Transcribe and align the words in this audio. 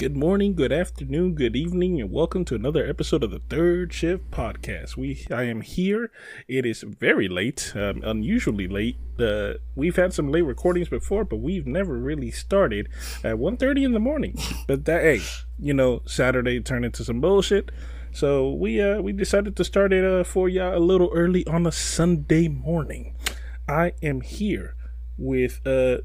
Good 0.00 0.16
morning, 0.16 0.54
good 0.54 0.72
afternoon, 0.72 1.34
good 1.34 1.54
evening, 1.54 2.00
and 2.00 2.10
welcome 2.10 2.46
to 2.46 2.54
another 2.54 2.88
episode 2.88 3.22
of 3.22 3.32
the 3.32 3.42
Third 3.50 3.92
Shift 3.92 4.30
Podcast. 4.30 4.96
We, 4.96 5.26
I 5.30 5.42
am 5.42 5.60
here. 5.60 6.10
It 6.48 6.64
is 6.64 6.80
very 6.80 7.28
late, 7.28 7.70
um, 7.74 8.00
unusually 8.02 8.66
late. 8.66 8.96
Uh, 9.18 9.58
we've 9.74 9.96
had 9.96 10.14
some 10.14 10.32
late 10.32 10.46
recordings 10.46 10.88
before, 10.88 11.26
but 11.26 11.36
we've 11.36 11.66
never 11.66 11.98
really 11.98 12.30
started 12.30 12.88
at 13.22 13.36
1.30 13.36 13.84
in 13.84 13.92
the 13.92 14.00
morning. 14.00 14.38
But 14.66 14.86
that, 14.86 15.02
hey, 15.02 15.20
you 15.58 15.74
know, 15.74 16.00
Saturday 16.06 16.58
turned 16.62 16.86
into 16.86 17.04
some 17.04 17.20
bullshit. 17.20 17.70
So 18.12 18.54
we 18.54 18.80
uh 18.80 19.02
we 19.02 19.12
decided 19.12 19.54
to 19.56 19.64
start 19.64 19.92
it 19.92 20.02
uh, 20.02 20.24
for 20.24 20.48
y'all 20.48 20.76
a 20.76 20.80
little 20.80 21.10
early 21.12 21.46
on 21.46 21.66
a 21.66 21.72
Sunday 21.72 22.48
morning. 22.48 23.16
I 23.68 23.92
am 24.02 24.22
here 24.22 24.76
with 25.18 25.60
uh 25.66 25.98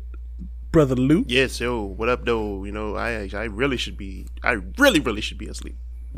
brother 0.75 0.95
Lou. 0.95 1.23
Yes, 1.25 1.61
yo, 1.61 1.83
what 1.83 2.09
up, 2.09 2.25
though? 2.25 2.65
You 2.65 2.73
know, 2.73 2.97
I 2.97 3.29
I 3.33 3.45
really 3.45 3.77
should 3.77 3.95
be, 3.95 4.27
I 4.43 4.57
really, 4.77 4.99
really 4.99 5.21
should 5.21 5.37
be 5.37 5.47
asleep. 5.47 5.77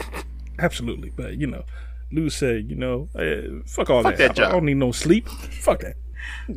Absolutely, 0.60 1.12
but 1.16 1.38
you 1.38 1.46
know, 1.46 1.64
Lou 2.12 2.32
said, 2.32 2.68
you 2.68 2.76
know, 2.76 3.08
uh, 3.14 3.62
fuck 3.68 3.92
all 3.92 4.02
Fuck 4.02 4.18
that. 4.18 4.36
that 4.36 4.46
I, 4.46 4.50
I 4.50 4.52
don't 4.54 4.66
need 4.66 4.78
no 4.78 4.92
sleep. 4.92 5.30
Fuck 5.30 5.82
that. 5.82 5.98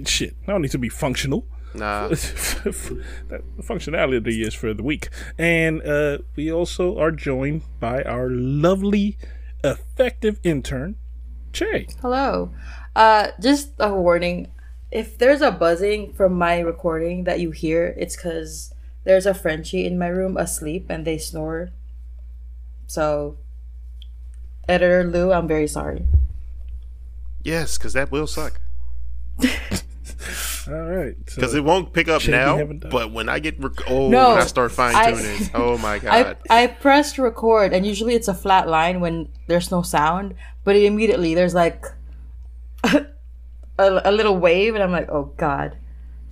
Shit, 0.08 0.34
I 0.48 0.52
don't 0.52 0.62
need 0.62 0.70
to 0.70 0.78
be 0.78 0.88
functional. 0.88 1.44
Nah, 1.74 2.08
that 3.28 3.42
functionality 3.60 4.46
is 4.46 4.54
for 4.54 4.72
the 4.72 4.82
weak. 4.82 5.10
And 5.36 5.82
uh, 5.82 6.18
we 6.36 6.50
also 6.50 6.96
are 6.98 7.12
joined 7.12 7.64
by 7.80 8.02
our 8.04 8.30
lovely, 8.30 9.18
effective 9.62 10.40
intern, 10.42 10.96
Che. 11.52 11.86
Hello. 12.00 12.54
Uh, 12.96 13.28
just 13.40 13.74
a 13.78 13.92
warning. 13.92 14.48
If 14.90 15.18
there's 15.18 15.40
a 15.40 15.50
buzzing 15.52 16.12
from 16.12 16.34
my 16.34 16.58
recording 16.58 17.24
that 17.24 17.38
you 17.40 17.52
hear, 17.52 17.94
it's 17.96 18.16
because 18.16 18.74
there's 19.04 19.26
a 19.26 19.34
Frenchie 19.34 19.86
in 19.86 19.98
my 19.98 20.08
room 20.08 20.36
asleep 20.36 20.86
and 20.90 21.06
they 21.06 21.16
snore. 21.18 21.70
So, 22.86 23.38
editor 24.68 25.04
Lou, 25.04 25.32
I'm 25.32 25.46
very 25.46 25.68
sorry. 25.68 26.04
yes, 27.44 27.78
because 27.78 27.92
that 27.92 28.10
will 28.10 28.26
suck. 28.26 28.60
All 30.68 30.74
right. 30.74 31.14
so- 31.28 31.36
Because 31.36 31.54
it 31.54 31.64
won't 31.64 31.92
pick 31.92 32.08
up 32.08 32.26
now, 32.28 32.62
but 32.90 33.12
when 33.12 33.28
I 33.28 33.38
get, 33.38 33.58
rec- 33.62 33.88
oh, 33.88 34.08
No, 34.10 34.30
when 34.30 34.38
I 34.42 34.46
start 34.46 34.72
fine 34.72 35.14
tuning, 35.16 35.50
oh 35.54 35.78
my 35.78 35.94
I, 35.94 35.98
god. 36.00 36.36
I 36.50 36.66
pressed 36.66 37.16
record 37.16 37.72
and 37.72 37.86
usually 37.86 38.14
it's 38.14 38.28
a 38.28 38.34
flat 38.34 38.68
line 38.68 39.00
when 39.00 39.28
there's 39.46 39.70
no 39.70 39.82
sound, 39.82 40.34
but 40.64 40.74
immediately 40.76 41.34
there's 41.34 41.54
like 41.54 41.84
a, 43.80 44.10
a 44.10 44.12
little 44.12 44.36
wave 44.36 44.74
and 44.74 44.82
I'm 44.82 44.92
like, 44.92 45.08
oh 45.10 45.32
god, 45.36 45.76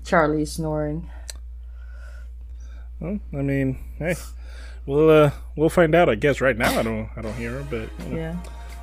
Charlie's 0.05 0.53
snoring. 0.53 1.11
Well, 3.01 3.19
I 3.33 3.43
mean, 3.43 3.79
hey, 3.99 4.15
we'll 4.87 5.09
uh, 5.11 5.31
we'll 5.57 5.69
find 5.69 5.95
out. 5.95 6.09
I 6.09 6.15
guess 6.17 6.41
right 6.41 6.57
now 6.57 6.79
I 6.79 6.83
don't 6.83 7.09
I 7.17 7.23
don't 7.23 7.35
hear 7.35 7.63
her, 7.63 7.67
but 7.71 7.89
you 8.07 8.11
know, 8.15 8.17
Yeah. 8.17 8.37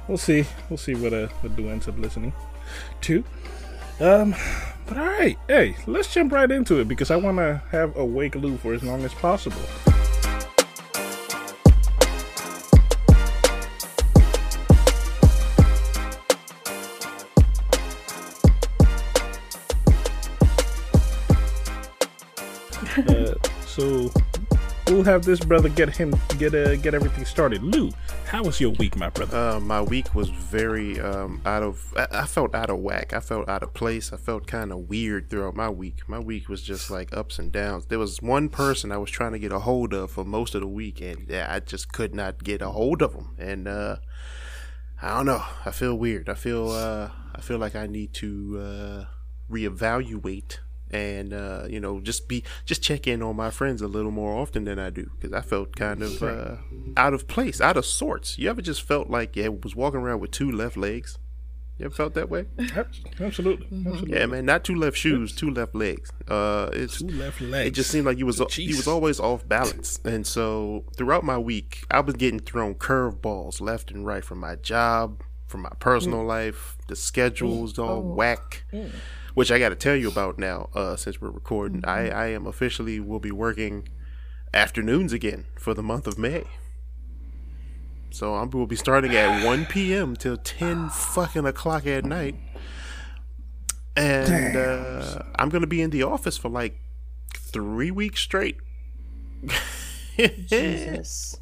we'll 0.08 0.18
see. 0.18 0.46
We'll 0.70 0.78
see 0.78 0.96
what 0.96 1.14
uh 1.14 1.28
what 1.42 1.56
do 1.56 1.70
ends 1.70 1.88
up 1.88 1.98
listening 1.98 2.34
to. 3.02 3.24
Um, 4.00 4.36
but 4.88 4.98
all 4.98 5.06
right, 5.06 5.38
hey, 5.48 5.76
let's 5.88 6.14
jump 6.14 6.32
right 6.32 6.50
into 6.52 6.80
it 6.80 6.88
because 6.88 7.12
I 7.12 7.16
want 7.16 7.38
to 7.38 7.62
have 7.72 7.96
awake 7.98 8.36
Lou 8.36 8.58
for 8.58 8.74
as 8.74 8.84
long 8.84 9.04
as 9.04 9.14
possible. 9.14 9.62
So 23.66 24.10
we'll 24.88 25.04
have 25.04 25.26
this 25.26 25.40
brother 25.40 25.68
get 25.68 25.90
him 25.90 26.16
get 26.38 26.54
uh, 26.56 26.76
get 26.78 26.94
everything 26.94 27.26
started. 27.26 27.62
Lou, 27.62 27.92
how 28.26 28.44
was 28.44 28.62
your 28.62 28.72
week, 28.72 28.96
my 28.96 29.10
brother? 29.10 29.38
Uh, 29.38 29.60
my 29.60 29.82
week 29.82 30.16
was 30.16 30.30
very 30.30 31.00
um, 31.02 31.42
out 31.46 31.62
of. 31.62 31.94
I, 31.98 32.08
I 32.12 32.26
felt 32.26 32.56
out 32.56 32.70
of 32.70 32.80
whack. 32.80 33.14
I 33.14 33.20
felt 33.20 33.50
out 33.50 33.64
of 33.64 33.74
place. 33.74 34.14
I 34.14 34.18
felt 34.18 34.48
kind 34.48 34.72
of 34.72 34.90
weird 34.90 35.30
throughout 35.30 35.56
my 35.56 35.70
week. 35.70 36.08
My 36.08 36.20
week 36.20 36.48
was 36.48 36.62
just 36.62 36.90
like 36.90 37.16
ups 37.16 37.38
and 37.38 37.52
downs. 37.52 37.88
There 37.88 38.00
was 38.00 38.22
one 38.22 38.48
person 38.48 38.92
I 38.92 38.98
was 38.98 39.12
trying 39.12 39.34
to 39.34 39.40
get 39.40 39.52
a 39.52 39.60
hold 39.60 39.94
of 39.94 40.12
for 40.12 40.24
most 40.24 40.56
of 40.56 40.62
the 40.62 40.68
week, 40.68 41.02
and 41.02 41.30
I 41.32 41.60
just 41.60 41.92
could 41.92 42.16
not 42.16 42.44
get 42.44 42.62
a 42.62 42.70
hold 42.70 43.02
of 43.02 43.14
him. 43.14 43.36
And 43.38 43.68
uh, 43.68 43.98
I 45.02 45.18
don't 45.18 45.26
know. 45.26 45.44
I 45.66 45.72
feel 45.72 45.96
weird. 45.96 46.30
I 46.30 46.36
feel. 46.36 46.70
Uh, 46.70 47.10
I 47.36 47.42
feel 47.42 47.58
like 47.58 47.76
I 47.76 47.88
need 47.88 48.14
to 48.14 48.60
uh, 48.62 49.06
reevaluate 49.52 50.60
and 50.92 51.34
uh, 51.34 51.66
you 51.70 51.80
know 51.80 52.00
just 52.00 52.28
be 52.28 52.44
just 52.66 52.82
check 52.82 53.08
in 53.08 53.22
on 53.22 53.36
my 53.36 53.50
friends 53.50 53.82
a 53.82 53.88
little 53.88 54.12
more 54.12 54.36
often 54.36 54.64
than 54.66 54.80
I 54.80 54.90
do 54.90 55.10
because 55.16 55.34
I 55.34 55.42
felt 55.42 55.76
kind 55.76 56.02
of 56.04 56.22
uh, 56.24 56.58
out 56.98 57.14
of 57.14 57.28
place, 57.28 57.60
out 57.62 57.78
of 57.78 57.86
sorts. 57.86 58.38
You 58.38 58.50
ever 58.50 58.62
just 58.62 58.82
felt 58.82 59.10
like 59.10 59.36
you 59.36 59.52
was 59.64 59.76
walking 59.76 60.00
around 60.02 60.20
with 60.20 60.32
two 60.32 60.52
left 60.52 60.78
legs? 60.78 61.18
You 61.78 61.88
ever 61.88 61.94
felt 61.94 62.14
that 62.14 62.30
way? 62.30 62.46
Ab- 62.74 62.88
Absolutely, 63.20 63.68
absolutely. 63.86 64.14
Yeah, 64.18 64.28
man. 64.28 64.46
Not 64.46 64.64
two 64.64 64.76
left 64.76 64.96
shoes, 64.96 65.34
two 65.36 65.52
left 65.52 65.76
legs. 65.76 66.10
Uh, 66.26 66.70
it's 66.72 67.00
Two 67.00 67.08
left 67.10 67.42
legs. 67.42 67.68
it 67.68 67.72
just 67.72 67.92
seemed 67.92 68.06
like 68.06 68.18
you 68.18 68.26
was 68.26 68.40
you 68.58 68.78
was 68.78 68.88
always 68.88 69.20
off 69.20 69.46
balance, 69.46 70.00
and 70.06 70.26
so 70.26 70.86
throughout 70.96 71.26
my 71.26 71.38
week, 71.38 71.84
I 71.92 72.00
was 72.00 72.16
getting 72.16 72.40
thrown 72.40 72.76
curveballs 72.76 73.60
left 73.60 73.92
and 73.92 74.06
right 74.06 74.24
from 74.24 74.40
my 74.40 74.56
job, 74.56 75.22
from 75.48 75.64
my 75.64 75.72
personal 75.82 76.24
life. 76.24 76.78
The 76.88 76.96
schedules 76.96 77.78
all 77.78 78.02
whack, 78.04 78.64
which 79.36 79.52
I 79.52 79.60
got 79.60 79.70
to 79.70 79.76
tell 79.76 79.96
you 79.96 80.08
about 80.08 80.40
now. 80.40 80.70
Uh, 80.74 80.96
since 80.96 81.22
we're 81.22 81.30
recording, 81.30 81.86
I 81.86 82.10
I 82.10 82.28
am 82.28 82.48
officially 82.48 83.00
will 83.00 83.20
be 83.20 83.32
working 83.32 83.88
afternoons 84.54 85.14
again 85.14 85.46
for 85.60 85.76
the 85.76 85.84
month 85.84 86.08
of 86.08 86.18
May. 86.18 86.46
So 88.10 88.34
I 88.34 88.44
will 88.46 88.66
be 88.66 88.78
starting 88.78 89.14
at 89.14 89.46
1 89.46 89.66
p.m. 89.66 90.16
till 90.16 90.38
10 90.38 90.90
fucking 90.90 91.46
o'clock 91.46 91.86
at 91.86 92.06
night. 92.06 92.36
And 93.98 94.56
uh, 94.58 95.20
I'm 95.36 95.50
going 95.50 95.62
to 95.62 95.68
be 95.68 95.82
in 95.82 95.90
the 95.90 96.04
office 96.04 96.38
for 96.38 96.50
like 96.50 96.80
three 97.34 97.92
weeks 97.92 98.22
straight. 98.22 98.58
Jesus. 100.18 101.40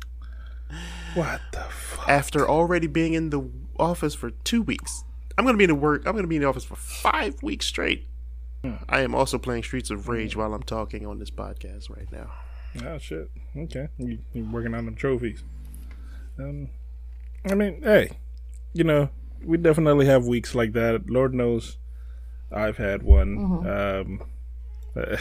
what 1.14 1.42
the 1.52 1.62
fuck? 1.62 2.10
After 2.10 2.50
already 2.50 2.88
being 2.88 3.14
in 3.14 3.30
the 3.30 3.50
office 3.78 4.16
for 4.16 4.32
two 4.32 4.64
weeks. 4.64 5.04
I'm 5.38 5.46
going 5.46 5.54
to 5.54 5.58
be 5.58 5.64
in 5.64 5.70
the 5.70 5.76
work. 5.76 6.04
I'm 6.06 6.14
going 6.14 6.24
to 6.24 6.28
be 6.28 6.36
in 6.36 6.42
the 6.42 6.48
office 6.48 6.64
for 6.64 6.76
five 6.76 7.42
weeks 7.42 7.66
straight. 7.66 8.08
I 8.88 9.02
am 9.02 9.14
also 9.14 9.38
playing 9.38 9.64
Streets 9.64 9.90
of 9.90 10.08
Rage 10.08 10.38
while 10.38 10.54
I'm 10.54 10.64
talking 10.64 11.06
on 11.06 11.20
this 11.20 11.30
podcast 11.30 11.90
right 11.90 12.10
now. 12.12 12.32
Oh 12.86 12.98
shit. 12.98 13.30
Okay, 13.56 13.90
you, 13.98 14.20
you're 14.32 14.50
working 14.50 14.74
on 14.74 14.86
them 14.86 14.96
trophies. 14.96 15.44
Um, 16.40 16.70
I 17.50 17.56
mean, 17.56 17.82
hey, 17.84 18.12
you 18.72 18.86
know, 18.86 19.10
we 19.44 19.58
definitely 19.58 20.06
have 20.06 20.26
weeks 20.26 20.56
like 20.56 20.72
that. 20.74 21.10
Lord 21.10 21.34
knows, 21.34 21.78
I've 22.52 22.78
had 22.78 23.04
one. 23.04 23.68
Um, 23.68 24.24
uh, 24.96 25.18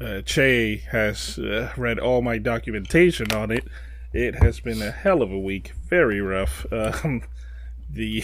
uh, 0.00 0.22
Che 0.22 0.76
has 0.90 1.38
uh, 1.38 1.72
read 1.76 1.98
all 1.98 2.22
my 2.22 2.38
documentation 2.38 3.32
on 3.32 3.50
it. 3.50 3.66
It 4.12 4.36
has 4.36 4.60
been 4.60 4.80
a 4.80 4.92
hell 4.92 5.20
of 5.20 5.32
a 5.32 5.38
week. 5.38 5.72
Very 5.88 6.20
rough. 6.20 6.64
Um, 6.72 7.22
the 7.90 8.22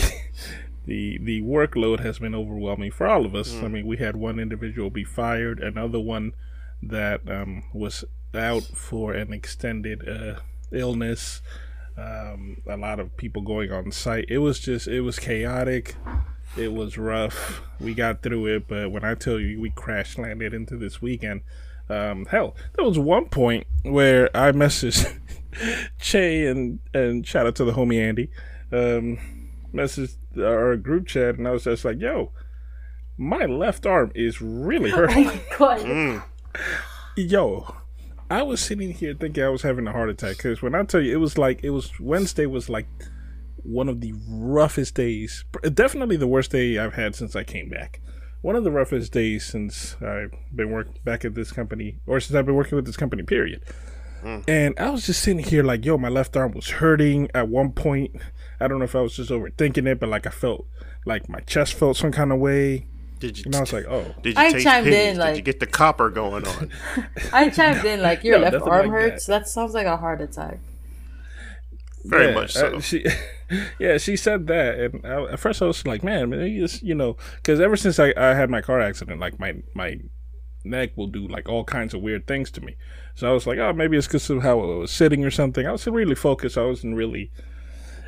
the 0.87 1.19
the 1.23 1.41
workload 1.43 2.01
has 2.01 2.19
been 2.19 2.35
overwhelming 2.35 2.91
for 2.91 3.07
all 3.07 3.25
of 3.25 3.35
us. 3.35 3.55
I 3.63 3.69
mean, 3.69 3.87
we 3.87 3.97
had 3.97 4.17
one 4.17 4.39
individual 4.39 4.91
be 4.91 5.05
fired, 5.05 5.61
another 5.61 6.01
one 6.01 6.33
that 6.83 7.21
um, 7.29 7.65
was 7.73 8.05
out 8.35 8.63
for 8.63 9.13
an 9.13 9.33
extended 9.33 10.09
uh, 10.09 10.41
illness. 10.73 11.41
Um, 11.97 12.59
a 12.67 12.77
lot 12.77 12.99
of 12.99 13.17
people 13.17 13.43
going 13.43 13.71
on 13.71 13.93
site. 13.93 14.27
It 14.29 14.39
was 14.39 14.59
just 14.59 14.89
it 14.89 15.03
was 15.03 15.19
chaotic. 15.19 15.97
It 16.57 16.73
was 16.73 16.99
rough. 16.99 17.63
We 17.81 17.95
got 17.95 18.23
through 18.23 18.47
it, 18.47 18.69
but 18.69 18.91
when 18.91 19.05
I 19.05 19.15
tell 19.15 19.41
you 19.41 19.61
we 19.61 19.71
crash 19.71 20.19
landed 20.19 20.55
into 20.55 20.77
this 20.77 21.01
weekend, 21.01 21.43
um, 21.89 22.27
hell, 22.27 22.55
there 22.75 22.85
was 22.85 22.99
one 22.99 23.27
point 23.27 23.67
where 23.83 24.35
I 24.37 24.53
messaged 24.53 25.19
Che 26.01 26.47
and 26.47 26.81
and 26.93 27.27
shout 27.27 27.47
out 27.47 27.55
to 27.57 27.65
the 27.65 27.73
homie 27.73 28.01
Andy, 28.01 28.31
um, 28.73 29.19
messaged 29.75 30.17
our 30.39 30.77
group 30.77 31.07
chat, 31.07 31.37
and 31.37 31.47
I 31.47 31.51
was 31.51 31.65
just 31.65 31.85
like, 31.85 32.01
"Yo, 32.01 32.33
my 33.19 33.45
left 33.47 33.87
arm 33.87 34.13
is 34.15 34.41
really 34.41 34.93
oh 34.93 34.97
hurting." 34.97 35.41
God. 35.59 35.81
Mm. 35.81 36.23
Yo, 37.17 37.75
I 38.31 38.43
was 38.43 38.61
sitting 38.61 38.93
here 38.93 39.15
thinking 39.15 39.45
I 39.45 39.49
was 39.49 39.63
having 39.63 39.87
a 39.87 39.93
heart 39.93 40.11
attack 40.11 40.39
because 40.39 40.63
when 40.63 40.75
I 40.75 40.83
tell 40.85 41.01
you, 41.01 41.13
it 41.13 41.21
was 41.21 41.37
like 41.37 41.63
it 41.63 41.71
was 41.71 41.99
Wednesday 42.01 42.47
was 42.47 42.69
like 42.69 42.87
one 43.65 43.89
of 43.89 44.01
the 44.01 44.15
roughest 44.29 44.95
days, 44.95 45.45
definitely 45.73 46.17
the 46.17 46.27
worst 46.27 46.53
day 46.53 46.79
I've 46.79 46.95
had 46.95 47.15
since 47.15 47.35
I 47.35 47.45
came 47.45 47.71
back. 47.71 48.01
One 48.43 48.57
of 48.57 48.65
the 48.65 48.71
roughest 48.71 49.13
days 49.13 49.45
since 49.45 49.97
I've 50.03 50.35
been 50.55 50.71
working 50.71 50.99
back 51.03 51.25
at 51.25 51.35
this 51.35 51.51
company, 51.51 51.99
or 52.07 52.21
since 52.21 52.37
I've 52.37 52.45
been 52.45 52.55
working 52.55 52.77
with 52.77 52.85
this 52.85 52.97
company. 52.97 53.23
Period. 53.23 53.63
Mm. 54.23 54.45
And 54.49 54.75
I 54.79 54.91
was 54.91 55.07
just 55.07 55.23
sitting 55.23 55.45
here 55.45 55.63
like, 55.63 55.85
yo, 55.85 55.97
my 55.97 56.09
left 56.09 56.37
arm 56.37 56.53
was 56.53 56.69
hurting 56.69 57.31
at 57.35 57.49
one 57.49 57.73
point. 57.73 58.17
I 58.61 58.69
don't 58.69 58.79
know 58.79 58.85
if 58.85 58.95
I 58.97 59.01
was 59.01 59.17
just 59.17 59.31
overthinking 59.31 59.87
it, 59.87 60.01
but 60.01 60.09
like 60.09 60.27
I 60.27 60.31
felt 60.31 60.67
like 61.07 61.29
my 61.29 61.41
chest 61.41 61.75
felt 61.75 61.97
some 61.97 62.13
kind 62.13 62.33
of 62.33 62.39
way. 62.39 62.87
Did 63.21 63.39
you? 63.39 63.45
And 63.47 63.57
I 63.57 63.61
was 63.61 63.73
like, 63.73 63.87
oh, 63.87 64.15
did 64.23 64.37
you 64.37 64.43
I 64.43 64.53
taste 64.53 64.65
chimed 64.65 64.87
in, 64.93 64.93
pennies? 64.93 65.19
Did 65.19 65.37
you 65.37 65.43
get 65.43 65.61
the 65.61 65.67
copper 65.67 66.11
going 66.11 66.47
on? 66.47 66.71
I 67.33 67.49
chimed 67.51 67.85
in 67.85 68.03
like 68.03 68.25
your 68.25 68.39
No, 68.51 68.51
left 68.51 68.67
arm 68.67 68.91
like 68.91 68.91
hurts. 68.91 69.27
That. 69.27 69.49
sounds 69.49 69.75
like 69.75 69.87
a 69.87 69.97
heart 69.97 70.21
attack. 70.21 70.59
Very 72.05 72.29
Yeah, 72.29 72.35
much 72.35 72.53
so. 72.53 72.77
uh, 72.77 72.81
she, 72.81 73.05
yeah, 73.79 73.97
she 73.97 74.17
said 74.17 74.47
that, 74.49 74.79
and 74.79 75.07
I, 75.07 75.33
at 75.33 75.41
first 75.41 75.63
I 75.63 75.67
was 75.67 75.87
like, 75.87 76.03
"Man, 76.05 76.29
man, 76.31 76.47
you 76.49 76.61
just 76.61 76.83
you 76.83 76.95
know," 76.95 77.17
because 77.37 77.61
ever 77.61 77.77
since 77.77 77.99
I, 77.99 78.13
I 78.17 78.35
had 78.35 78.51
my 78.51 78.61
car 78.61 78.81
accident, 78.81 79.21
like 79.21 79.39
my 79.41 79.55
my 79.75 80.01
neck 80.65 80.91
will 80.97 81.07
do 81.07 81.27
like 81.27 81.49
all 81.49 81.65
kinds 81.65 81.95
of 81.95 82.03
weird 82.03 82.27
things 82.27 82.51
to 82.53 82.61
me. 82.61 82.77
So 83.15 83.29
I 83.31 83.33
was 83.33 83.47
like, 83.47 83.59
"Oh, 83.59 83.73
maybe 83.73 83.97
it's 83.97 84.07
because 84.07 84.29
of 84.29 84.43
how 84.43 84.61
I 84.61 84.77
was 84.77 84.91
sitting 84.91 85.25
or 85.25 85.31
something." 85.31 85.67
I 85.67 85.73
was 85.73 85.87
really 85.87 86.15
focused. 86.15 86.59
I 86.59 86.67
wasn't 86.67 86.95
really, 86.97 87.31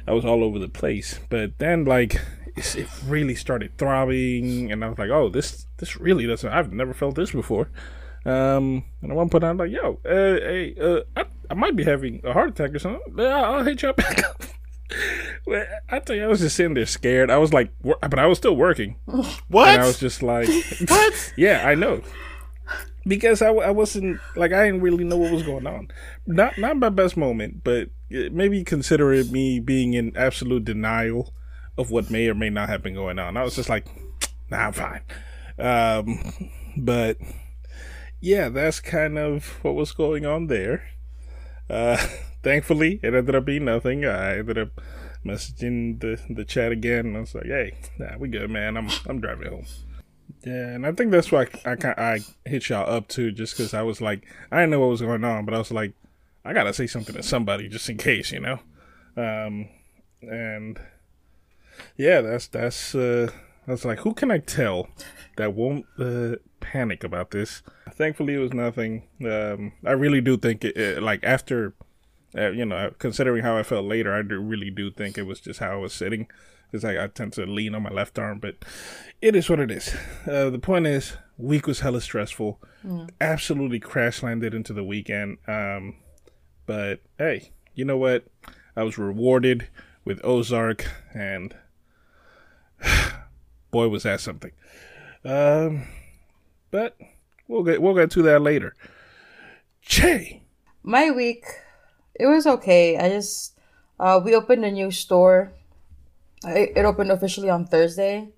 I 0.06 0.12
was 0.12 0.24
all 0.24 0.44
over 0.44 0.58
the 0.58 0.68
place. 0.68 1.20
But 1.28 1.58
then 1.58 1.84
like 1.84 2.20
it 2.56 2.88
really 3.06 3.34
started 3.34 3.76
throbbing, 3.76 4.72
and 4.72 4.84
I 4.84 4.88
was 4.88 4.98
like, 4.98 5.10
"Oh, 5.10 5.28
this 5.28 5.66
this 5.78 5.96
really 5.98 6.26
doesn't. 6.26 6.50
I've 6.50 6.72
never 6.72 6.94
felt 6.94 7.14
this 7.14 7.32
before." 7.32 7.70
Um, 8.24 8.84
and 9.02 9.12
at 9.12 9.16
one 9.16 9.28
point 9.28 9.44
I'm 9.44 9.56
like, 9.56 9.70
"Yo, 9.70 10.00
uh, 10.04 10.08
hey, 10.10 10.74
uh, 10.80 11.00
I, 11.16 11.24
I 11.50 11.54
might 11.54 11.76
be 11.76 11.84
having 11.84 12.20
a 12.24 12.32
heart 12.32 12.50
attack 12.50 12.74
or 12.74 12.78
something. 12.78 13.00
Yeah, 13.16 13.42
I'll 13.42 13.64
hit 13.64 13.82
you 13.82 13.90
up 13.90 13.96
back 13.96 14.24
up." 14.24 14.42
Well, 15.46 15.64
I 15.88 15.98
tell 16.00 16.16
you, 16.16 16.24
I 16.24 16.28
was 16.28 16.40
just 16.40 16.56
sitting 16.56 16.74
there 16.74 16.86
scared. 16.86 17.30
I 17.30 17.38
was 17.38 17.52
like, 17.52 17.70
but 17.82 18.18
I 18.18 18.26
was 18.26 18.38
still 18.38 18.56
working, 18.56 18.96
what? 19.48 19.68
and 19.68 19.82
I 19.82 19.86
was 19.86 19.98
just 19.98 20.22
like, 20.22 20.48
what? 20.88 21.32
yeah, 21.36 21.66
I 21.66 21.74
know. 21.74 22.02
Because 23.06 23.40
I, 23.40 23.50
I 23.50 23.70
wasn't 23.70 24.20
like 24.34 24.52
I 24.52 24.66
didn't 24.66 24.80
really 24.80 25.04
know 25.04 25.16
what 25.16 25.32
was 25.32 25.44
going 25.44 25.66
on. 25.66 25.88
Not 26.26 26.58
not 26.58 26.76
my 26.76 26.88
best 26.88 27.16
moment, 27.16 27.62
but 27.62 27.90
maybe 28.10 28.64
consider 28.64 29.12
it 29.12 29.30
me 29.30 29.60
being 29.60 29.94
in 29.94 30.16
absolute 30.16 30.64
denial 30.64 31.32
of 31.78 31.90
what 31.90 32.10
may 32.10 32.28
or 32.28 32.34
may 32.34 32.50
not 32.50 32.68
have 32.68 32.82
been 32.82 32.94
going 32.94 33.18
on. 33.18 33.36
I 33.36 33.42
was 33.42 33.56
just 33.56 33.68
like, 33.68 33.86
nah, 34.50 34.66
I'm 34.68 34.72
fine. 34.72 35.02
Um, 35.58 36.50
but 36.76 37.18
yeah, 38.20 38.48
that's 38.48 38.80
kind 38.80 39.18
of 39.18 39.58
what 39.62 39.74
was 39.74 39.92
going 39.92 40.26
on 40.26 40.46
there. 40.46 40.88
Uh, 41.68 41.96
thankfully, 42.42 43.00
it 43.02 43.14
ended 43.14 43.34
up 43.34 43.44
being 43.44 43.64
nothing. 43.64 44.04
I 44.04 44.38
ended 44.38 44.58
up 44.58 44.80
messaging 45.24 46.00
the 46.00 46.20
the 46.32 46.44
chat 46.44 46.72
again. 46.72 47.16
I 47.16 47.20
was 47.20 47.34
like, 47.34 47.46
"Hey, 47.46 47.74
nah, 47.98 48.16
we 48.18 48.28
good, 48.28 48.50
man. 48.50 48.76
I'm 48.76 48.88
I'm 49.06 49.20
driving 49.20 49.48
home." 49.48 49.66
Yeah, 50.46 50.68
and 50.68 50.86
I 50.86 50.92
think 50.92 51.10
that's 51.10 51.32
why 51.32 51.48
I 51.64 51.72
I, 51.72 51.94
I 52.14 52.18
hit 52.48 52.68
y'all 52.68 52.88
up 52.88 53.08
too, 53.08 53.32
just 53.32 53.56
because 53.56 53.74
I 53.74 53.82
was 53.82 54.00
like, 54.00 54.24
I 54.52 54.60
didn't 54.60 54.70
know 54.70 54.80
what 54.80 54.90
was 54.90 55.00
going 55.02 55.24
on, 55.24 55.44
but 55.44 55.54
I 55.54 55.58
was 55.58 55.72
like, 55.72 55.92
I 56.44 56.52
gotta 56.52 56.72
say 56.72 56.86
something 56.86 57.16
to 57.16 57.22
somebody 57.24 57.68
just 57.68 57.90
in 57.90 57.96
case, 57.96 58.30
you 58.30 58.38
know. 58.38 58.60
Um, 59.16 59.68
and 60.22 60.78
yeah, 61.96 62.20
that's 62.20 62.46
that's 62.46 62.94
uh, 62.94 63.28
I 63.66 63.72
was 63.72 63.84
like, 63.84 63.98
who 63.98 64.14
can 64.14 64.30
I 64.30 64.38
tell 64.38 64.88
that 65.36 65.54
won't 65.54 65.84
uh, 65.98 66.36
panic 66.60 67.02
about 67.02 67.32
this? 67.32 67.62
Thankfully, 67.90 68.34
it 68.34 68.38
was 68.38 68.52
nothing. 68.52 69.02
Um, 69.24 69.72
I 69.84 69.92
really 69.92 70.20
do 70.20 70.36
think 70.36 70.64
it, 70.64 70.76
it 70.76 71.02
like 71.02 71.24
after, 71.24 71.74
uh, 72.38 72.50
you 72.50 72.64
know, 72.64 72.92
considering 73.00 73.42
how 73.42 73.56
I 73.56 73.64
felt 73.64 73.84
later, 73.84 74.14
I 74.14 74.22
do, 74.22 74.38
really 74.38 74.70
do 74.70 74.92
think 74.92 75.18
it 75.18 75.26
was 75.26 75.40
just 75.40 75.58
how 75.58 75.72
I 75.72 75.76
was 75.76 75.92
sitting, 75.92 76.28
because 76.70 76.84
I, 76.84 77.04
I 77.04 77.06
tend 77.08 77.32
to 77.34 77.46
lean 77.46 77.74
on 77.74 77.82
my 77.82 77.90
left 77.90 78.18
arm. 78.18 78.38
But 78.38 78.56
it 79.20 79.34
is 79.36 79.48
what 79.48 79.60
it 79.60 79.70
is. 79.70 79.94
Uh, 80.26 80.50
the 80.50 80.58
point 80.58 80.86
is, 80.86 81.16
week 81.38 81.66
was 81.66 81.80
hella 81.80 82.00
stressful. 82.00 82.60
Absolutely 83.20 83.80
crash 83.80 84.22
landed 84.22 84.54
into 84.54 84.72
the 84.72 84.84
weekend. 84.84 85.38
Um, 85.48 85.96
but 86.66 87.00
hey, 87.18 87.50
you 87.74 87.84
know 87.84 87.96
what? 87.96 88.24
I 88.76 88.82
was 88.82 88.98
rewarded 88.98 89.68
with 90.04 90.20
Ozark, 90.24 90.86
and 91.14 91.54
boy, 93.70 93.88
was 93.88 94.04
that 94.04 94.20
something. 94.20 94.52
Um, 95.24 95.84
but 96.70 96.96
we'll 97.48 97.64
get 97.64 97.82
we'll 97.82 97.94
get 97.94 98.10
to 98.12 98.22
that 98.22 98.42
later. 98.42 98.74
Che, 99.82 100.42
My 100.82 101.10
week, 101.10 101.44
it 102.14 102.26
was 102.26 102.46
okay. 102.46 102.96
I 102.98 103.08
just, 103.08 103.56
uh, 104.00 104.20
we 104.22 104.34
opened 104.34 104.64
a 104.64 104.70
new 104.70 104.90
store. 104.90 105.52
It, 106.44 106.84
opened 106.84 107.10
officially 107.10 107.50
on 107.50 107.66
Thursday. 107.66 108.28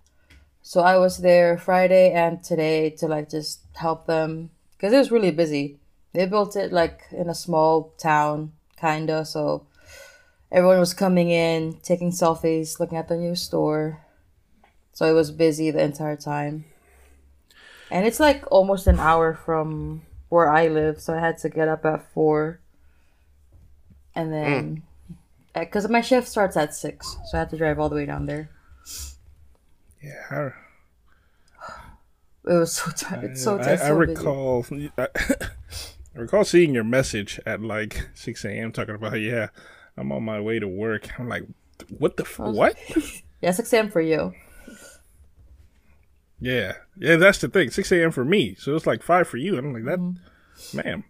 So 0.62 0.80
I 0.80 0.96
was 0.98 1.18
there 1.18 1.58
Friday 1.58 2.12
and 2.12 2.42
today 2.42 2.90
to 2.90 3.08
like 3.08 3.30
just 3.30 3.60
help 3.74 4.06
them 4.06 4.50
because 4.76 4.92
it 4.92 4.98
was 4.98 5.10
really 5.10 5.30
busy. 5.30 5.78
They 6.12 6.26
built 6.26 6.56
it 6.56 6.72
like 6.72 7.02
in 7.10 7.28
a 7.28 7.34
small 7.34 7.94
town, 7.98 8.52
kinda. 8.80 9.24
So 9.24 9.66
everyone 10.50 10.78
was 10.78 10.94
coming 10.94 11.30
in, 11.30 11.78
taking 11.82 12.10
selfies, 12.10 12.80
looking 12.80 12.98
at 12.98 13.08
the 13.08 13.16
new 13.16 13.34
store. 13.34 14.04
So 14.92 15.06
it 15.06 15.12
was 15.12 15.30
busy 15.30 15.70
the 15.70 15.82
entire 15.82 16.16
time. 16.16 16.64
And 17.90 18.06
it's 18.06 18.20
like 18.20 18.44
almost 18.50 18.86
an 18.86 18.98
hour 18.98 19.34
from 19.34 20.02
where 20.28 20.50
I 20.50 20.68
live, 20.68 21.00
so 21.00 21.14
I 21.14 21.20
had 21.20 21.38
to 21.38 21.48
get 21.48 21.68
up 21.68 21.84
at 21.86 22.12
four. 22.12 22.60
And 24.14 24.32
then, 24.32 24.76
hmm. 24.76 24.87
Because 25.60 25.88
my 25.88 26.00
shift 26.00 26.28
starts 26.28 26.56
at 26.56 26.74
six, 26.74 27.16
so 27.30 27.36
I 27.36 27.40
had 27.40 27.50
to 27.50 27.56
drive 27.56 27.78
all 27.78 27.88
the 27.88 27.96
way 27.96 28.06
down 28.06 28.26
there. 28.26 28.50
yeah, 30.02 30.22
I, 30.30 30.50
It 32.50 32.54
was 32.54 32.72
so 32.72 32.90
tight. 32.90 33.24
It's 33.24 33.42
so, 33.44 33.58
I, 33.58 33.72
I 33.72 33.76
so 33.76 33.98
busy. 33.98 34.12
recall 34.14 34.66
I, 34.96 35.08
I 36.16 36.18
recall 36.18 36.44
seeing 36.44 36.72
your 36.74 36.84
message 36.84 37.38
at 37.44 37.60
like 37.60 38.08
six 38.14 38.44
a.m. 38.44 38.72
talking 38.72 38.94
about 38.94 39.14
yeah, 39.20 39.48
I'm 39.96 40.12
on 40.12 40.22
my 40.24 40.40
way 40.40 40.58
to 40.58 40.68
work. 40.68 41.08
I'm 41.18 41.28
like, 41.28 41.44
what 41.98 42.16
the 42.16 42.24
f- 42.24 42.38
what? 42.38 42.76
Yeah, 43.40 43.52
six 43.52 43.72
a.m. 43.72 43.88
for 43.90 44.00
you. 44.00 44.32
Yeah, 46.40 46.74
yeah, 46.96 47.16
that's 47.16 47.38
the 47.38 47.48
thing. 47.48 47.70
Six 47.70 47.90
a.m. 47.92 48.10
for 48.12 48.24
me, 48.24 48.54
so 48.56 48.74
it's 48.76 48.86
like 48.86 49.02
five 49.02 49.28
for 49.28 49.36
you. 49.36 49.56
And 49.58 49.66
I'm 49.68 49.72
like 49.74 49.84
that, 49.84 49.98
Mm-hmm. 50.00 50.76
ma'am. 50.76 51.04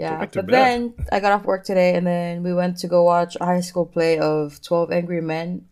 Yeah, 0.00 0.24
but 0.32 0.46
then 0.46 0.94
I 1.12 1.20
got 1.20 1.32
off 1.32 1.44
work 1.44 1.62
today, 1.62 1.94
and 1.94 2.06
then 2.06 2.42
we 2.42 2.54
went 2.54 2.78
to 2.78 2.88
go 2.88 3.02
watch 3.02 3.36
a 3.38 3.44
high 3.44 3.60
school 3.60 3.84
play 3.84 4.18
of 4.18 4.62
Twelve 4.62 4.90
Angry 4.90 5.20
Men. 5.20 5.66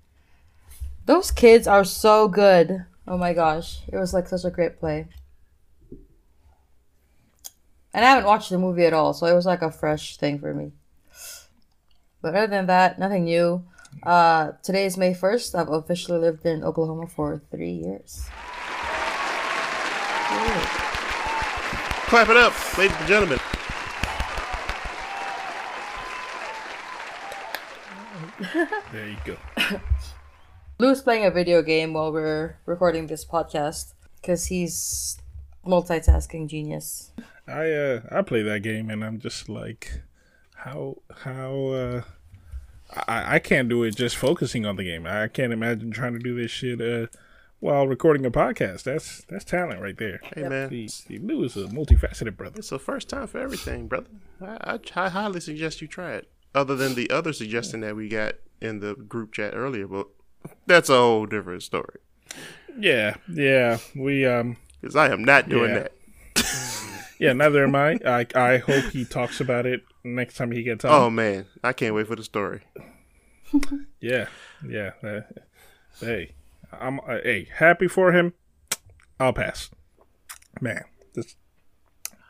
Those 1.06 1.30
kids 1.30 1.66
are 1.66 1.82
so 1.82 2.28
good. 2.28 2.84
Oh 3.06 3.16
my 3.16 3.32
gosh, 3.32 3.78
it 3.88 3.96
was 3.96 4.12
like 4.12 4.28
such 4.28 4.44
a 4.44 4.50
great 4.50 4.78
play. 4.78 5.06
And 7.94 8.04
I 8.04 8.10
haven't 8.10 8.26
watched 8.26 8.50
the 8.50 8.58
movie 8.58 8.84
at 8.84 8.92
all, 8.92 9.14
so 9.14 9.24
it 9.24 9.32
was 9.32 9.46
like 9.46 9.62
a 9.62 9.70
fresh 9.70 10.18
thing 10.18 10.38
for 10.38 10.52
me. 10.52 10.72
But 12.20 12.34
other 12.34 12.48
than 12.48 12.66
that, 12.66 12.98
nothing 12.98 13.24
new. 13.24 13.64
Uh, 14.02 14.52
today 14.62 14.84
is 14.84 14.98
May 14.98 15.14
1st. 15.14 15.54
I've 15.54 15.70
officially 15.70 16.18
lived 16.18 16.44
in 16.44 16.62
Oklahoma 16.62 17.06
for 17.06 17.40
three 17.50 17.72
years. 17.72 18.28
Clap 22.08 22.28
it 22.28 22.36
up, 22.36 22.76
ladies 22.76 22.96
and 22.98 23.08
gentlemen. 23.08 23.38
There 28.92 29.08
you 29.08 29.16
go. 29.24 29.36
Lou's 30.78 31.02
playing 31.02 31.24
a 31.24 31.30
video 31.30 31.62
game 31.62 31.92
while 31.92 32.12
we're 32.12 32.56
recording 32.66 33.06
this 33.08 33.24
podcast 33.24 33.94
because 34.20 34.46
he's 34.46 35.18
multitasking 35.66 36.48
genius. 36.48 37.10
I 37.46 37.70
uh 37.72 38.00
I 38.10 38.22
play 38.22 38.42
that 38.42 38.60
game 38.62 38.90
and 38.90 39.04
I'm 39.04 39.18
just 39.18 39.48
like 39.48 40.02
how 40.54 40.98
how 41.24 41.66
uh 41.68 42.02
I 43.06 43.36
I 43.36 43.38
can't 43.40 43.68
do 43.68 43.82
it 43.82 43.96
just 43.96 44.16
focusing 44.16 44.64
on 44.66 44.76
the 44.76 44.84
game. 44.84 45.06
I 45.06 45.28
can't 45.28 45.52
imagine 45.52 45.90
trying 45.90 46.12
to 46.12 46.18
do 46.20 46.40
this 46.40 46.50
shit 46.50 46.80
uh 46.80 47.08
while 47.60 47.88
recording 47.88 48.24
a 48.24 48.30
podcast. 48.30 48.84
That's 48.84 49.24
that's 49.24 49.44
talent 49.44 49.80
right 49.82 49.96
there. 49.98 50.20
Hey 50.34 50.48
man, 50.48 50.68
See, 50.70 50.86
see, 50.88 51.18
Lou 51.18 51.42
is 51.42 51.56
a 51.56 51.64
multifaceted 51.66 52.36
brother. 52.36 52.58
it's 52.58 52.70
the 52.70 52.78
first 52.78 53.08
time 53.08 53.26
for 53.26 53.38
everything, 53.40 53.88
brother. 53.88 54.10
I, 54.40 54.78
I, 54.96 55.04
I 55.06 55.08
highly 55.08 55.40
suggest 55.40 55.80
you 55.82 55.88
try 55.88 56.12
it. 56.12 56.28
Other 56.58 56.74
than 56.74 56.94
the 56.96 57.08
other 57.10 57.32
suggestion 57.32 57.80
that 57.80 57.94
we 57.94 58.08
got 58.08 58.34
in 58.60 58.80
the 58.80 58.96
group 58.96 59.32
chat 59.32 59.54
earlier, 59.54 59.86
but 59.86 60.08
that's 60.66 60.88
a 60.88 60.96
whole 60.96 61.24
different 61.24 61.62
story. 61.62 62.00
Yeah, 62.76 63.14
yeah. 63.32 63.78
We 63.94 64.26
um 64.26 64.56
Because 64.80 64.96
I 64.96 65.12
am 65.12 65.22
not 65.22 65.48
doing 65.48 65.70
Yeah. 65.70 65.86
that. 66.34 67.14
yeah, 67.20 67.32
neither 67.32 67.62
am 67.62 67.76
I. 67.76 67.98
I 68.04 68.26
I 68.34 68.56
hope 68.58 68.86
he 68.86 69.04
talks 69.04 69.40
about 69.40 69.66
it 69.66 69.82
next 70.02 70.34
time 70.36 70.50
he 70.50 70.64
gets 70.64 70.84
on. 70.84 70.90
Oh 70.90 71.10
man, 71.10 71.46
I 71.62 71.72
can't 71.72 71.94
wait 71.94 72.08
for 72.08 72.16
the 72.16 72.24
story. 72.24 72.62
Yeah, 74.00 74.26
yeah. 74.68 74.90
uh, 75.02 75.20
hey, 76.00 76.34
I'm 76.72 76.98
uh, 77.00 77.18
hey 77.22 77.48
happy 77.54 77.88
for 77.88 78.12
him. 78.12 78.34
I'll 79.20 79.32
pass. 79.32 79.70
Man, 80.60 80.82
this 81.14 81.36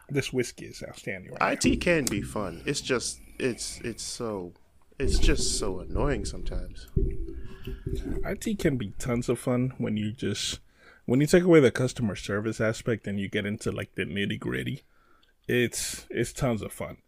this 0.09 0.33
whiskey 0.33 0.67
is 0.67 0.83
outstanding. 0.87 1.33
Right 1.41 1.65
IT 1.65 1.79
can 1.81 2.05
be 2.05 2.23
fun. 2.23 2.63
It's 2.67 2.81
just 2.81 3.19
it's 3.39 3.81
it's 3.85 4.03
so 4.03 4.53
it's 4.99 5.19
just 5.19 5.59
so 5.59 5.81
annoying 5.81 6.25
sometimes. 6.25 6.89
IT 8.25 8.59
can 8.59 8.77
be 8.77 8.91
tons 8.99 9.29
of 9.29 9.39
fun 9.39 9.73
when 9.79 9.97
you 9.97 10.13
just 10.13 10.61
when 11.05 11.21
you 11.21 11.27
take 11.27 11.45
away 11.45 11.61
the 11.61 11.71
customer 11.71 12.17
service 12.17 12.61
aspect 12.61 13.07
and 13.07 13.19
you 13.21 13.29
get 13.29 13.47
into 13.47 13.71
like 13.73 13.95
the 13.95 14.05
nitty 14.05 14.39
gritty. 14.39 14.83
It's 15.47 16.07
it's 16.11 16.33
tons 16.33 16.63
of 16.63 16.73
fun. 16.73 16.99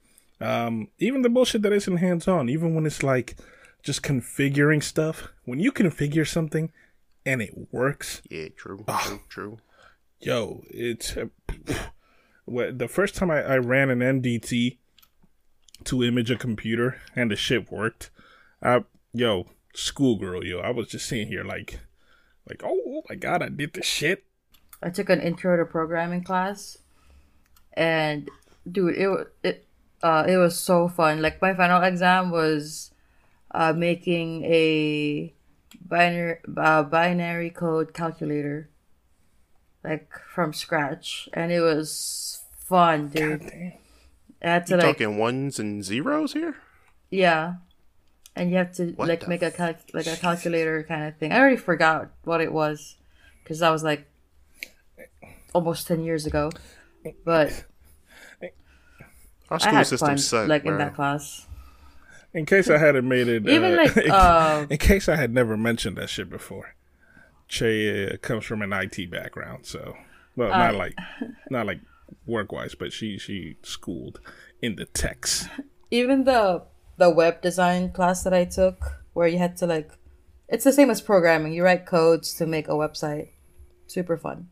Um, 0.40 0.88
even 0.99 1.22
the 1.22 1.28
bullshit 1.28 1.62
that 1.62 1.72
isn't 1.72 1.99
hands 1.99 2.26
on, 2.26 2.49
even 2.49 2.75
when 2.75 2.87
it's 2.87 3.02
like 3.02 3.37
just 3.82 4.02
configuring 4.02 4.82
stuff. 4.82 5.28
When 5.44 5.60
you 5.60 5.70
configure 5.72 6.26
something 6.26 6.72
and 7.26 7.42
it 7.42 7.68
works, 7.70 8.22
Yeah, 8.30 8.49
true, 8.56 8.84
Ah. 8.88 9.02
true, 9.06 9.20
true. 9.28 9.58
yo, 10.20 10.62
it's 10.70 11.14
uh, 11.18 11.26
the 12.46 12.88
first 12.88 13.14
time 13.14 13.30
I, 13.30 13.42
I 13.42 13.56
ran 13.58 13.90
an 13.90 14.00
MDT 14.00 14.78
to 15.84 16.04
image 16.04 16.30
a 16.30 16.37
computer 16.37 17.00
and 17.16 17.30
the 17.30 17.37
shit 17.37 17.70
worked. 17.70 18.10
I 18.62 18.84
yo, 19.12 19.46
schoolgirl, 19.75 20.44
yo, 20.44 20.60
I 20.60 20.70
was 20.70 20.88
just 20.88 21.06
sitting 21.06 21.28
here 21.28 21.44
like, 21.44 21.80
like, 22.49 22.62
oh, 22.64 22.80
oh 22.87 23.02
my 23.08 23.14
god, 23.14 23.42
I 23.42 23.49
did 23.49 23.72
the 23.72 23.82
shit. 23.82 24.25
I 24.82 24.90
took 24.90 25.10
an 25.10 25.20
intro 25.20 25.56
to 25.56 25.64
programming 25.64 26.25
class, 26.25 26.78
and 27.75 28.28
dude, 28.70 28.96
it 28.96 29.32
it 29.42 29.66
uh 30.02 30.25
it 30.26 30.37
was 30.37 30.58
so 30.58 30.88
fun. 30.88 31.20
Like 31.20 31.42
my 31.42 31.54
final 31.54 31.82
exam 31.82 32.30
was 32.30 32.90
uh 33.50 33.72
making 33.75 34.44
a 34.44 35.34
binary 35.87 36.38
uh, 36.56 36.82
binary 36.84 37.50
code 37.50 37.92
calculator, 37.92 38.70
like 39.84 40.10
from 40.32 40.54
scratch, 40.54 41.28
and 41.34 41.52
it 41.52 41.60
was 41.60 42.42
fun, 42.56 43.08
dude. 43.08 43.75
Damn. 44.42 44.50
Had 44.52 44.66
to 44.66 44.70
You 44.75 44.76
like 44.78 44.87
talking 44.87 45.18
ones 45.18 45.59
and 45.59 45.85
zeros 45.85 46.32
here? 46.32 46.56
yeah, 47.11 47.54
and 48.37 48.50
you 48.50 48.56
have 48.56 48.73
to 48.76 48.87
What 48.92 49.09
like 49.09 49.26
make 49.28 49.42
a 49.42 49.50
cal- 49.50 49.75
like 49.92 50.06
a 50.06 50.16
calculator 50.16 50.82
kind 50.85 51.04
of 51.09 51.16
thing. 51.16 51.32
I 51.32 51.38
already 51.38 51.56
forgot 51.56 52.11
what 52.25 52.40
it 52.40 52.52
was 52.52 52.97
because 53.42 53.59
that 53.61 53.70
was 53.70 53.82
like 53.85 54.06
almost 55.54 55.87
ten 55.87 56.02
years 56.02 56.26
ago, 56.26 56.50
but. 57.25 57.64
Our 59.50 59.56
I 59.56 59.59
school 59.59 59.73
had 59.73 59.87
system 59.88 60.09
fun, 60.11 60.18
sucked, 60.18 60.49
like 60.49 60.62
bro. 60.62 60.73
in 60.73 60.78
that 60.78 60.94
class. 60.94 61.47
In 62.32 62.47
case 62.47 62.70
I 62.70 62.78
hadn't 62.78 63.09
made 63.09 63.26
it, 63.26 63.49
Even 63.49 63.73
uh, 63.75 63.82
like 63.82 63.97
in, 64.04 64.11
uh, 64.12 64.66
in 64.70 64.78
case 64.78 65.09
I 65.09 65.16
had 65.16 65.35
never 65.35 65.56
mentioned 65.56 65.97
that 65.97 66.09
shit 66.09 66.30
before, 66.30 66.76
Che 67.49 68.12
uh, 68.12 68.16
comes 68.18 68.44
from 68.44 68.62
an 68.62 68.73
IT 68.73 69.11
background, 69.11 69.66
so 69.66 69.97
well, 70.37 70.50
not 70.50 70.76
like 70.76 70.94
not 71.50 71.66
like 71.66 71.80
work 72.26 72.52
wise, 72.52 72.75
but 72.75 72.93
she 72.93 73.19
she 73.19 73.57
schooled 73.62 74.21
in 74.62 74.76
the 74.76 74.87
techs. 74.87 75.49
even 75.90 76.25
the 76.25 76.62
the 76.97 77.11
web 77.11 77.40
design 77.40 77.93
class 77.93 78.23
that 78.25 78.35
I 78.35 78.45
took, 78.45 79.02
where 79.12 79.26
you 79.26 79.38
had 79.38 79.57
to 79.59 79.67
like, 79.67 79.90
it's 80.49 80.64
the 80.64 80.73
same 80.73 80.90
as 80.90 81.00
programming. 81.00 81.52
You 81.52 81.64
write 81.64 81.87
codes 81.87 82.35
to 82.35 82.47
make 82.47 82.69
a 82.69 82.73
website. 82.73 83.31
Super 83.87 84.17
fun. 84.17 84.49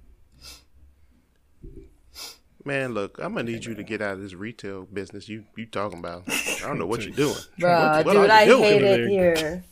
Man, 2.64 2.92
look, 2.92 3.18
I'm 3.18 3.34
gonna 3.34 3.50
need 3.50 3.64
you 3.64 3.74
to 3.74 3.82
get 3.82 4.02
out 4.02 4.14
of 4.14 4.20
this 4.20 4.34
retail 4.34 4.84
business 4.84 5.28
you 5.28 5.44
you 5.56 5.66
talking 5.66 6.00
about. 6.00 6.24
I 6.28 6.60
don't 6.62 6.78
know 6.78 6.86
what 6.86 7.02
you're 7.02 7.14
doing. 7.26 7.34
Bruh, 7.58 8.04
what 8.04 8.12
dude, 8.12 8.30
I 8.30 8.44
doing 8.46 8.62
hate 8.62 8.82
it 8.82 9.08
here. 9.10 9.64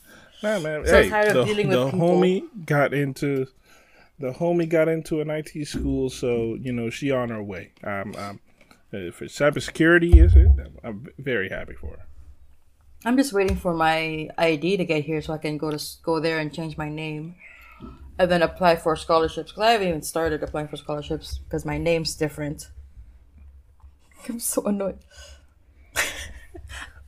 Nah, 0.42 0.58
man. 0.60 0.86
So 0.86 1.02
hey, 1.02 1.08
tired 1.08 1.28
of 1.28 1.34
the, 1.34 1.44
dealing 1.44 1.68
with 1.68 1.78
the 1.78 1.90
people. 1.90 2.20
homie 2.20 2.66
got 2.66 2.94
into 2.94 3.46
the 4.18 4.32
homie 4.32 4.68
got 4.68 4.88
into 4.88 5.20
an 5.20 5.30
IT 5.30 5.66
school, 5.66 6.10
so 6.10 6.56
you 6.60 6.72
know 6.72 6.90
she 6.90 7.10
on 7.10 7.28
her 7.28 7.42
way. 7.42 7.72
Um, 7.84 8.14
um, 8.16 8.40
for 9.12 9.26
cybersecurity, 9.26 10.16
is 10.16 10.34
it? 10.36 10.48
I'm 10.82 11.06
very 11.18 11.48
happy 11.48 11.74
for 11.74 11.90
her. 11.90 12.06
I'm 13.04 13.16
just 13.16 13.32
waiting 13.32 13.56
for 13.56 13.74
my 13.74 14.30
ID 14.38 14.78
to 14.78 14.84
get 14.84 15.04
here 15.04 15.20
so 15.20 15.34
I 15.34 15.38
can 15.38 15.58
go 15.58 15.70
to 15.70 15.84
go 16.02 16.18
there 16.18 16.38
and 16.38 16.52
change 16.52 16.76
my 16.76 16.88
name, 16.88 17.34
and 18.18 18.30
then 18.30 18.42
apply 18.42 18.76
for 18.76 18.96
scholarships. 18.96 19.52
Because 19.52 19.64
I 19.64 19.70
haven't 19.72 19.88
even 19.88 20.02
started 20.02 20.42
applying 20.42 20.68
for 20.68 20.76
scholarships 20.76 21.38
because 21.38 21.64
my 21.64 21.78
name's 21.78 22.14
different. 22.14 22.70
I'm 24.28 24.40
so 24.40 24.64
annoyed. 24.64 24.98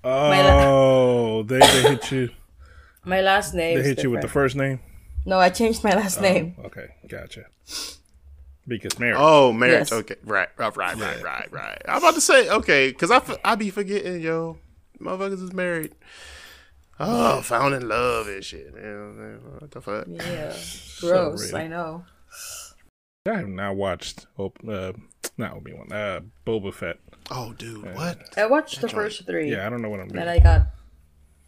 Oh, 0.04 1.42
they, 1.42 1.58
they 1.58 1.82
hit 1.82 2.12
you. 2.12 2.30
My 3.04 3.20
last 3.20 3.54
name. 3.54 3.78
They 3.78 3.84
hit 3.84 4.02
you 4.02 4.10
with 4.10 4.22
the 4.22 4.28
first 4.28 4.56
name. 4.56 4.80
No, 5.28 5.38
I 5.38 5.50
changed 5.50 5.85
my 5.85 5.94
last 5.94 6.23
name. 6.23 6.54
Okay, 6.64 6.87
gotcha. 7.06 7.44
Because 8.66 8.99
marriage. 8.99 9.18
Oh, 9.20 9.52
marriage. 9.52 9.90
Yes. 9.90 9.92
Okay, 9.92 10.14
right, 10.25 10.49
right, 10.56 10.75
right, 10.75 10.97
right, 10.97 11.23
right, 11.23 11.52
right. 11.52 11.82
I'm 11.87 11.99
about 11.99 12.14
to 12.14 12.20
say 12.23 12.49
okay, 12.49 12.92
cause 12.94 13.11
I, 13.11 13.16
f- 13.16 13.37
I 13.44 13.54
be 13.54 13.68
forgetting, 13.68 14.23
yo, 14.23 14.56
motherfuckers 14.99 15.42
is 15.42 15.52
married. 15.52 15.94
Oh, 16.99 17.42
found 17.42 17.75
in 17.75 17.87
love 17.87 18.26
and 18.26 18.42
shit. 18.42 18.73
You 18.75 18.80
know, 18.80 18.80
what 18.80 19.25
I'm 19.25 19.40
saying? 19.61 19.68
the 19.70 19.80
fuck? 19.82 20.06
Yeah, 20.08 20.56
gross. 21.00 21.52
really. 21.52 21.64
I 21.64 21.68
know. 21.68 22.04
I 23.26 23.35
have 23.37 23.49
not 23.49 23.76
watched. 23.76 24.26
Op- 24.38 24.58
uh, 24.66 24.92
not 25.37 25.52
Obi 25.52 25.75
Wan. 25.75 25.92
Uh, 25.92 26.20
Boba 26.47 26.73
Fett. 26.73 27.00
Oh, 27.30 27.52
dude, 27.52 27.85
what? 27.94 28.38
I 28.38 28.47
watched 28.47 28.80
the 28.80 28.88
first 28.88 29.26
three. 29.26 29.50
Yeah, 29.50 29.66
I 29.66 29.68
don't 29.68 29.82
know 29.82 29.90
what 29.90 30.00
I'm 30.00 30.08
doing. 30.08 30.25
Then 30.25 30.28
I 30.28 30.38
got 30.38 30.68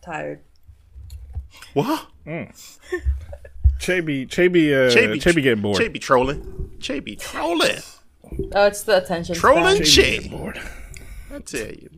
tired. 0.05 0.41
What? 1.73 2.07
Chebi, 3.81 4.29
Chebi, 4.29 4.73
uh, 4.73 4.91
Che 4.91 5.07
be- 5.07 5.19
Chebi 5.19 5.43
getting 5.43 5.63
bored. 5.63 5.79
Che 5.79 5.89
be 5.89 5.99
trolling. 5.99 6.79
Che 6.81 7.01
be 7.01 7.17
trolling. 7.17 7.81
Oh, 8.55 8.67
it's 8.67 8.83
the 8.83 8.99
attention. 8.99 9.35
Trolling? 9.35 9.83
span. 9.83 10.05
Chebi 10.05 10.23
getting 10.23 10.31
bored. 10.31 10.61
I 11.35 11.39
tell 11.39 11.67
you. 11.67 11.91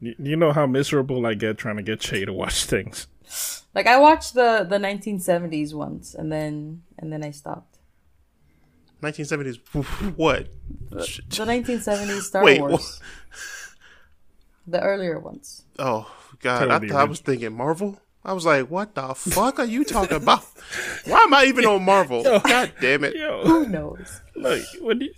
You, 0.00 0.14
you 0.18 0.36
know 0.36 0.52
how 0.52 0.66
miserable 0.66 1.24
I 1.26 1.34
get 1.34 1.56
trying 1.56 1.76
to 1.76 1.82
get 1.82 2.00
Che 2.00 2.24
to 2.24 2.32
watch 2.32 2.64
things. 2.64 3.06
Like 3.74 3.86
I 3.86 3.98
watched 3.98 4.34
the 4.34 4.66
the 4.68 4.78
1970s 4.78 5.72
once, 5.72 6.14
and 6.14 6.32
then 6.32 6.82
and 6.98 7.12
then 7.12 7.22
I 7.22 7.30
stopped. 7.30 7.78
1970s. 9.02 9.58
What? 10.16 10.48
The 10.90 10.98
1970s 10.98 12.22
Star 12.22 12.44
Wait, 12.44 12.60
Wars. 12.60 13.00
The 14.66 14.80
earlier 14.80 15.18
ones. 15.18 15.62
Oh 15.78 16.12
God! 16.40 16.58
Tell 16.58 16.72
I 16.72 16.78
thought 16.80 17.00
I 17.00 17.04
was 17.04 17.20
thinking 17.20 17.52
Marvel. 17.56 18.00
I 18.24 18.32
was 18.34 18.44
like, 18.44 18.70
"What 18.70 18.94
the 18.94 19.14
fuck 19.14 19.58
are 19.58 19.64
you 19.64 19.84
talking 19.84 20.16
about? 20.16 20.44
Why 21.06 21.20
am 21.22 21.32
I 21.34 21.44
even 21.44 21.64
on 21.64 21.82
Marvel? 21.84 22.22
God 22.22 22.72
damn 22.80 23.04
it! 23.04 23.16
Yo, 23.16 23.42
Who 23.44 23.66
knows? 23.68 24.20
look, 24.36 24.62
when 24.80 25.00
you, 25.00 25.12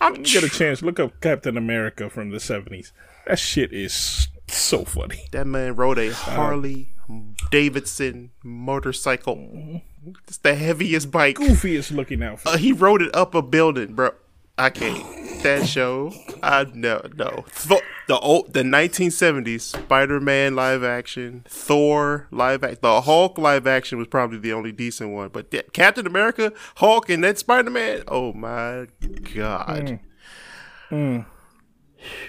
I'm 0.00 0.12
when 0.12 0.24
you 0.24 0.32
get 0.40 0.44
a 0.44 0.48
chance, 0.48 0.80
look 0.82 1.00
up 1.00 1.20
Captain 1.20 1.56
America 1.56 2.08
from 2.08 2.30
the 2.30 2.38
70s. 2.38 2.92
That 3.26 3.38
shit 3.38 3.72
is 3.72 4.28
so 4.48 4.84
funny. 4.84 5.24
That 5.32 5.46
man 5.46 5.74
rode 5.74 5.98
a 5.98 6.12
Harley 6.12 6.88
Davidson 7.50 8.30
motorcycle. 8.42 9.82
It's 10.26 10.38
the 10.38 10.54
heaviest 10.54 11.10
bike. 11.10 11.36
Goofiest 11.36 11.94
looking 11.94 12.22
outfit. 12.22 12.54
Uh, 12.54 12.56
he 12.56 12.72
rode 12.72 13.02
it 13.02 13.14
up 13.14 13.34
a 13.34 13.42
building, 13.42 13.94
bro. 13.94 14.12
I 14.60 14.68
can't. 14.68 15.42
That 15.42 15.66
show, 15.66 16.12
I 16.42 16.66
no 16.74 17.00
no. 17.16 17.46
Th- 17.66 17.80
the 18.08 18.18
old 18.18 18.52
the 18.52 18.62
1970s 18.62 19.62
Spider-Man 19.62 20.54
live 20.54 20.84
action, 20.84 21.46
Thor 21.48 22.28
live 22.30 22.62
action, 22.62 22.80
the 22.82 23.00
Hulk 23.00 23.38
live 23.38 23.66
action 23.66 23.96
was 23.96 24.06
probably 24.06 24.36
the 24.36 24.52
only 24.52 24.70
decent 24.70 25.12
one. 25.12 25.30
But 25.30 25.50
that 25.52 25.72
Captain 25.72 26.06
America, 26.06 26.52
Hulk, 26.76 27.08
and 27.08 27.24
that 27.24 27.38
Spider-Man, 27.38 28.02
oh 28.08 28.34
my 28.34 28.88
god. 29.34 30.00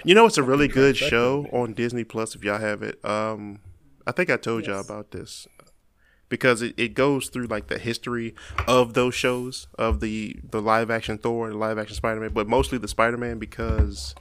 You 0.04 0.14
know, 0.14 0.24
it's 0.24 0.38
a 0.38 0.42
really 0.42 0.68
good 0.68 0.96
show 0.96 1.46
on 1.52 1.74
Disney 1.74 2.04
Plus 2.04 2.34
if 2.34 2.42
y'all 2.42 2.60
have 2.60 2.82
it. 2.82 3.04
Um, 3.04 3.60
I 4.06 4.12
think 4.12 4.30
I 4.30 4.38
told 4.38 4.66
y'all 4.66 4.80
about 4.80 5.10
this 5.10 5.46
because 6.32 6.62
it, 6.62 6.72
it 6.78 6.94
goes 6.94 7.28
through 7.28 7.44
like 7.44 7.66
the 7.66 7.76
history 7.76 8.34
of 8.66 8.94
those 8.94 9.14
shows 9.14 9.66
of 9.78 10.00
the 10.00 10.40
the 10.50 10.62
live 10.62 10.90
action 10.90 11.18
Thor 11.18 11.50
and 11.50 11.60
live 11.60 11.76
action 11.76 11.94
Spider 11.94 12.20
Man, 12.20 12.32
but 12.32 12.48
mostly 12.48 12.78
the 12.78 12.88
Spider 12.88 13.18
Man 13.18 13.38
because 13.38 14.14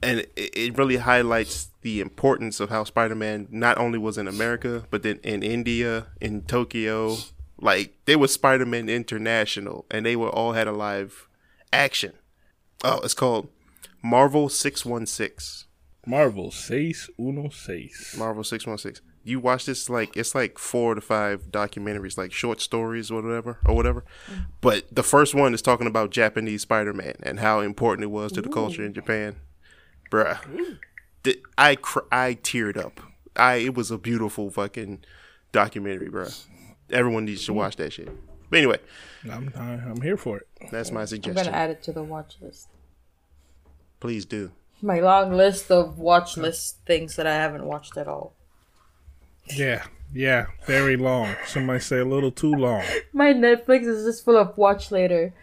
and 0.00 0.20
it, 0.20 0.30
it 0.36 0.78
really 0.78 0.98
highlights 0.98 1.70
the 1.82 2.00
importance 2.00 2.60
of 2.60 2.70
how 2.70 2.84
Spider 2.84 3.16
Man 3.16 3.48
not 3.50 3.78
only 3.78 3.98
was 3.98 4.16
in 4.16 4.28
America 4.28 4.84
but 4.90 5.02
then 5.02 5.18
in 5.24 5.42
India, 5.42 6.06
in 6.20 6.42
Tokyo, 6.42 7.16
like 7.60 7.96
there 8.04 8.18
was 8.18 8.32
Spider 8.32 8.64
Man 8.64 8.88
International, 8.88 9.86
and 9.90 10.06
they 10.06 10.14
were 10.14 10.30
all 10.30 10.52
had 10.52 10.68
a 10.68 10.72
live 10.72 11.28
action. 11.72 12.12
Oh, 12.84 13.00
it's 13.02 13.12
called 13.12 13.48
Marvel 14.04 14.48
Six 14.48 14.86
One 14.86 15.04
Six. 15.04 15.66
Marvel, 16.06 16.52
seis 16.52 17.10
uno 17.18 17.48
seis. 17.48 18.14
Marvel 18.16 18.44
six 18.44 18.68
one 18.68 18.78
six. 18.78 19.00
You 19.24 19.40
watch 19.40 19.64
this 19.64 19.88
like 19.88 20.16
it's 20.16 20.34
like 20.34 20.58
four 20.58 20.94
to 20.94 21.00
five 21.00 21.50
documentaries, 21.50 22.18
like 22.18 22.32
short 22.32 22.60
stories 22.60 23.10
or 23.10 23.22
whatever 23.22 23.58
or 23.64 23.74
whatever. 23.74 24.04
Mm-hmm. 24.30 24.40
But 24.60 24.94
the 24.94 25.02
first 25.02 25.34
one 25.34 25.54
is 25.54 25.62
talking 25.62 25.86
about 25.86 26.10
Japanese 26.10 26.62
Spider 26.62 26.92
Man 26.92 27.14
and 27.22 27.40
how 27.40 27.60
important 27.60 28.04
it 28.04 28.08
was 28.08 28.32
to 28.32 28.42
the 28.42 28.50
culture 28.50 28.84
in 28.84 28.92
Japan. 28.92 29.36
Bruh. 30.10 30.38
Th- 31.24 31.42
I 31.56 31.76
cr- 31.76 32.06
I 32.12 32.38
teared 32.42 32.76
up. 32.76 33.00
I 33.34 33.54
it 33.56 33.74
was 33.74 33.90
a 33.90 33.98
beautiful 33.98 34.50
fucking 34.50 35.04
documentary, 35.52 36.10
bruh. 36.10 36.44
Everyone 36.90 37.24
needs 37.24 37.46
to 37.46 37.52
mm-hmm. 37.52 37.60
watch 37.60 37.76
that 37.76 37.94
shit. 37.94 38.10
But 38.50 38.58
anyway, 38.58 38.78
I'm, 39.30 39.50
I- 39.56 39.90
I'm 39.90 40.02
here 40.02 40.18
for 40.18 40.36
it. 40.36 40.46
that's 40.70 40.90
my 40.90 41.00
I'm 41.00 41.06
suggestion. 41.06 41.44
gonna 41.46 41.56
add 41.56 41.70
it 41.70 41.82
to 41.84 41.92
the 41.92 42.02
watch 42.02 42.36
list. 42.42 42.68
Please 44.00 44.26
do. 44.26 44.52
My 44.82 45.00
long 45.00 45.32
list 45.32 45.70
of 45.70 45.98
watch 45.98 46.36
list 46.36 46.76
things 46.84 47.16
that 47.16 47.26
I 47.26 47.34
haven't 47.34 47.64
watched 47.64 47.96
at 47.96 48.06
all. 48.06 48.34
Yeah, 49.48 49.84
yeah, 50.12 50.46
very 50.66 50.96
long. 50.96 51.34
Some 51.46 51.66
might 51.66 51.78
say 51.82 51.98
a 51.98 52.04
little 52.04 52.30
too 52.30 52.52
long. 52.54 52.82
My 53.12 53.32
Netflix 53.32 53.86
is 53.86 54.04
just 54.04 54.24
full 54.24 54.36
of 54.36 54.56
watch 54.56 54.90
later, 54.90 55.34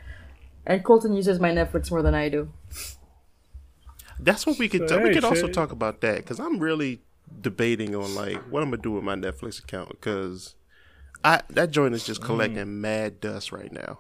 and 0.66 0.84
Colton 0.84 1.14
uses 1.14 1.40
my 1.40 1.52
Netflix 1.52 1.92
more 1.92 2.02
than 2.02 2.16
I 2.16 2.30
do. 2.30 2.52
That's 4.20 4.46
what 4.46 4.58
we 4.60 4.70
could. 4.70 4.88
So, 4.90 4.98
we 5.00 5.10
hey, 5.10 5.14
could 5.16 5.24
also 5.24 5.48
Shay. 5.48 5.54
talk 5.54 5.72
about 5.72 6.02
that 6.02 6.18
because 6.18 6.40
I'm 6.40 6.60
really 6.60 7.02
debating 7.42 7.96
on 7.96 8.14
like 8.16 8.38
what 8.52 8.62
I'm 8.62 8.70
gonna 8.70 8.82
do 8.82 8.92
with 8.92 9.04
my 9.04 9.16
Netflix 9.16 9.60
account 9.64 9.90
because 9.90 10.56
I 11.24 11.42
that 11.50 11.72
joint 11.72 11.96
is 11.96 12.06
just 12.06 12.22
collecting 12.22 12.82
mad 12.82 13.20
dust 13.20 13.52
right 13.52 13.72
now. 13.72 14.00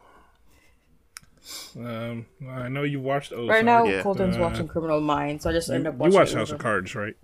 Um, 1.75 2.27
I 2.47 2.69
know 2.69 2.83
you 2.83 2.99
watched 2.99 3.33
Ozark. 3.33 3.49
Right 3.49 3.65
now, 3.65 3.83
yeah. 3.83 4.03
Colton's 4.03 4.37
Uh, 4.37 4.41
watching 4.41 4.67
Criminal 4.67 5.01
Minds, 5.01 5.43
so 5.43 5.49
I 5.49 5.53
just 5.53 5.69
you, 5.69 5.75
end 5.75 5.87
up 5.87 5.95
watching. 5.95 6.13
watched 6.13 6.33
it 6.33 6.37
House 6.37 6.51
of. 6.51 6.59
Cards, 6.59 6.93
right? 6.93 7.15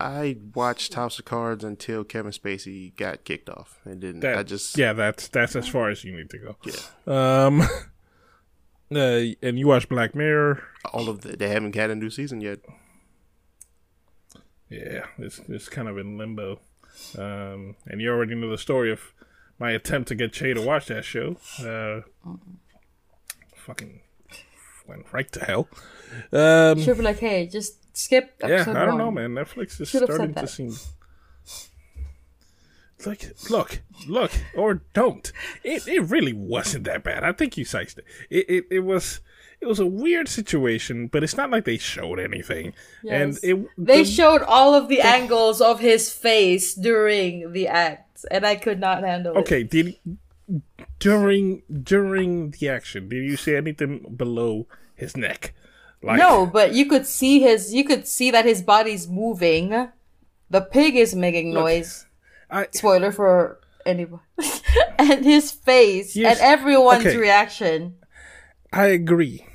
I 0.00 0.38
watched 0.54 0.94
House 0.94 1.18
of 1.18 1.24
Cards 1.24 1.62
until 1.62 2.04
Kevin 2.04 2.32
Spacey 2.32 2.96
got 2.96 3.24
kicked 3.24 3.48
off, 3.48 3.78
and 3.84 4.00
didn't. 4.00 4.20
That, 4.20 4.38
I 4.38 4.42
just 4.42 4.76
yeah, 4.76 4.92
that's 4.92 5.28
that's 5.28 5.54
as 5.54 5.68
far 5.68 5.88
as 5.90 6.04
you 6.04 6.16
need 6.16 6.30
to 6.30 6.38
go. 6.38 6.56
yeah. 6.64 7.46
Um, 7.46 7.60
uh, 8.94 9.34
and 9.42 9.58
you 9.58 9.66
watched 9.66 9.88
Black 9.88 10.14
Mirror. 10.14 10.62
All 10.92 11.08
of 11.08 11.20
the 11.20 11.36
they 11.36 11.48
haven't 11.48 11.74
had 11.74 11.90
a 11.90 11.94
new 11.94 12.10
season 12.10 12.40
yet. 12.40 12.60
Yeah, 14.68 15.06
it's 15.18 15.40
it's 15.48 15.68
kind 15.68 15.88
of 15.88 15.98
in 15.98 16.18
limbo. 16.18 16.60
Um, 17.16 17.76
and 17.86 18.00
you 18.00 18.10
already 18.10 18.34
know 18.34 18.50
the 18.50 18.58
story 18.58 18.90
of 18.90 19.12
my 19.58 19.70
attempt 19.72 20.08
to 20.08 20.14
get 20.14 20.32
Che 20.32 20.54
to 20.54 20.60
watch 20.60 20.86
that 20.86 21.04
show. 21.04 21.36
Uh, 21.60 22.02
fucking 23.54 24.00
went 24.86 25.12
right 25.12 25.30
to 25.32 25.44
hell. 25.44 25.68
Um, 26.32 26.80
Should 26.80 26.98
be 26.98 27.02
like, 27.02 27.18
hey, 27.18 27.46
just 27.46 27.83
skip. 27.94 28.34
yeah, 28.46 28.62
I 28.68 28.84
don't 28.84 28.98
know, 28.98 29.10
man. 29.10 29.30
Netflix 29.30 29.80
is 29.80 29.88
Should 29.88 30.02
have 30.02 30.10
starting 30.14 30.34
to 30.34 30.46
seem. 30.46 30.74
Like, 33.06 33.32
look, 33.50 33.82
look, 34.08 34.30
or 34.54 34.80
don't. 34.94 35.30
It 35.62 35.86
it 35.86 36.00
really 36.00 36.32
wasn't 36.32 36.84
that 36.84 37.02
bad. 37.04 37.22
I 37.22 37.32
think 37.32 37.58
you 37.58 37.64
sized 37.64 37.98
it. 37.98 38.04
It 38.30 38.46
it, 38.48 38.64
it 38.70 38.80
was. 38.80 39.20
It 39.60 39.66
was 39.66 39.78
a 39.78 39.86
weird 39.86 40.28
situation, 40.28 41.06
but 41.06 41.22
it's 41.24 41.36
not 41.38 41.50
like 41.50 41.64
they 41.64 41.78
showed 41.78 42.18
anything. 42.18 42.74
And 43.08 43.38
it 43.42 43.66
They 43.78 44.02
the- 44.02 44.10
showed 44.10 44.42
all 44.42 44.74
of 44.74 44.88
the 44.88 45.00
angles 45.00 45.60
of 45.62 45.80
his 45.80 46.12
face 46.12 46.74
during 46.74 47.52
the 47.52 47.68
act, 47.68 48.24
and 48.30 48.44
I 48.44 48.56
could 48.56 48.78
not 48.78 49.02
handle 49.02 49.34
it. 49.34 49.38
Okay, 49.40 49.62
did 49.62 49.96
during 50.98 51.62
during 51.82 52.50
the 52.50 52.68
action, 52.68 53.08
did 53.08 53.24
you 53.24 53.36
see 53.36 53.54
anything 53.56 54.14
below 54.16 54.66
his 54.94 55.16
neck? 55.16 55.54
Like 56.04 56.18
No, 56.18 56.46
but 56.46 56.74
you 56.74 56.86
could 56.86 57.06
see 57.06 57.40
his. 57.40 57.72
You 57.72 57.84
could 57.84 58.06
see 58.06 58.30
that 58.30 58.44
his 58.44 58.62
body's 58.62 59.08
moving. 59.08 59.88
The 60.50 60.60
pig 60.60 60.96
is 60.96 61.14
making 61.14 61.52
noise. 61.54 62.06
I 62.50 62.68
Spoiler 62.72 63.10
for 63.10 63.58
anybody. 63.86 64.22
and 64.98 65.24
his 65.24 65.50
face 65.50 66.14
Yes. 66.14 66.38
and 66.38 66.44
everyone's 66.46 67.06
Okay. 67.06 67.16
reaction. 67.16 67.94
I 68.72 68.86
agree. 68.86 69.46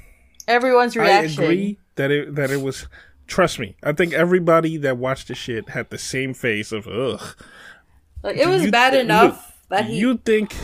Everyone's 0.47 0.95
reaction. 0.95 1.41
I 1.43 1.45
agree 1.45 1.79
that 1.95 2.09
it 2.11 2.35
that 2.35 2.49
it 2.51 2.61
was 2.61 2.87
trust 3.27 3.59
me, 3.59 3.75
I 3.83 3.91
think 3.93 4.13
everybody 4.13 4.77
that 4.77 4.97
watched 4.97 5.27
the 5.27 5.35
shit 5.35 5.69
had 5.69 5.89
the 5.91 5.97
same 5.99 6.33
face 6.33 6.71
of 6.71 6.87
ugh. 6.87 7.35
Like 8.23 8.37
it 8.37 8.47
was 8.47 8.63
you- 8.65 8.71
bad 8.71 8.93
look, 9.07 9.35
enough 9.71 9.81
that 9.81 9.87
Do 9.87 9.93
he 9.93 9.99
you 9.99 10.17
think 10.17 10.55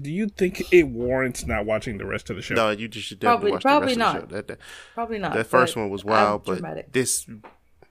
do 0.00 0.10
you 0.10 0.28
think 0.28 0.72
it 0.72 0.84
warrants 0.84 1.46
not 1.46 1.66
watching 1.66 1.98
the 1.98 2.06
rest 2.06 2.30
of 2.30 2.36
the 2.36 2.42
show? 2.42 2.54
No, 2.54 2.70
you 2.70 2.88
just 2.88 3.06
should 3.08 3.20
definitely 3.20 3.50
Probably- 3.50 3.52
watch 3.52 3.62
probably 3.62 3.94
the 3.94 4.00
rest 4.00 4.14
not. 4.14 4.16
of 4.22 4.28
the 4.28 4.34
show. 4.34 4.36
That, 4.36 4.48
that, 4.48 4.58
probably 4.94 5.18
not. 5.18 5.34
that 5.34 5.46
first 5.46 5.76
one 5.76 5.90
was 5.90 6.02
I'm 6.02 6.08
wild, 6.10 6.44
but 6.44 6.58
dramatic. 6.58 6.92
this 6.92 7.26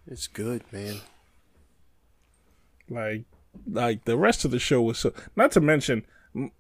it's 0.08 0.28
good, 0.28 0.64
man. 0.72 1.02
like 2.90 3.24
like 3.72 4.06
the 4.06 4.18
rest 4.18 4.46
of 4.46 4.52
the 4.52 4.60
show 4.60 4.82
was 4.82 4.98
so 5.00 5.14
not 5.36 5.52
to 5.52 5.60
mention 5.62 6.06
m- 6.36 6.52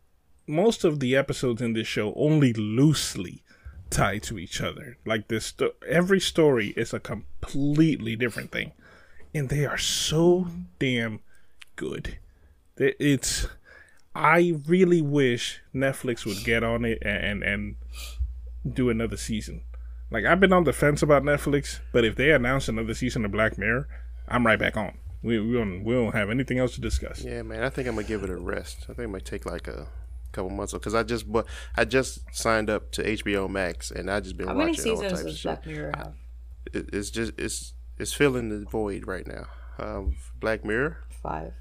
most 0.47 0.83
of 0.83 0.99
the 0.99 1.15
episodes 1.15 1.61
in 1.61 1.73
this 1.73 1.87
show 1.87 2.13
only 2.15 2.53
loosely 2.53 3.43
tie 3.89 4.17
to 4.17 4.37
each 4.37 4.61
other 4.61 4.97
like 5.05 5.27
this 5.27 5.45
sto- 5.47 5.73
every 5.87 6.19
story 6.19 6.69
is 6.75 6.93
a 6.93 6.99
completely 6.99 8.15
different 8.15 8.51
thing 8.51 8.71
and 9.33 9.49
they 9.49 9.65
are 9.65 9.77
so 9.77 10.47
damn 10.79 11.19
good 11.75 12.17
It- 12.77 12.95
it's 12.99 13.47
i 14.15 14.53
really 14.67 15.01
wish 15.01 15.61
netflix 15.73 16.25
would 16.25 16.43
get 16.43 16.63
on 16.63 16.85
it 16.85 16.97
and 17.01 17.43
and 17.43 17.75
do 18.73 18.89
another 18.89 19.17
season 19.17 19.61
like 20.11 20.25
i've 20.25 20.39
been 20.39 20.53
on 20.53 20.63
the 20.63 20.73
fence 20.73 21.01
about 21.01 21.23
netflix 21.23 21.79
but 21.91 22.03
if 22.03 22.15
they 22.15 22.31
announce 22.31 22.67
another 22.67 22.93
season 22.93 23.23
of 23.25 23.31
black 23.31 23.57
mirror 23.57 23.87
i'm 24.27 24.45
right 24.45 24.59
back 24.59 24.75
on 24.75 24.97
we, 25.21 25.39
we 25.39 25.53
don't 25.53 25.83
we 25.83 25.93
don't 25.93 26.15
have 26.15 26.29
anything 26.29 26.59
else 26.59 26.75
to 26.75 26.81
discuss 26.81 27.23
Yeah, 27.23 27.41
man. 27.41 27.63
I 27.63 27.69
think 27.69 27.87
I'm 27.87 27.95
gonna 27.95 28.07
give 28.07 28.23
it 28.23 28.29
a 28.29 28.37
rest. 28.37 28.83
I 28.83 28.93
think 28.93 28.99
it 28.99 29.07
might 29.09 29.25
take 29.25 29.45
like 29.45 29.67
a 29.67 29.89
couple 30.31 30.49
months 30.49 30.71
because 30.71 30.95
I 30.95 31.03
just 31.03 31.29
but 31.29 31.45
I 31.75 31.83
just 31.83 32.19
signed 32.33 32.69
up 32.69 32.91
to 32.93 33.03
HBO 33.03 33.49
Max 33.49 33.91
and 33.91 34.09
I 34.09 34.21
just 34.21 34.37
been 34.37 34.47
How 34.47 34.53
many 34.53 34.71
watching 34.71 34.91
all 34.91 34.97
seasons 34.97 35.11
types 35.11 35.21
of 35.21 35.27
does 35.27 35.37
shit. 35.37 35.43
Black 35.43 35.65
Mirror 35.65 35.91
have? 35.97 36.13
It, 36.73 36.89
it's 36.93 37.09
just 37.09 37.33
it's 37.37 37.73
it's 37.97 38.13
filling 38.13 38.47
the 38.47 38.65
void 38.69 39.07
right 39.07 39.27
now. 39.27 39.47
Um, 39.77 40.15
Black 40.39 40.63
Mirror. 40.63 40.99
Five. 41.21 41.51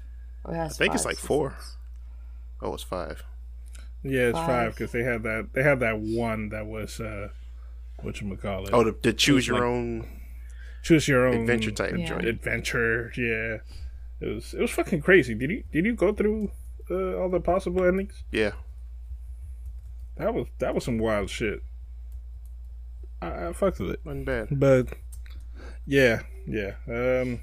Oh, 0.45 0.53
I 0.53 0.69
think 0.69 0.93
it's 0.93 1.03
five 1.03 1.11
like 1.11 1.17
four. 1.17 1.57
Seasons. 2.59 2.71
Oh, 2.71 2.73
it's 2.73 2.83
five. 2.83 3.23
yeah 4.03 4.29
it's 4.29 4.37
five 4.37 4.47
Five. 4.47 4.75
because 4.75 4.91
they 4.91 5.03
had 5.03 5.23
that 5.23 5.49
they 5.53 5.63
had 5.63 5.79
that 5.81 5.99
one 5.99 6.49
that 6.49 6.65
was 6.65 6.99
uh 6.99 7.29
what 8.01 8.21
you 8.21 8.35
call 8.37 8.65
it 8.67 8.73
Oh, 8.73 8.83
the, 8.83 8.95
the 9.01 9.11
choose 9.13 9.47
your 9.47 9.57
like- 9.57 9.65
own 9.65 10.07
choose 10.83 11.07
your 11.07 11.27
own 11.27 11.41
adventure 11.41 11.71
type 11.71 11.93
Yeah. 11.97 12.05
joint. 12.05 12.25
adventure 12.25 13.11
yeah 13.17 13.57
it 14.21 14.33
was 14.35 14.53
it 14.53 14.61
was 14.61 14.71
fucking 14.71 15.01
crazy 15.01 15.35
did 15.35 15.49
you 15.49 15.63
did 15.73 15.85
you 15.85 15.93
go 15.95 16.13
through 16.13 16.51
uh, 16.89 17.17
all 17.19 17.29
the 17.29 17.39
possible 17.41 17.83
endings 17.85 18.23
Yeah, 18.31 18.53
that 20.17 20.33
was 20.33 20.47
that 20.59 20.73
was 20.73 20.83
some 20.85 20.97
wild 20.97 21.29
shit 21.29 21.61
I, 23.21 23.47
I 23.47 23.53
fucked 23.53 23.79
with 23.79 23.91
it 23.91 23.99
wasn't 24.05 24.25
bad. 24.25 24.47
but 24.51 24.87
yeah 25.85 26.21
yeah 26.47 26.75
um 26.87 27.41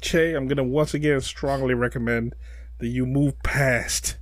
che 0.00 0.34
i'm 0.34 0.46
gonna 0.46 0.62
once 0.64 0.94
again 0.94 1.20
strongly 1.20 1.74
recommend 1.74 2.34
that 2.78 2.88
you 2.88 3.04
move 3.06 3.40
past 3.42 4.16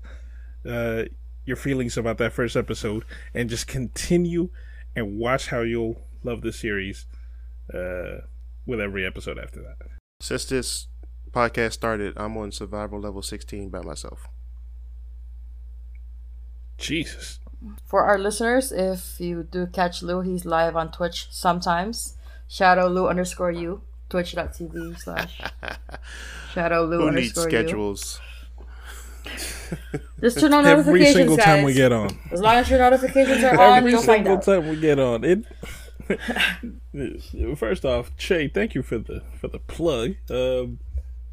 uh 0.68 1.04
your 1.44 1.56
feelings 1.56 1.96
about 1.96 2.18
that 2.18 2.32
first 2.32 2.56
episode 2.56 3.04
and 3.32 3.48
just 3.48 3.66
continue 3.66 4.50
and 4.94 5.18
watch 5.18 5.48
how 5.48 5.60
you'll 5.62 6.02
love 6.22 6.42
the 6.42 6.52
series 6.52 7.06
uh 7.72 8.18
with 8.66 8.80
every 8.80 9.06
episode 9.06 9.38
after 9.38 9.62
that 9.62 9.76
Since 10.20 10.44
this 10.46 10.88
podcast 11.32 11.72
started, 11.72 12.14
I'm 12.16 12.36
on 12.36 12.52
survival 12.52 13.00
level 13.00 13.22
16 13.22 13.70
by 13.70 13.80
myself. 13.82 14.28
jesus 16.76 17.38
For 17.86 18.04
our 18.04 18.18
listeners, 18.18 18.70
if 18.70 19.18
you 19.20 19.42
do 19.42 19.66
catch 19.66 20.02
Lou, 20.02 20.20
he's 20.20 20.44
live 20.44 20.76
on 20.76 20.92
Twitch 20.92 21.26
sometimes. 21.30 22.16
Shadow 22.46 22.86
Lou 22.88 23.08
underscore 23.08 23.50
you. 23.50 23.82
Twitch.tv 24.08 24.96
slash 24.98 25.40
Shadow 26.54 26.84
Lou 26.86 27.00
Who 27.00 27.10
needs 27.10 27.36
underscore 27.36 27.50
you. 27.50 27.50
schedules? 27.50 28.20
Just 30.20 30.40
turn 30.40 30.52
on 30.54 30.66
every 30.66 31.00
notifications, 31.00 31.14
single 31.16 31.36
guys. 31.36 31.44
time 31.46 31.64
we 31.64 31.74
get 31.74 31.92
on 31.92 32.18
As 32.32 32.40
long 32.40 32.54
as 32.54 32.68
your 32.70 32.78
notifications 32.78 33.44
are 33.44 33.60
on, 33.60 33.78
every 33.78 33.90
you'll 33.92 34.02
find 34.02 34.24
single 34.26 34.36
out. 34.36 34.42
time 34.42 34.68
we 34.68 34.76
get 34.80 34.98
on 34.98 35.24
it 35.24 35.44
first 37.58 37.84
off 37.84 38.10
che 38.16 38.48
thank 38.48 38.74
you 38.74 38.82
for 38.82 38.98
the 38.98 39.22
for 39.38 39.48
the 39.48 39.58
plug 39.58 40.14
um 40.30 40.78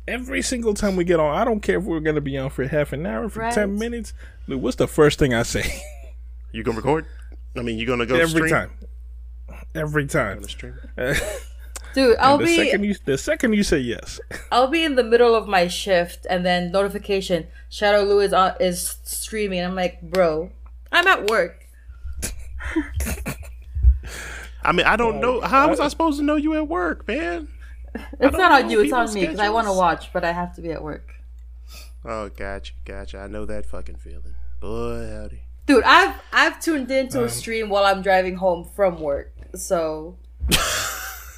every 0.07 0.41
single 0.41 0.73
time 0.73 0.95
we 0.97 1.03
get 1.05 1.19
on 1.19 1.33
i 1.35 1.45
don't 1.45 1.61
care 1.61 1.77
if 1.77 1.83
we're 1.85 2.01
gonna 2.01 2.19
be 2.21 2.37
on 2.37 2.49
for 2.49 2.67
half 2.67 2.91
an 2.93 3.05
hour 3.05 3.29
for 3.29 3.39
Right. 3.39 3.53
10 3.53 3.79
minutes 3.79 4.13
Look, 4.47 4.61
what's 4.61 4.75
the 4.75 4.87
first 4.87 5.17
thing 5.17 5.33
i 5.33 5.43
say 5.43 5.81
You 6.51 6.63
gonna 6.63 6.77
record? 6.77 7.05
I 7.57 7.61
mean, 7.61 7.77
you 7.77 7.85
gonna 7.87 8.05
go 8.05 8.15
every 8.15 8.27
stream? 8.27 8.49
time 8.49 8.71
every 9.73 10.07
time 10.07 10.35
Gonna 10.37 10.47
stream? 10.49 10.75
Dude, 11.95 12.17
I'll 12.19 12.37
the 12.37 12.45
be 12.45 12.55
second 12.57 12.83
you 12.83 12.95
the 13.05 13.17
second 13.17 13.53
you 13.53 13.63
say 13.63 13.79
yes 13.79 14.19
I'll 14.51 14.67
be 14.67 14.83
in 14.83 14.95
the 14.95 15.03
middle 15.03 15.33
of 15.33 15.47
my 15.47 15.67
shift 15.67 16.27
and 16.29 16.45
then 16.45 16.71
notification 16.71 17.47
Shadow 17.69 18.03
Lou 18.03 18.19
is 18.19 18.33
on 18.33 18.53
is 18.59 18.97
streaming. 19.03 19.63
I'm 19.63 19.75
like, 19.75 20.01
bro, 20.01 20.51
I'm 20.91 21.07
at 21.07 21.29
work. 21.29 21.65
I 24.63 24.71
mean, 24.71 24.85
I 24.85 24.95
don't 24.95 25.19
know. 25.19 25.41
How 25.41 25.69
was 25.69 25.79
I 25.79 25.87
supposed 25.89 26.17
to 26.19 26.23
know 26.25 26.35
you 26.35 26.55
at 26.55 26.67
work, 26.67 27.07
man? 27.07 27.47
It's 28.19 28.35
not 28.37 28.51
on 28.51 28.69
you, 28.69 28.81
it's 28.81 28.91
on 28.93 29.13
me 29.13 29.21
because 29.21 29.39
I 29.39 29.49
want 29.49 29.67
to 29.67 29.73
watch, 29.73 30.11
but 30.11 30.23
I 30.25 30.31
have 30.31 30.53
to 30.55 30.61
be 30.61 30.71
at 30.71 30.83
work. 30.83 31.13
Oh, 32.03 32.29
gotcha, 32.29 32.73
gotcha. 32.83 33.19
I 33.19 33.27
know 33.27 33.45
that 33.45 33.65
fucking 33.65 33.95
feeling. 33.97 34.35
Boy, 34.59 35.07
howdy. 35.09 35.41
Dude, 35.65 35.83
I've 35.83 36.15
I've 36.33 36.59
tuned 36.59 36.91
into 36.91 37.19
Um, 37.19 37.25
a 37.25 37.29
stream 37.29 37.69
while 37.69 37.85
I'm 37.85 38.01
driving 38.01 38.35
home 38.35 38.67
from 38.75 38.99
work, 38.99 39.33
so 39.55 40.17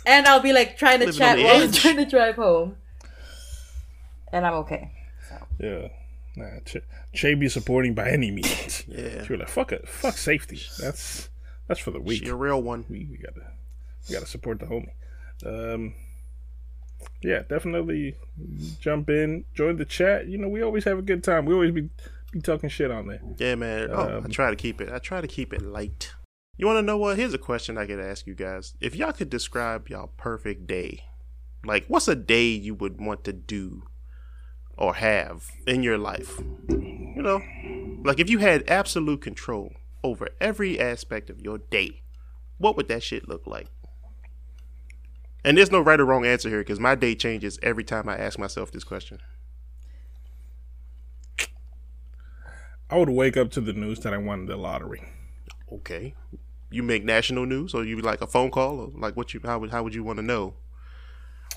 and 0.08 0.26
I'll 0.28 0.40
be 0.42 0.54
like 0.54 0.78
trying 0.78 1.00
to 1.00 1.06
Living 1.06 1.20
chat 1.20 1.32
on 1.34 1.38
the 1.38 1.44
while 1.44 1.62
I'm 1.64 1.72
trying 1.72 1.98
to 1.98 2.06
drive 2.06 2.36
home, 2.36 2.78
and 4.32 4.46
I'm 4.46 4.54
okay. 4.66 4.92
yeah 5.60 5.88
nah, 6.36 6.60
che, 6.66 6.82
che 7.14 7.34
be 7.36 7.50
supporting 7.50 7.94
by 7.96 8.10
any 8.10 8.30
means 8.32 8.84
Yeah. 8.88 9.24
she 9.24 9.34
was 9.34 9.40
like 9.40 9.50
fuck 9.50 9.72
it 9.72 9.88
fuck 9.90 10.18
safety 10.18 10.62
that's 10.80 11.30
that's 11.68 11.80
for 11.80 11.92
the 11.92 12.00
weak 12.00 12.24
She 12.24 12.30
a 12.30 12.36
real 12.36 12.62
one. 12.62 12.86
we, 12.90 13.06
we 13.12 13.18
gotta 13.18 13.52
we 14.08 14.14
gotta 14.14 14.28
support 14.28 14.60
the 14.60 14.68
homie. 14.68 14.94
Um, 15.46 15.94
yeah, 17.22 17.42
definitely 17.48 18.16
jump 18.80 19.10
in, 19.10 19.44
join 19.54 19.76
the 19.78 19.86
chat. 19.86 20.28
You 20.28 20.38
know, 20.38 20.48
we 20.48 20.62
always 20.64 20.86
have 20.86 20.98
a 20.98 21.02
good 21.02 21.24
time. 21.24 21.46
We 21.46 21.54
always 21.54 21.72
be 21.72 21.90
be 22.32 22.40
talking 22.42 22.70
shit 22.70 22.90
on 22.90 23.08
there. 23.08 23.22
Yeah, 23.38 23.56
man. 23.56 23.90
Oh, 23.92 23.96
I 23.96 24.14
Um, 24.14 24.30
try 24.30 24.50
to 24.50 24.56
keep 24.56 24.80
it. 24.82 24.90
I 24.92 25.00
try 25.00 25.20
to 25.22 25.28
keep 25.28 25.54
it 25.54 25.62
light. 25.62 26.14
You 26.58 26.66
want 26.66 26.78
to 26.78 26.82
know 26.82 26.98
what? 26.98 27.18
Here's 27.18 27.36
a 27.36 27.40
question 27.40 27.78
I 27.78 27.86
could 27.86 28.00
ask 28.00 28.26
you 28.26 28.34
guys. 28.34 28.74
If 28.82 28.96
y'all 28.96 29.12
could 29.12 29.30
describe 29.30 29.90
y'all 29.90 30.12
perfect 30.18 30.66
day, 30.66 31.04
like 31.64 31.86
what's 31.88 32.08
a 32.08 32.16
day 32.16 32.48
you 32.48 32.74
would 32.74 33.00
want 33.00 33.24
to 33.26 33.34
do 33.34 33.84
or 34.76 34.96
have 34.96 35.52
in 35.68 35.84
your 35.84 36.00
life? 36.00 36.40
You 36.68 37.22
know, 37.22 37.44
like 38.04 38.20
if 38.20 38.28
you 38.28 38.40
had 38.40 38.68
absolute 38.68 39.22
control 39.22 39.72
over 40.04 40.30
every 40.42 40.80
aspect 40.80 41.30
of 41.30 41.40
your 41.40 41.60
day, 41.60 42.02
what 42.58 42.76
would 42.76 42.88
that 42.88 43.04
shit 43.04 43.30
look 43.30 43.46
like? 43.46 43.68
And 45.46 45.58
there's 45.58 45.72
no 45.72 45.80
right 45.80 46.00
or 46.00 46.06
wrong 46.06 46.26
answer 46.26 46.50
here 46.50 46.62
because 46.62 46.80
my 46.80 46.96
day 46.96 47.14
changes 47.14 47.60
every 47.62 47.84
time 47.84 48.10
I 48.10 48.18
ask 48.18 48.40
myself 48.40 48.72
this 48.72 48.84
question. 48.84 49.20
I 52.90 52.98
would 52.98 53.10
wake 53.10 53.38
up 53.38 53.52
to 53.52 53.62
the 53.62 53.74
news 53.74 54.00
that 54.00 54.14
I 54.14 54.18
won 54.18 54.48
the 54.48 54.58
lottery. 54.58 55.04
Okay, 55.72 56.16
you 56.70 56.84
make 56.84 57.04
national 57.04 57.46
news, 57.46 57.74
or 57.74 57.84
you 57.86 58.00
like 58.02 58.22
a 58.22 58.28
phone 58.28 58.52
call, 58.52 58.80
or 58.80 58.92
like 58.96 59.16
what 59.16 59.34
you 59.34 59.40
how 59.44 59.60
would 59.60 59.72
how 59.72 59.84
would 59.84 59.96
you 59.96 60.04
want 60.04 60.18
to 60.18 60.24
know? 60.24 60.54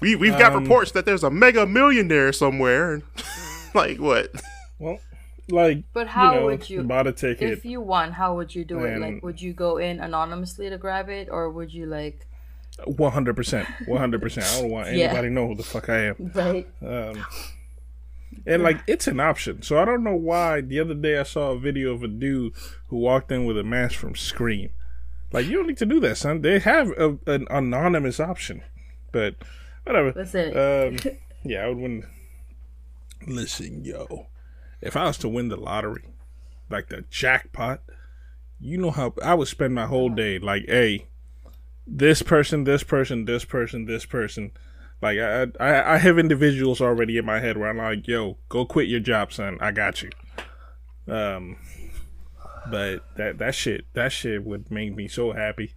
We 0.00 0.16
we've 0.16 0.38
got 0.38 0.52
Um, 0.54 0.62
reports 0.62 0.92
that 0.92 1.04
there's 1.04 1.24
a 1.24 1.30
mega 1.30 1.66
millionaire 1.66 2.32
somewhere. 2.32 2.94
and 2.94 3.02
like 3.74 3.98
what? 3.98 4.30
Well, 4.78 4.98
like, 5.48 5.82
But 5.92 6.06
how 6.08 6.34
know, 6.34 6.44
would 6.46 6.70
you- 6.70 6.82
bought 6.84 7.06
a 7.08 7.12
ticket? 7.12 7.50
If 7.52 7.64
you 7.64 7.80
won, 7.80 8.12
how 8.12 8.36
would 8.36 8.54
you 8.54 8.64
do 8.64 8.84
it? 8.84 8.98
Like, 9.00 9.22
would 9.22 9.42
you 9.42 9.52
go 9.52 9.78
in 9.78 9.98
anonymously 10.00 10.70
to 10.70 10.78
grab 10.78 11.08
it, 11.08 11.28
or 11.30 11.50
would 11.50 11.72
you 11.74 11.86
like, 11.86 12.26
One 12.86 13.10
hundred 13.12 13.34
percent, 13.36 13.68
one 13.86 13.98
hundred 13.98 14.22
percent. 14.22 14.46
I 14.46 14.60
don't 14.62 14.70
want 14.70 14.88
anybody 14.94 15.28
to 15.28 15.34
know 15.34 15.48
who 15.48 15.54
the 15.56 15.62
fuck 15.64 15.88
I 15.88 15.98
am. 16.06 16.30
right? 16.34 16.68
Um, 16.80 17.26
and 18.46 18.62
like, 18.62 18.78
it's 18.86 19.06
an 19.08 19.18
option. 19.20 19.60
So 19.62 19.76
I 19.76 19.84
don't 19.84 20.04
know 20.04 20.14
why. 20.14 20.60
The 20.62 20.78
other 20.80 20.94
day 20.94 21.18
I 21.18 21.24
saw 21.24 21.50
a 21.50 21.58
video 21.58 21.92
of 21.92 22.02
a 22.04 22.08
dude 22.08 22.54
who 22.86 22.96
walked 22.98 23.30
in 23.32 23.44
with 23.44 23.58
a 23.58 23.64
mask 23.64 23.98
from 23.98 24.14
Scream. 24.14 24.70
Like, 25.32 25.46
you 25.46 25.56
don't 25.56 25.66
need 25.68 25.78
to 25.78 25.86
do 25.86 26.00
that, 26.00 26.16
son. 26.16 26.42
They 26.42 26.58
have 26.58 26.90
a, 26.90 27.16
an 27.26 27.46
anonymous 27.50 28.18
option, 28.18 28.62
but 29.12 29.36
whatever. 29.84 30.12
Listen, 30.14 30.56
Um, 30.56 31.16
yeah, 31.44 31.64
I 31.64 31.68
would 31.68 31.78
win. 31.78 32.06
Listen, 33.26 33.84
yo, 33.84 34.26
if 34.80 34.96
I 34.96 35.04
was 35.04 35.18
to 35.18 35.28
win 35.28 35.48
the 35.48 35.56
lottery, 35.56 36.04
like 36.68 36.88
the 36.88 37.04
jackpot, 37.10 37.82
you 38.58 38.78
know 38.78 38.90
how 38.90 39.14
I 39.22 39.34
would 39.34 39.48
spend 39.48 39.74
my 39.74 39.86
whole 39.86 40.08
day. 40.08 40.38
Like, 40.38 40.64
hey, 40.66 41.06
this 41.86 42.22
person, 42.22 42.64
this 42.64 42.82
person, 42.82 43.24
this 43.24 43.44
person, 43.44 43.86
this 43.86 44.06
person. 44.06 44.52
Like, 45.02 45.18
I, 45.18 45.46
I, 45.58 45.94
I 45.94 45.98
have 45.98 46.18
individuals 46.18 46.80
already 46.80 47.16
in 47.16 47.24
my 47.24 47.40
head 47.40 47.56
where 47.56 47.70
I'm 47.70 47.78
like, 47.78 48.06
yo, 48.06 48.36
go 48.48 48.66
quit 48.66 48.88
your 48.88 49.00
job, 49.00 49.32
son. 49.32 49.56
I 49.60 49.72
got 49.72 50.02
you. 50.02 50.10
Um, 51.08 51.56
but 52.68 53.04
that 53.16 53.38
that 53.38 53.54
shit, 53.54 53.86
that 53.94 54.12
shit 54.12 54.44
would 54.44 54.70
make 54.70 54.94
me 54.94 55.08
so 55.08 55.32
happy. 55.32 55.74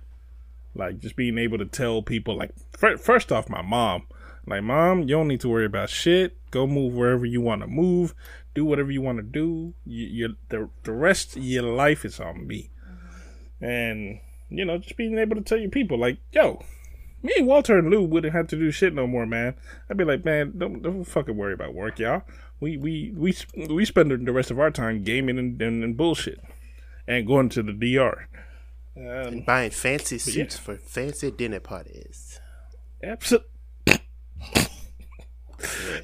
Like 0.75 0.99
just 0.99 1.15
being 1.15 1.37
able 1.37 1.59
to 1.59 1.65
tell 1.65 2.01
people, 2.01 2.35
like 2.35 2.51
fir- 2.71 2.97
first 2.97 3.31
off, 3.31 3.49
my 3.49 3.61
mom, 3.61 4.07
like 4.47 4.63
mom, 4.63 5.01
you 5.01 5.09
don't 5.09 5.27
need 5.27 5.41
to 5.41 5.49
worry 5.49 5.65
about 5.65 5.89
shit. 5.89 6.35
Go 6.51 6.67
move 6.67 6.93
wherever 6.93 7.25
you 7.25 7.41
want 7.41 7.61
to 7.61 7.67
move. 7.67 8.13
Do 8.55 8.65
whatever 8.65 8.91
you 8.91 9.01
want 9.01 9.17
to 9.17 9.23
do. 9.23 9.73
You, 9.85 10.05
you 10.07 10.35
the 10.49 10.69
the 10.83 10.91
rest 10.91 11.37
of 11.37 11.43
your 11.43 11.63
life 11.63 12.05
is 12.05 12.19
on 12.19 12.47
me. 12.47 12.69
And 13.61 14.19
you 14.49 14.65
know, 14.65 14.77
just 14.77 14.97
being 14.97 15.17
able 15.17 15.35
to 15.35 15.41
tell 15.41 15.57
your 15.57 15.71
people, 15.71 15.97
like, 15.97 16.19
yo, 16.31 16.63
me 17.23 17.33
Walter 17.39 17.77
and 17.79 17.89
Lou 17.89 18.03
wouldn't 18.03 18.33
have 18.33 18.47
to 18.47 18.55
do 18.55 18.69
shit 18.69 18.93
no 18.93 19.07
more, 19.07 19.25
man. 19.25 19.55
I'd 19.89 19.97
be 19.97 20.03
like, 20.03 20.25
man, 20.25 20.53
don't, 20.57 20.81
don't 20.81 21.05
fucking 21.05 21.37
worry 21.37 21.53
about 21.53 21.73
work, 21.73 21.97
y'all. 21.97 22.23
We 22.59 22.77
we 22.77 23.13
we 23.15 23.35
we 23.69 23.85
spend 23.85 24.11
the 24.11 24.31
rest 24.33 24.51
of 24.51 24.59
our 24.59 24.71
time 24.71 25.03
gaming 25.03 25.39
and, 25.39 25.61
and, 25.61 25.83
and 25.83 25.97
bullshit, 25.97 26.39
and 27.07 27.25
going 27.27 27.49
to 27.49 27.63
the 27.63 27.73
DR. 27.73 28.27
Um, 28.95 29.41
Buying 29.41 29.71
fancy 29.71 30.17
suits 30.19 30.55
yeah. 30.55 30.61
for 30.61 30.75
fancy 30.77 31.31
dinner 31.31 31.59
parties. 31.59 32.39
Absolutely. 33.01 33.49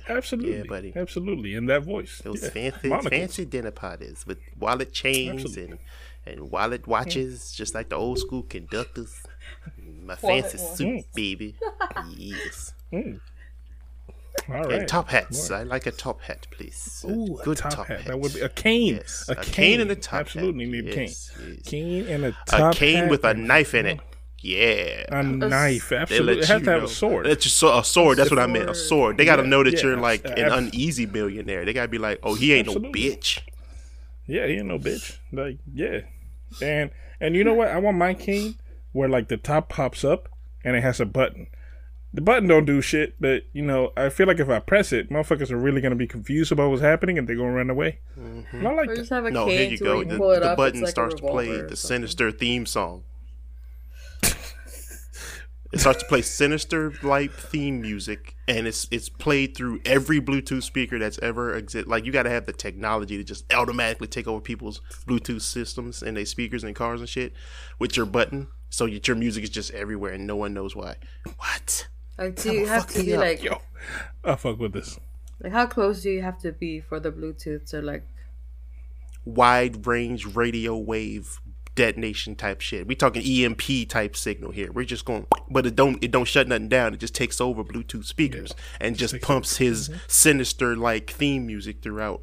Absolutely. 0.07 0.57
Yeah, 0.57 0.63
buddy. 0.67 0.93
Absolutely. 0.95 1.53
In 1.53 1.65
that 1.67 1.83
voice. 1.83 2.19
Those 2.23 2.41
Yeah. 2.43 2.49
fancy 2.49 2.87
Monocles. 2.89 3.09
fancy 3.09 3.45
dinner 3.45 3.71
parties 3.71 4.25
with 4.25 4.39
wallet 4.57 4.93
chains 4.93 5.43
Absolutely. 5.43 5.63
and 5.73 5.79
and 6.25 6.51
wallet 6.51 6.85
watches, 6.87 7.51
just 7.53 7.73
like 7.73 7.89
the 7.89 7.95
old 7.95 8.19
school 8.19 8.43
conductors. 8.43 9.15
My 9.77 10.15
Wallet 10.21 10.45
fancy 10.51 10.57
watch. 10.63 10.77
suit, 10.77 11.05
baby. 11.15 11.55
yes. 12.15 12.73
All 14.47 14.55
right. 14.63 14.71
And 14.71 14.87
top 14.87 15.09
hats. 15.09 15.51
I 15.51 15.63
like 15.63 15.85
a 15.85 15.91
top 15.91 16.21
hat, 16.21 16.47
please. 16.51 17.05
Ooh, 17.07 17.37
a 17.39 17.43
good 17.43 17.57
top, 17.57 17.87
hat. 17.87 18.05
That 18.05 18.19
would 18.19 18.33
be 18.33 18.41
a 18.41 18.49
cane. 18.49 18.95
Yes, 18.95 19.25
A, 19.29 19.33
a 19.33 19.35
cane. 19.35 19.53
cane 19.53 19.81
and 19.81 19.91
a 19.91 19.95
top 19.95 20.21
Absolutely 20.21 20.65
hat. 20.65 20.71
need 20.73 20.87
a 20.87 20.91
cane. 20.95 21.07
yes. 21.07 21.31
Cane 21.65 22.07
and 22.07 22.25
a 22.25 22.35
A 22.53 22.73
cane 22.73 22.95
hat 22.97 23.09
with 23.09 23.23
a 23.23 23.33
knife 23.33 23.73
in 23.75 23.85
it. 23.85 23.99
Yeah. 24.41 25.05
A 25.09 25.21
knife. 25.21 25.91
Absolutely. 25.91 26.35
let 26.35 26.43
It 26.43 26.47
has 26.47 26.61
to 26.63 26.71
have 26.71 26.81
know. 26.81 26.85
a 26.85 26.89
sword. 26.89 27.27
It's 27.27 27.43
just 27.43 27.57
so- 27.57 27.77
a 27.77 27.83
sword. 27.83 28.17
That's 28.17 28.29
what 28.31 28.39
I 28.39 28.47
meant. 28.47 28.69
A 28.69 28.75
sword. 28.75 29.17
They 29.17 29.25
got 29.25 29.35
to 29.35 29.43
Yeah, 29.43 29.49
know 29.49 29.63
that 29.63 29.73
yeah, 29.73 29.81
you're 29.83 29.97
like 29.97 30.25
uh, 30.25 30.29
an 30.29 30.45
abs- 30.45 30.55
uneasy 30.55 31.05
billionaire. 31.05 31.65
They 31.65 31.73
got 31.73 31.83
to 31.83 31.87
be 31.89 31.97
like, 31.97 32.19
oh, 32.23 32.35
he 32.35 32.53
ain't 32.53 32.67
no 32.67 32.75
bitch. 32.75 33.39
Yeah, 34.27 34.47
he 34.47 34.53
ain't 34.53 34.67
no 34.67 34.79
bitch. 34.79 35.17
Like, 35.31 35.57
yeah. 35.73 36.01
And 36.61 36.91
and 37.19 37.35
you 37.35 37.43
know 37.43 37.53
what? 37.53 37.67
I 37.67 37.79
want 37.79 37.97
my 37.97 38.13
cane 38.13 38.55
where 38.93 39.09
like 39.09 39.27
the 39.27 39.37
top 39.37 39.69
pops 39.69 40.03
up 40.03 40.29
and 40.63 40.75
it 40.75 40.81
has 40.81 40.99
a 40.99 41.05
button. 41.05 41.47
The 42.11 42.21
button 42.21 42.47
don't 42.47 42.65
do 42.65 42.81
shit, 42.81 43.15
but 43.19 43.43
you 43.53 43.61
know, 43.61 43.91
I 43.95 44.09
feel 44.09 44.25
like 44.25 44.39
if 44.39 44.49
I 44.49 44.59
press 44.59 44.91
it, 44.91 45.09
motherfuckers 45.11 45.51
are 45.51 45.57
really 45.57 45.79
gonna 45.79 45.95
be 45.95 46.07
confused 46.07 46.51
about 46.51 46.69
what's 46.71 46.81
happening 46.81 47.17
and 47.19 47.27
they're 47.27 47.35
gonna 47.35 47.51
run 47.51 47.69
away. 47.69 47.99
Mm-hmm. 48.19 48.57
And 48.57 48.67
I 48.67 48.73
like 48.73 48.89
or 48.89 48.95
that. 48.95 49.01
just 49.01 49.11
have 49.11 49.25
a 49.25 49.31
No, 49.31 49.45
cane 49.45 49.57
here 49.59 49.69
you 49.71 49.77
go. 49.77 49.97
where 49.97 50.05
The, 50.05 50.45
the 50.45 50.51
up, 50.51 50.57
button 50.57 50.81
like 50.81 50.89
starts 50.89 51.15
to 51.15 51.21
play 51.21 51.61
the 51.61 51.75
sinister 51.75 52.31
theme 52.31 52.65
song. 52.65 53.03
It 55.71 55.79
starts 55.79 55.99
to 56.01 56.07
play 56.09 56.23
sinister 56.23 56.91
like 57.03 57.31
theme 57.31 57.79
music, 57.79 58.35
and 58.47 58.65
it's 58.65 58.87
it's 58.89 59.07
played 59.07 59.55
through 59.55 59.81
every 59.85 60.19
Bluetooth 60.19 60.63
speaker 60.63 60.97
that's 60.97 61.19
ever 61.19 61.55
exist. 61.55 61.87
Like 61.87 62.05
you 62.05 62.11
got 62.11 62.23
to 62.23 62.31
have 62.31 62.47
the 62.47 62.53
technology 62.53 63.17
to 63.17 63.23
just 63.23 63.45
automatically 63.53 64.07
take 64.07 64.27
over 64.27 64.41
people's 64.41 64.81
Bluetooth 65.05 65.43
systems 65.43 66.01
and 66.01 66.17
their 66.17 66.25
speakers 66.25 66.63
and 66.63 66.75
cars 66.75 67.01
and 67.01 67.07
shit 67.07 67.33
with 67.77 67.95
your 67.95 68.07
button, 68.07 68.47
so 68.71 68.85
your 68.85 69.15
music 69.15 69.43
is 69.43 69.51
just 69.51 69.69
everywhere 69.69 70.13
and 70.13 70.25
no 70.25 70.35
one 70.35 70.55
knows 70.55 70.75
why. 70.75 70.95
What? 71.37 71.87
Like, 72.19 72.35
do 72.35 72.51
you 72.51 72.67
have 72.67 72.85
to 72.87 73.03
be 73.03 73.13
up, 73.15 73.21
like, 73.21 73.43
Yo, 73.43 73.61
I 74.23 74.35
fuck 74.35 74.59
with 74.59 74.73
this. 74.73 74.99
like, 75.41 75.53
how 75.53 75.65
close 75.65 76.03
do 76.03 76.09
you 76.09 76.21
have 76.21 76.37
to 76.39 76.51
be 76.51 76.81
for 76.81 76.99
the 76.99 77.11
Bluetooth 77.11 77.69
to 77.71 77.81
like? 77.81 78.03
wide 79.25 79.85
range 79.85 80.25
radio 80.25 80.75
wave 80.77 81.39
detonation 81.75 82.35
type 82.35 82.61
shit. 82.61 82.87
We 82.87 82.95
talking 82.95 83.21
EMP 83.23 83.87
type 83.87 84.15
signal 84.15 84.51
here. 84.51 84.71
We're 84.71 84.85
just 84.85 85.05
going, 85.05 85.27
but 85.49 85.65
it 85.65 85.75
don't 85.75 86.03
it 86.03 86.11
don't 86.11 86.25
shut 86.25 86.47
nothing 86.47 86.67
down. 86.67 86.93
It 86.93 86.99
just 86.99 87.15
takes 87.15 87.39
over 87.39 87.63
Bluetooth 87.63 88.05
speakers 88.05 88.53
and 88.81 88.97
just 88.97 89.21
pumps 89.21 89.57
his 89.57 89.89
sinister 90.07 90.75
like 90.75 91.09
theme 91.11 91.45
music 91.47 91.81
throughout 91.81 92.21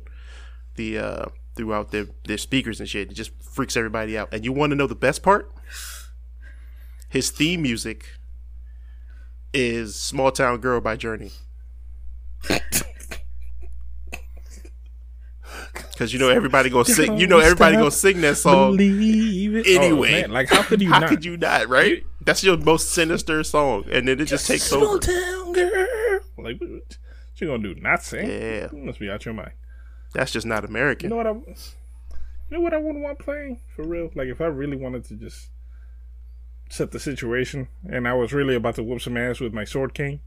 the 0.75 0.99
uh 0.99 1.25
throughout 1.55 1.91
their 1.91 2.07
their 2.27 2.39
speakers 2.39 2.81
and 2.81 2.89
shit. 2.89 3.11
It 3.11 3.15
just 3.15 3.31
freaks 3.43 3.77
everybody 3.77 4.19
out. 4.19 4.29
And 4.33 4.45
you 4.45 4.53
want 4.53 4.71
to 4.73 4.77
know 4.77 4.87
the 4.87 4.95
best 4.95 5.23
part? 5.23 5.51
His 7.09 7.31
theme 7.31 7.63
music 7.63 8.19
is 9.57 9.97
"Small 9.97 10.31
Town 10.31 10.59
Girl" 10.61 10.81
by 10.81 10.97
Journey. 10.97 11.33
Because 15.93 16.13
you 16.13 16.19
know 16.19 16.29
everybody 16.29 16.69
gonna 16.69 16.85
sing. 16.85 17.19
You 17.19 17.27
know 17.27 17.39
everybody 17.39 17.77
gonna 17.77 17.91
sing 17.91 18.21
that 18.21 18.37
song 18.37 18.77
Believe 18.77 19.65
oh, 19.67 19.71
anyway. 19.71 20.25
Oh, 20.29 20.31
like 20.31 20.49
how 20.51 20.63
could 20.63 20.83
you 20.83 20.91
How 20.91 21.01
not? 21.01 21.09
could 21.09 21.25
you 21.25 21.39
not? 21.39 21.69
Right? 21.69 22.05
That's 22.21 22.45
your 22.45 22.59
most 22.59 22.91
sinister 22.91 23.43
song, 23.43 23.85
and 23.91 24.07
then 24.07 24.21
it 24.21 24.27
just 24.27 24.47
takes 24.47 24.65
Small 24.65 24.85
over. 24.85 24.99
town 24.99 25.53
girl. 25.53 26.21
Like 26.37 26.61
what, 26.61 26.99
you 27.37 27.47
gonna 27.47 27.63
do? 27.63 27.75
Not 27.81 28.03
sing? 28.03 28.29
Yeah. 28.29 28.69
You 28.73 28.85
must 28.85 28.99
be 28.99 29.09
out 29.09 29.25
your 29.25 29.33
mind. 29.33 29.53
That's 30.13 30.33
just 30.33 30.47
not 30.47 30.65
American. 30.65 31.09
You 31.11 31.17
know 31.17 31.17
what 31.17 31.27
I? 31.27 31.31
You 31.31 32.59
know 32.59 32.61
what 32.61 32.75
I 32.75 32.77
wouldn't 32.77 33.03
want 33.03 33.19
playing 33.19 33.61
for 33.75 33.83
real? 33.83 34.11
Like 34.15 34.29
if 34.29 34.41
I 34.41 34.47
really 34.47 34.77
wanted 34.77 35.05
to 35.07 35.15
just 35.15 35.49
set 36.69 36.91
the 36.91 36.99
situation, 37.01 37.69
and 37.89 38.07
I 38.09 38.15
was 38.15 38.33
really 38.33 38.55
about 38.55 38.75
to 38.77 38.83
whoop 38.83 39.01
some 39.01 39.17
ass 39.17 39.41
with 39.41 39.53
my 39.53 39.65
sword 39.65 39.95
cane. 39.95 40.21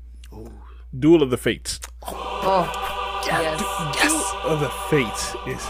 Duel 0.97 1.21
of 1.23 1.30
the 1.30 1.38
Fates. 1.38 1.80
Oh, 2.04 3.21
yes. 3.25 3.60
Duel 4.02 4.52
of 4.54 4.60
the 4.60 4.69
Fates 4.89 5.36
is 5.47 5.67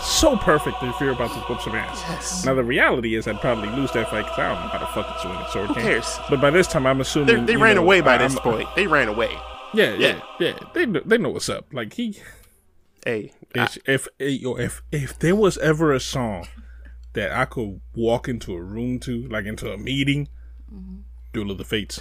so 0.00 0.36
perfect 0.36 0.76
if 0.82 0.98
you're 1.00 1.12
about 1.12 1.32
to 1.32 1.40
whoop 1.40 1.60
some 1.60 1.74
ass. 1.74 2.02
Yes. 2.08 2.44
Now 2.44 2.54
the 2.54 2.64
reality 2.64 3.14
is 3.16 3.26
I'd 3.28 3.40
probably 3.40 3.68
lose 3.70 3.90
that 3.92 4.08
fight 4.08 4.22
because 4.24 4.38
I 4.38 4.48
don't 4.54 4.62
know 4.62 4.68
how 4.68 4.78
to 4.78 4.86
fucking 4.86 5.14
swing 5.20 5.34
a 5.36 5.50
sword 5.50 5.68
Who 5.68 5.74
cane. 5.74 5.82
cares? 5.84 6.18
But 6.30 6.40
by 6.40 6.50
this 6.50 6.66
time, 6.66 6.86
I'm 6.86 7.00
assuming 7.00 7.46
They, 7.46 7.52
they 7.54 7.56
ran 7.56 7.76
know, 7.76 7.82
away 7.82 8.00
by 8.00 8.14
I- 8.14 8.18
this 8.18 8.38
point. 8.38 8.68
They 8.76 8.86
ran 8.86 9.08
away. 9.08 9.36
Yeah, 9.74 9.94
yeah, 9.94 10.20
yeah. 10.40 10.58
They 10.74 10.86
know, 10.86 11.00
they 11.04 11.18
know 11.18 11.30
what's 11.30 11.48
up. 11.48 11.66
Like 11.72 11.92
he, 11.94 12.18
Hey, 13.04 13.32
I- 13.54 13.64
if 13.64 13.78
if 13.86 14.08
yo, 14.18 14.56
if 14.56 14.82
if 14.92 15.18
there 15.18 15.36
was 15.36 15.58
ever 15.58 15.92
a 15.92 16.00
song 16.00 16.46
that 17.12 17.32
I 17.32 17.44
could 17.44 17.80
walk 17.94 18.28
into 18.28 18.54
a 18.54 18.62
room 18.62 18.98
to, 19.00 19.26
like 19.28 19.46
into 19.46 19.72
a 19.72 19.76
meeting, 19.76 20.28
mm-hmm. 20.72 21.00
Duel 21.32 21.50
of 21.50 21.58
the 21.58 21.64
Fates. 21.64 22.00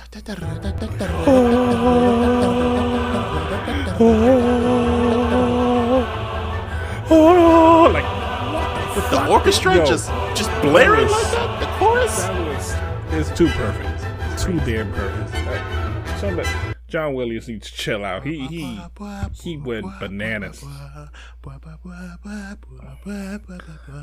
Oh, 7.12 7.90
like 7.94 8.96
with 8.96 9.10
the 9.12 9.28
orchestra 9.28 9.76
Yo. 9.76 9.86
just 9.86 10.10
just 10.36 10.50
blaring 10.62 11.08
like 11.08 11.32
that. 11.32 11.60
The 11.60 11.68
chorus. 11.78 12.24
that 12.24 12.48
was 12.48 12.76
it's 13.14 13.38
too 13.38 13.48
perfect, 13.50 14.42
too 14.42 14.60
damn 14.60 14.92
perfect. 14.94 15.34
Like, 15.46 16.18
so 16.20 16.79
John 16.90 17.14
Williams 17.14 17.48
needs 17.48 17.70
to 17.70 17.78
chill 17.78 18.04
out. 18.04 18.26
He 18.26 18.48
he 18.48 18.80
he 19.42 19.58
went 19.58 19.86
bananas. 20.00 20.64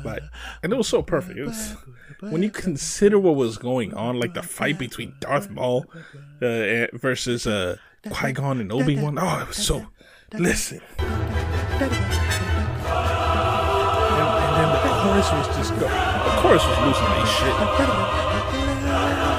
Like, 0.03 0.23
and 0.63 0.73
it 0.73 0.75
was 0.75 0.87
so 0.87 1.01
perfect. 1.03 1.39
Was 1.39 1.75
when 2.19 2.43
you 2.43 2.49
consider 2.49 3.19
what 3.19 3.35
was 3.35 3.57
going 3.57 3.93
on, 3.93 4.19
like 4.19 4.33
the 4.33 4.43
fight 4.43 4.79
between 4.79 5.13
Darth 5.19 5.49
Maul 5.49 5.85
uh, 6.41 6.45
eh, 6.45 6.87
versus 6.93 7.45
uh, 7.45 7.77
Qui 8.09 8.31
Gon 8.31 8.59
and 8.59 8.71
Obi 8.71 8.95
Wan. 8.95 9.17
Oh, 9.19 9.39
it 9.41 9.47
was 9.47 9.57
so. 9.57 9.87
Listen. 10.33 10.81
And, 10.99 11.07
and 14.43 14.53
then 14.57 14.69
the 14.71 14.79
chorus 15.01 15.31
was 15.31 15.47
just 15.55 15.71
go. 15.75 15.87
The 15.87 16.41
chorus 16.41 16.63
was 16.65 16.77
losing 16.85 17.05
their 17.05 17.25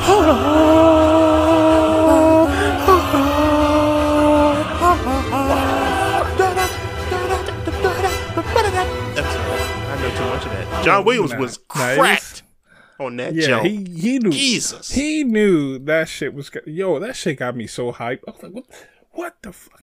That's 0.01 0.68
John 10.99 11.05
Williams 11.07 11.33
Nah, 11.33 11.39
was 11.39 11.59
nah, 11.59 11.65
cracked 11.69 12.43
on 13.01 13.17
that 13.17 13.35
Yeah, 13.35 13.47
jump. 13.47 13.65
he 13.67 13.77
he 13.85 14.19
knew. 14.19 14.31
Jesus. 14.31 14.91
He 14.93 15.25
knew 15.25 15.79
that 15.81 16.09
shit 16.09 16.35
was. 16.35 16.51
go- 16.51 16.61
Yo, 16.67 16.99
that 16.99 17.17
shit 17.17 17.39
got 17.39 17.57
me 17.57 17.67
so 17.67 17.93
hyped. 17.93 18.21
I 18.27 18.31
was 18.33 18.43
like, 18.43 18.53
what? 18.53 18.65
What 19.13 19.37
the 19.43 19.53
fuck? 19.53 19.81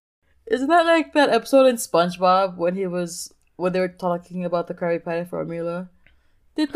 Isn't 0.47 0.67
that 0.69 0.85
like 0.85 1.13
that 1.13 1.29
episode 1.29 1.65
in 1.65 1.75
SpongeBob 1.77 2.55
when 2.57 2.75
he 2.75 2.85
was 2.87 3.33
when 3.55 3.73
they 3.73 3.79
were 3.79 3.87
talking 3.87 4.45
about 4.45 4.67
the 4.67 4.73
Krabby 4.73 5.03
Patty 5.03 5.27
formula? 5.29 5.89
With 6.57 6.71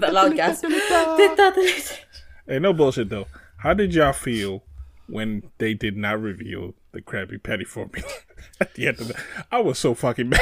that 0.00 0.12
loud 0.12 0.36
gasp. 0.36 0.64
Hey, 2.46 2.58
no 2.58 2.72
bullshit 2.72 3.08
though. 3.08 3.26
How 3.58 3.74
did 3.74 3.94
y'all 3.94 4.12
feel 4.12 4.64
when 5.06 5.42
they 5.58 5.74
did 5.74 5.96
not 5.96 6.20
reveal 6.20 6.74
the 6.92 7.00
Krabby 7.00 7.42
Patty 7.42 7.64
formula 7.64 8.08
at 8.60 8.74
the 8.74 8.88
end 8.88 9.00
of 9.00 9.08
that? 9.08 9.24
I 9.50 9.60
was 9.60 9.78
so 9.78 9.94
fucking 9.94 10.28
mad. 10.28 10.40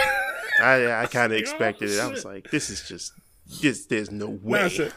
I 0.60 1.02
I 1.02 1.06
kind 1.06 1.32
of 1.32 1.36
oh, 1.36 1.40
expected 1.40 1.90
it. 1.90 2.00
I 2.00 2.08
was 2.08 2.24
like, 2.24 2.50
this 2.50 2.70
is 2.70 2.86
just 2.88 3.12
this. 3.60 3.86
There's 3.86 4.10
no 4.10 4.28
way. 4.28 4.62
I 4.62 4.68
said- 4.68 4.92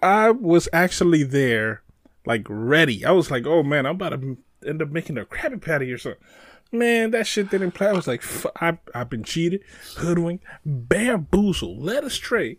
I 0.00 0.30
was 0.30 0.68
actually 0.72 1.24
there, 1.24 1.82
like 2.24 2.46
ready. 2.48 3.04
I 3.04 3.10
was 3.10 3.30
like, 3.30 3.46
oh 3.46 3.62
man, 3.62 3.84
I'm 3.86 3.96
about 3.96 4.20
to 4.20 4.38
end 4.66 4.82
up 4.82 4.90
making 4.90 5.18
a 5.18 5.24
Krabby 5.24 5.60
Patty 5.60 5.92
or 5.92 5.98
something. 5.98 6.22
Man, 6.70 7.12
that 7.12 7.26
shit 7.26 7.50
didn't 7.50 7.72
play. 7.72 7.88
I 7.88 7.92
was 7.92 8.06
like, 8.06 8.22
i've 8.60 9.08
been 9.08 9.24
cheated, 9.24 9.62
hoodwinked, 9.96 10.44
bamboozled, 10.66 11.78
led 11.82 12.04
astray, 12.04 12.58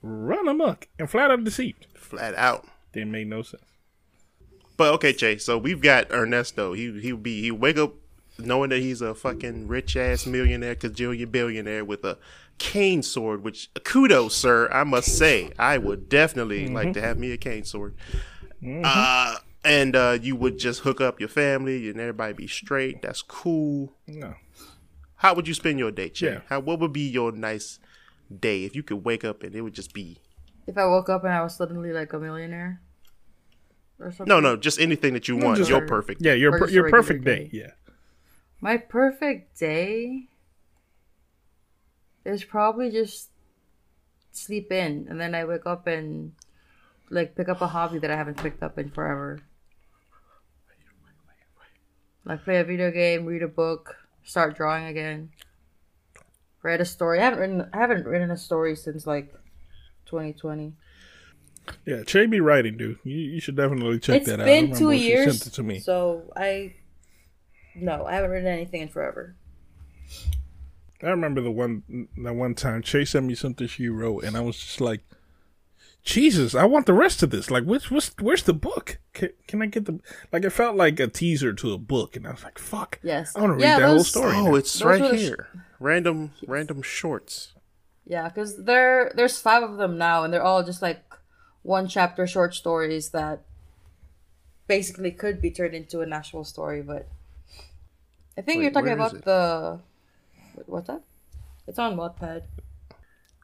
run 0.00 0.48
amok, 0.48 0.88
and 0.98 1.10
flat 1.10 1.30
out 1.30 1.44
deceived. 1.44 1.86
Flat 1.94 2.34
out. 2.34 2.66
Didn't 2.92 3.12
make 3.12 3.26
no 3.26 3.42
sense. 3.42 3.62
But 4.80 4.94
okay, 4.94 5.12
Chase. 5.12 5.44
So 5.44 5.58
we've 5.58 5.82
got 5.82 6.10
Ernesto. 6.10 6.72
He 6.72 7.02
he 7.02 7.12
be 7.12 7.42
he 7.42 7.50
wake 7.50 7.76
up 7.76 7.96
knowing 8.38 8.70
that 8.70 8.78
he's 8.78 9.02
a 9.02 9.14
fucking 9.14 9.68
rich 9.68 9.94
ass 9.94 10.24
millionaire, 10.24 10.74
cajillion 10.74 11.30
billionaire 11.30 11.84
with 11.84 12.02
a 12.02 12.16
cane 12.56 13.02
sword. 13.02 13.44
Which 13.44 13.68
kudos, 13.84 14.34
sir. 14.34 14.70
I 14.72 14.84
must 14.84 15.18
say, 15.18 15.50
I 15.58 15.76
would 15.76 16.08
definitely 16.08 16.66
like 16.68 16.94
to 16.94 17.02
have 17.02 17.18
me 17.18 17.30
a 17.32 17.36
cane 17.36 17.64
sword. 17.64 17.94
Uh, 18.82 19.36
and 19.66 19.94
uh, 19.94 20.16
you 20.18 20.34
would 20.34 20.58
just 20.58 20.80
hook 20.80 21.02
up 21.02 21.20
your 21.20 21.28
family 21.28 21.90
and 21.90 22.00
everybody 22.00 22.32
be 22.32 22.46
straight. 22.46 23.02
That's 23.02 23.20
cool. 23.20 23.92
No. 24.06 24.32
How 25.16 25.34
would 25.34 25.46
you 25.46 25.52
spend 25.52 25.78
your 25.78 25.90
day, 25.90 26.08
Jay? 26.08 26.32
Yeah. 26.32 26.40
How 26.48 26.60
what 26.60 26.80
would 26.80 26.94
be 26.94 27.06
your 27.06 27.32
nice 27.32 27.80
day 28.34 28.64
if 28.64 28.74
you 28.74 28.82
could 28.82 29.04
wake 29.04 29.26
up 29.26 29.42
and 29.42 29.54
it 29.54 29.60
would 29.60 29.74
just 29.74 29.92
be 29.92 30.16
If 30.66 30.78
I 30.78 30.86
woke 30.86 31.10
up 31.10 31.24
and 31.24 31.34
I 31.34 31.42
was 31.42 31.54
suddenly 31.54 31.92
like 31.92 32.14
a 32.14 32.18
millionaire 32.18 32.80
or 34.00 34.10
something. 34.12 34.26
no, 34.26 34.40
no, 34.40 34.56
just 34.56 34.80
anything 34.80 35.12
that 35.14 35.28
you 35.28 35.36
want. 35.36 35.58
just- 35.58 35.70
your 35.70 35.86
perfect. 35.86 36.22
Yeah, 36.22 36.34
your 36.34 36.58
per- 36.58 36.68
your 36.68 36.90
perfect 36.90 37.24
day. 37.24 37.44
day. 37.44 37.50
Yeah. 37.52 37.70
My 38.60 38.76
perfect 38.76 39.58
day 39.58 40.26
is 42.24 42.44
probably 42.44 42.90
just 42.90 43.30
sleep 44.32 44.70
in 44.70 45.06
and 45.08 45.20
then 45.20 45.34
I 45.34 45.44
wake 45.44 45.66
up 45.66 45.86
and 45.86 46.32
like 47.10 47.34
pick 47.34 47.48
up 47.48 47.60
a 47.60 47.66
hobby 47.66 47.98
that 47.98 48.10
I 48.10 48.16
haven't 48.16 48.36
picked 48.36 48.62
up 48.62 48.78
in 48.78 48.90
forever. 48.90 49.40
Like 52.24 52.44
play 52.44 52.58
a 52.58 52.64
video 52.64 52.90
game, 52.90 53.24
read 53.24 53.42
a 53.42 53.48
book, 53.48 53.96
start 54.22 54.56
drawing 54.56 54.84
again. 54.84 55.30
Write 56.62 56.80
a 56.80 56.84
story. 56.84 57.18
I 57.18 57.22
haven't 57.24 57.38
written 57.40 57.70
I 57.72 57.78
haven't 57.78 58.06
written 58.06 58.30
a 58.30 58.36
story 58.36 58.76
since 58.76 59.06
like 59.06 59.32
2020. 60.06 60.74
Yeah, 61.86 62.02
Che 62.02 62.26
be 62.26 62.40
writing, 62.40 62.76
dude. 62.76 62.98
You, 63.04 63.16
you 63.16 63.40
should 63.40 63.56
definitely 63.56 63.98
check 63.98 64.18
It's 64.22 64.26
that 64.26 64.40
out. 64.40 64.42
I 64.42 64.44
been 64.44 64.64
remember 64.64 64.78
two 64.78 64.86
when 64.88 64.98
she 64.98 65.06
years. 65.08 65.38
Sent 65.38 65.46
it 65.52 65.56
to 65.56 65.62
me. 65.62 65.78
So 65.80 66.32
I 66.36 66.74
no, 67.74 68.04
I 68.06 68.14
haven't 68.14 68.30
written 68.30 68.48
anything 68.48 68.82
in 68.82 68.88
forever. 68.88 69.36
I 71.02 71.08
remember 71.08 71.40
the 71.40 71.50
one 71.50 72.08
that 72.18 72.34
one 72.34 72.54
time 72.54 72.82
Che 72.82 73.04
sent 73.04 73.26
me 73.26 73.34
something 73.34 73.66
she 73.66 73.88
wrote, 73.88 74.24
and 74.24 74.36
I 74.36 74.40
was 74.40 74.58
just 74.58 74.80
like, 74.80 75.00
Jesus, 76.02 76.54
I 76.54 76.64
want 76.64 76.86
the 76.86 76.92
rest 76.92 77.22
of 77.22 77.30
this. 77.30 77.50
Like, 77.50 77.64
what's, 77.64 77.90
what's 77.90 78.12
where's 78.20 78.42
the 78.42 78.52
book? 78.52 78.98
Can, 79.14 79.30
can 79.46 79.62
I 79.62 79.66
get 79.66 79.86
the 79.86 80.00
like? 80.32 80.44
It 80.44 80.50
felt 80.50 80.76
like 80.76 81.00
a 81.00 81.08
teaser 81.08 81.52
to 81.54 81.72
a 81.72 81.78
book, 81.78 82.16
and 82.16 82.26
I 82.26 82.32
was 82.32 82.44
like, 82.44 82.58
fuck. 82.58 82.98
Yes. 83.02 83.34
I 83.34 83.40
want 83.40 83.50
to 83.52 83.54
read 83.54 83.62
Yeah, 83.62 83.80
that 83.80 83.86
whole 83.86 84.04
story. 84.04 84.34
Oh, 84.36 84.44
now. 84.44 84.54
it's 84.56 84.74
Those 84.78 84.84
right 84.84 85.00
were 85.00 85.16
sh- 85.16 85.20
here. 85.20 85.48
Random, 85.78 86.32
random 86.46 86.82
shorts. 86.82 87.54
Yeah, 88.04 88.28
because 88.28 88.64
there 88.64 89.12
there's 89.14 89.38
five 89.40 89.62
of 89.62 89.76
them 89.78 89.96
now, 89.96 90.24
and 90.24 90.32
they're 90.34 90.42
all 90.42 90.62
just 90.62 90.82
like 90.82 91.02
one 91.62 91.88
chapter 91.88 92.26
short 92.26 92.54
stories 92.54 93.10
that 93.10 93.42
basically 94.66 95.10
could 95.10 95.40
be 95.40 95.50
turned 95.50 95.74
into 95.74 96.00
an 96.00 96.12
actual 96.12 96.44
story. 96.44 96.82
But 96.82 97.08
I 98.38 98.42
think 98.42 98.58
Wait, 98.58 98.64
you're 98.64 98.72
talking 98.72 98.92
about 98.92 99.24
the 99.24 99.80
what's 100.66 100.88
that? 100.88 101.02
It's 101.66 101.78
on 101.78 101.96
Wattpad. 101.96 102.42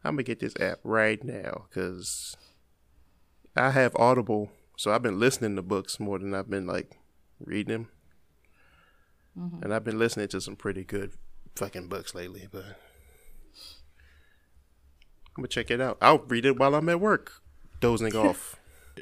I'm 0.05 0.14
gonna 0.14 0.22
get 0.22 0.40
this 0.40 0.55
app 0.61 0.79
right 0.85 1.22
now 1.22 1.66
because 1.68 2.37
I 3.57 3.70
have 3.70 3.96
Audible, 3.96 4.50
so 4.76 4.92
I've 4.92 5.02
been 5.02 5.18
listening 5.18 5.57
to 5.57 5.62
books 5.62 5.98
more 5.98 6.18
than 6.18 6.35
I've 6.35 6.50
been 6.50 6.66
like 6.66 6.98
reading 7.40 7.72
them, 7.72 7.88
Mm-hmm. 9.38 9.62
and 9.62 9.74
I've 9.74 9.85
been 9.85 9.98
listening 9.98 10.29
to 10.29 10.40
some 10.40 10.57
pretty 10.57 10.83
good 10.83 11.12
fucking 11.57 11.88
books 11.88 12.14
lately. 12.14 12.48
But 12.50 12.64
I'm 12.64 12.74
gonna 15.42 15.48
check 15.48 15.70
it 15.70 15.81
out. 15.81 15.98
I'll 16.00 16.20
read 16.20 16.46
it 16.46 16.59
while 16.59 16.74
I'm 16.74 16.88
at 16.88 17.00
work, 17.00 17.42
dozing 17.80 18.14
off. 18.26 18.56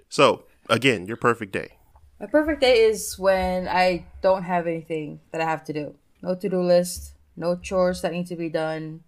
So 0.09 0.45
again, 0.69 1.07
your 1.07 1.17
perfect 1.17 1.53
day. 1.53 1.79
My 2.21 2.27
perfect 2.27 2.61
day 2.61 2.81
is 2.85 3.19
when 3.19 3.69
I 3.69 4.07
don't 4.23 4.45
have 4.45 4.67
anything 4.67 5.21
that 5.33 5.41
I 5.41 5.45
have 5.45 5.65
to 5.65 5.73
do. 5.73 5.95
No 6.23 6.35
to 6.35 6.49
do 6.49 6.61
list, 6.63 7.15
no 7.37 7.57
chores 7.57 8.01
that 8.03 8.13
need 8.13 8.27
to 8.29 8.37
be 8.37 8.49
done, 8.49 9.01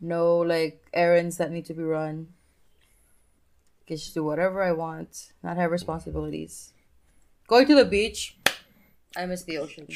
no 0.00 0.38
like 0.38 0.86
errands 0.94 1.36
that 1.36 1.50
need 1.50 1.66
to 1.66 1.74
be 1.74 1.82
run. 1.82 2.28
Can 3.86 3.96
just 3.96 4.14
do 4.14 4.22
whatever 4.24 4.62
I 4.62 4.72
want, 4.72 5.32
not 5.42 5.56
have 5.56 5.70
responsibilities. 5.70 6.72
Going 7.46 7.66
to 7.66 7.74
the 7.74 7.84
beach. 7.84 8.36
I 9.16 9.24
miss 9.26 9.42
the 9.44 9.58
ocean. 9.58 9.88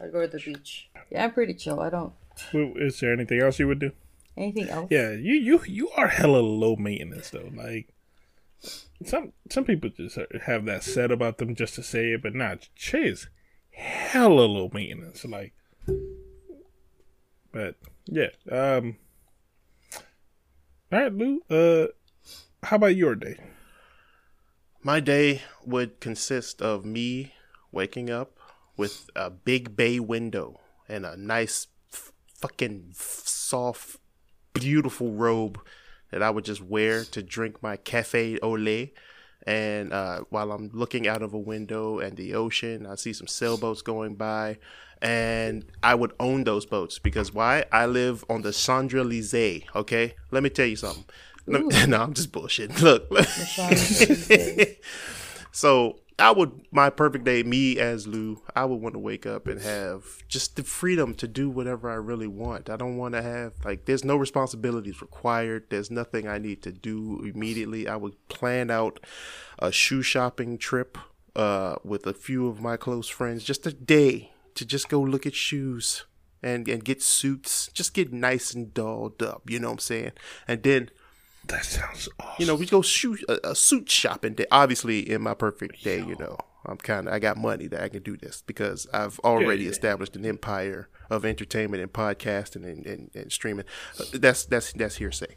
I'd 0.00 0.12
go 0.12 0.20
to 0.22 0.28
the 0.28 0.38
beach. 0.42 0.88
Yeah, 1.10 1.24
I'm 1.24 1.32
pretty 1.32 1.54
chill. 1.54 1.80
I 1.80 1.90
don't. 1.90 2.12
Well, 2.54 2.72
Is 2.76 3.00
there 3.00 3.12
anything 3.12 3.40
else 3.40 3.58
you 3.58 3.66
would 3.66 3.80
do? 3.80 3.92
Anything 4.36 4.68
else? 4.70 4.88
Yeah, 4.90 5.10
you 5.10 5.34
you 5.34 5.60
you 5.66 5.90
are 5.90 6.08
hella 6.08 6.38
low 6.38 6.76
maintenance 6.76 7.30
though. 7.30 7.50
Like 7.54 7.91
some 9.04 9.32
some 9.50 9.64
people 9.64 9.90
just 9.90 10.18
have 10.44 10.64
that 10.66 10.84
said 10.84 11.10
about 11.10 11.38
them 11.38 11.54
just 11.54 11.74
to 11.74 11.82
say 11.82 12.12
it, 12.12 12.22
but 12.22 12.34
not 12.34 12.68
Che 12.74 13.08
is 13.08 13.28
hella 13.70 14.42
low 14.42 14.70
maintenance. 14.72 15.24
Like, 15.24 15.54
but 17.52 17.76
yeah. 18.06 18.28
Um. 18.50 18.96
All 20.92 20.98
right, 21.00 21.12
Lou. 21.12 21.40
Uh, 21.48 21.86
how 22.62 22.76
about 22.76 22.96
your 22.96 23.14
day? 23.14 23.36
My 24.82 25.00
day 25.00 25.42
would 25.64 26.00
consist 26.00 26.60
of 26.60 26.84
me 26.84 27.34
waking 27.70 28.10
up 28.10 28.36
with 28.76 29.08
a 29.16 29.30
big 29.30 29.76
bay 29.76 30.00
window 30.00 30.60
and 30.88 31.06
a 31.06 31.16
nice, 31.16 31.68
f- 31.92 32.12
fucking 32.34 32.90
soft, 32.92 33.98
beautiful 34.52 35.12
robe 35.12 35.60
that 36.12 36.22
I 36.22 36.30
would 36.30 36.44
just 36.44 36.62
wear 36.62 37.04
to 37.04 37.22
drink 37.22 37.62
my 37.62 37.76
cafe 37.76 38.38
au 38.42 38.52
lait. 38.52 38.94
And 39.44 39.92
uh, 39.92 40.20
while 40.30 40.52
I'm 40.52 40.70
looking 40.72 41.08
out 41.08 41.22
of 41.22 41.34
a 41.34 41.38
window 41.38 41.98
and 41.98 42.16
the 42.16 42.34
ocean, 42.34 42.86
I 42.86 42.94
see 42.94 43.12
some 43.12 43.26
sailboats 43.26 43.82
going 43.82 44.14
by. 44.14 44.58
And 45.00 45.64
I 45.82 45.96
would 45.96 46.12
own 46.20 46.44
those 46.44 46.64
boats 46.64 47.00
because 47.00 47.34
why? 47.34 47.64
I 47.72 47.86
live 47.86 48.24
on 48.30 48.42
the 48.42 48.52
Champs 48.52 48.94
Elysees. 48.94 49.64
Okay, 49.74 50.14
let 50.30 50.44
me 50.44 50.50
tell 50.50 50.66
you 50.66 50.76
something. 50.76 51.06
Let- 51.46 51.88
no, 51.88 52.00
I'm 52.00 52.14
just 52.14 52.30
bullshit. 52.30 52.80
Look, 52.80 53.08
so 55.50 55.98
I 56.18 56.30
would 56.30 56.66
my 56.70 56.90
perfect 56.90 57.24
day, 57.24 57.42
me 57.42 57.78
as 57.78 58.06
Lou, 58.06 58.42
I 58.54 58.64
would 58.64 58.80
want 58.80 58.94
to 58.94 58.98
wake 58.98 59.26
up 59.26 59.46
and 59.46 59.60
have 59.60 60.26
just 60.28 60.56
the 60.56 60.62
freedom 60.62 61.14
to 61.16 61.28
do 61.28 61.48
whatever 61.48 61.90
I 61.90 61.94
really 61.94 62.26
want. 62.26 62.70
I 62.70 62.76
don't 62.76 62.96
want 62.96 63.14
to 63.14 63.22
have 63.22 63.52
like 63.64 63.86
there's 63.86 64.04
no 64.04 64.16
responsibilities 64.16 65.00
required. 65.00 65.64
There's 65.70 65.90
nothing 65.90 66.28
I 66.28 66.38
need 66.38 66.62
to 66.62 66.72
do 66.72 67.22
immediately. 67.24 67.88
I 67.88 67.96
would 67.96 68.28
plan 68.28 68.70
out 68.70 69.00
a 69.58 69.72
shoe 69.72 70.02
shopping 70.02 70.58
trip 70.58 70.98
uh 71.34 71.76
with 71.84 72.06
a 72.06 72.14
few 72.14 72.48
of 72.48 72.60
my 72.60 72.76
close 72.76 73.08
friends, 73.08 73.44
just 73.44 73.66
a 73.66 73.72
day 73.72 74.32
to 74.54 74.64
just 74.64 74.88
go 74.88 75.00
look 75.00 75.26
at 75.26 75.34
shoes 75.34 76.04
and 76.42 76.68
and 76.68 76.84
get 76.84 77.02
suits, 77.02 77.68
just 77.72 77.94
get 77.94 78.12
nice 78.12 78.52
and 78.52 78.74
dolled 78.74 79.22
up, 79.22 79.48
you 79.48 79.58
know 79.58 79.68
what 79.68 79.74
I'm 79.74 79.78
saying? 79.78 80.12
And 80.46 80.62
then 80.62 80.90
That 81.48 81.64
sounds 81.64 82.08
awesome. 82.20 82.34
you 82.38 82.46
know, 82.46 82.54
we 82.54 82.66
go 82.66 82.82
shoot 82.82 83.22
a, 83.28 83.50
a 83.50 83.54
suit 83.54 83.90
shopping 83.90 84.34
day. 84.34 84.46
Obviously, 84.50 85.10
in 85.10 85.22
my 85.22 85.34
perfect 85.34 85.82
day, 85.82 85.98
you 85.98 86.16
know, 86.18 86.36
I'm 86.66 86.76
kind 86.76 87.08
of 87.08 87.14
I 87.14 87.18
got 87.18 87.36
money 87.36 87.66
that 87.66 87.82
I 87.82 87.88
can 87.88 88.02
do 88.02 88.16
this 88.16 88.42
because 88.46 88.86
I've 88.92 89.18
already 89.20 89.64
Yeah. 89.64 89.70
established 89.70 90.14
an 90.16 90.24
empire 90.24 90.88
of 91.10 91.24
entertainment 91.24 91.82
and 91.82 91.92
podcasting 91.92 92.64
and, 92.64 92.86
and, 92.86 93.10
and 93.14 93.32
streaming. 93.32 93.64
Uh, 93.98 94.04
That's 94.14 94.44
that's 94.44 94.72
that's 94.72 94.96
hearsay. 94.96 95.36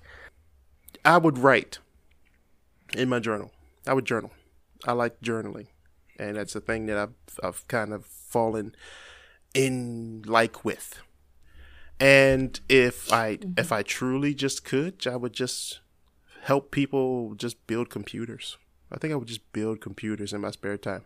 I 1.04 1.18
would 1.18 1.38
write 1.39 1.80
in 2.96 3.10
my 3.10 3.20
journal. 3.20 3.52
I 3.88 3.94
would 3.94 4.06
journal. 4.06 4.32
I 4.86 4.91
like 4.94 5.20
journaling, 5.22 5.68
and 6.20 6.38
that's 6.38 6.56
a 6.56 6.62
thing 6.62 6.86
that 6.86 6.98
I've 6.98 7.13
I've 7.44 7.68
kind 7.68 7.94
of 7.94 8.06
fallen 8.06 8.76
in 9.56 10.24
like 10.28 10.63
with. 10.63 11.00
And 12.00 12.60
if 12.70 13.12
I 13.12 13.39
if 13.58 13.72
I 13.72 13.82
truly 13.82 14.34
just 14.36 14.63
could, 14.63 15.06
I 15.08 15.15
would 15.15 15.34
just 15.34 15.80
help 16.50 16.72
people 16.72 17.34
just 17.36 17.58
build 17.68 17.90
computers. 17.90 18.58
I 18.92 18.98
think 18.98 19.12
I 19.14 19.16
would 19.18 19.28
just 19.28 19.52
build 19.54 19.82
computers 19.82 20.32
in 20.34 20.42
my 20.42 20.52
spare 20.52 20.78
time. 20.78 21.04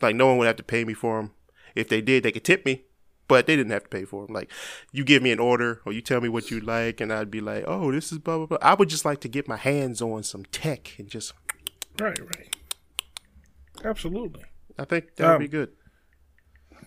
Like 0.00 0.16
no 0.16 0.26
one 0.28 0.38
would 0.38 0.46
have 0.46 0.56
to 0.56 0.62
pay 0.74 0.84
me 0.84 0.94
for 0.94 1.20
them. 1.20 1.32
If 1.74 1.88
they 1.88 2.00
did, 2.00 2.22
they 2.22 2.32
could 2.32 2.44
tip 2.44 2.64
me, 2.64 2.84
but 3.28 3.46
they 3.46 3.56
didn't 3.56 3.72
have 3.72 3.84
to 3.84 3.88
pay 3.96 4.04
for 4.04 4.26
them. 4.26 4.34
Like 4.34 4.50
you 4.92 5.04
give 5.04 5.22
me 5.22 5.32
an 5.32 5.38
order 5.38 5.80
or 5.84 5.92
you 5.92 6.00
tell 6.00 6.20
me 6.20 6.28
what 6.28 6.50
you 6.50 6.60
like, 6.60 7.00
and 7.00 7.12
I'd 7.12 7.30
be 7.30 7.40
like, 7.40 7.64
oh, 7.66 7.92
this 7.92 8.10
is 8.12 8.18
blah 8.18 8.38
blah 8.38 8.46
blah. 8.46 8.58
I 8.62 8.74
would 8.74 8.88
just 8.88 9.04
like 9.04 9.20
to 9.20 9.28
get 9.28 9.46
my 9.48 9.56
hands 9.58 10.00
on 10.02 10.22
some 10.22 10.44
tech 10.46 10.94
and 10.98 11.08
just. 11.08 11.32
right, 12.00 12.18
right. 12.18 12.56
Absolutely. 13.84 14.44
I 14.78 14.84
think 14.84 15.16
that 15.16 15.26
would 15.26 15.34
Um, 15.36 15.40
be 15.42 15.48
good. 15.48 15.70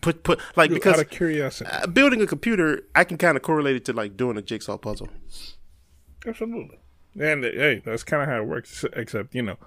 Put 0.01 0.23
put 0.23 0.39
like 0.57 0.69
Out 0.71 0.73
because 0.73 0.99
of 0.99 1.09
curiosity. 1.09 1.69
uh, 1.71 1.87
building 1.87 2.21
a 2.21 2.27
computer, 2.27 2.81
I 2.95 3.03
can 3.03 3.17
kind 3.17 3.37
of 3.37 3.43
correlate 3.43 3.75
it 3.75 3.85
to 3.85 3.93
like 3.93 4.17
doing 4.17 4.37
a 4.37 4.41
jigsaw 4.41 4.77
puzzle. 4.77 5.09
Absolutely. 6.25 6.79
And 7.19 7.43
hey, 7.43 7.81
that's 7.85 8.03
kind 8.03 8.23
of 8.23 8.29
how 8.29 8.37
it 8.41 8.47
works. 8.47 8.83
Except 8.93 9.33
you 9.35 9.41
know, 9.43 9.57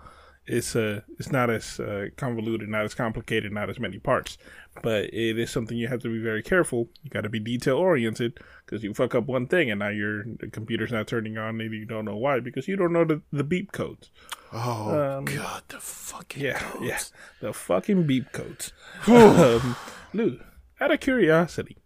it's 0.46 0.74
uh, 0.76 1.02
it's 1.18 1.30
not 1.30 1.50
as 1.50 1.78
uh, 1.80 2.06
convoluted, 2.16 2.68
not 2.68 2.84
as 2.84 2.94
complicated, 2.94 3.52
not 3.52 3.70
as 3.70 3.78
many 3.78 3.98
parts. 3.98 4.38
But 4.82 5.04
it 5.14 5.38
is 5.38 5.50
something 5.50 5.76
you 5.78 5.88
have 5.88 6.00
to 6.02 6.08
be 6.08 6.20
very 6.22 6.42
careful. 6.42 6.88
You 7.02 7.10
got 7.10 7.22
to 7.22 7.28
be 7.30 7.38
detail 7.40 7.76
oriented 7.78 8.38
because 8.64 8.82
you 8.82 8.92
fuck 8.94 9.14
up 9.14 9.26
one 9.26 9.46
thing 9.46 9.70
and 9.70 9.78
now 9.78 9.88
your 9.88 10.24
the 10.24 10.48
computer's 10.48 10.92
not 10.92 11.06
turning 11.06 11.38
on 11.38 11.60
and 11.60 11.72
you 11.72 11.86
don't 11.86 12.04
know 12.04 12.16
why 12.16 12.40
because 12.40 12.68
you 12.68 12.76
don't 12.76 12.92
know 12.92 13.04
the, 13.04 13.22
the 13.32 13.44
beep 13.44 13.72
codes. 13.72 14.10
Oh 14.52 15.18
Um, 15.18 15.24
god, 15.24 15.62
the 15.68 15.80
fucking 15.80 16.42
Yeah, 16.42 16.58
codes. 16.58 16.84
yeah, 16.84 16.98
the 17.40 17.52
fucking 17.52 18.06
beep 18.06 18.32
codes. 18.32 18.72
um, 19.06 19.76
Lou, 20.12 20.38
out 20.80 20.92
of 20.92 21.00
curiosity, 21.00 21.78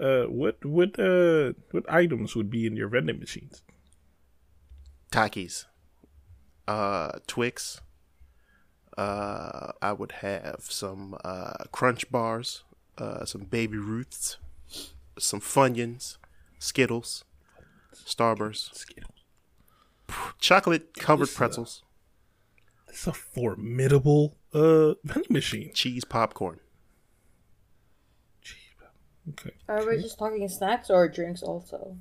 uh, 0.00 0.24
what 0.24 0.64
what 0.64 0.98
uh 0.98 1.54
what 1.72 1.84
items 1.92 2.36
would 2.36 2.50
be 2.50 2.66
in 2.66 2.76
your 2.76 2.88
vending 2.88 3.18
machines? 3.18 3.62
Takis, 5.10 5.64
uh, 6.66 7.12
Twix. 7.26 7.80
Uh, 8.96 9.72
I 9.80 9.92
would 9.92 10.12
have 10.12 10.66
some 10.68 11.16
uh, 11.24 11.52
Crunch 11.70 12.10
bars, 12.10 12.64
uh, 12.98 13.24
some 13.24 13.42
Baby 13.42 13.76
Ruths, 13.76 14.38
some 15.18 15.40
Funyuns, 15.40 16.16
Skittles, 16.58 17.24
Starburst, 17.94 18.74
Skittles. 18.74 19.12
chocolate 20.40 20.94
covered 20.94 21.28
uh, 21.28 21.32
pretzels, 21.36 21.84
It's 22.88 23.06
a 23.06 23.12
formidable 23.12 24.36
uh 24.52 24.94
vending 25.04 25.30
machine. 25.32 25.70
cheese 25.74 26.04
popcorn. 26.04 26.58
Cheese. 28.42 28.56
Okay. 29.30 29.50
Are 29.68 29.86
we 29.86 30.00
just 30.02 30.18
talking 30.18 30.48
snacks 30.48 30.90
or 30.90 31.08
drinks 31.08 31.42
also? 31.42 31.96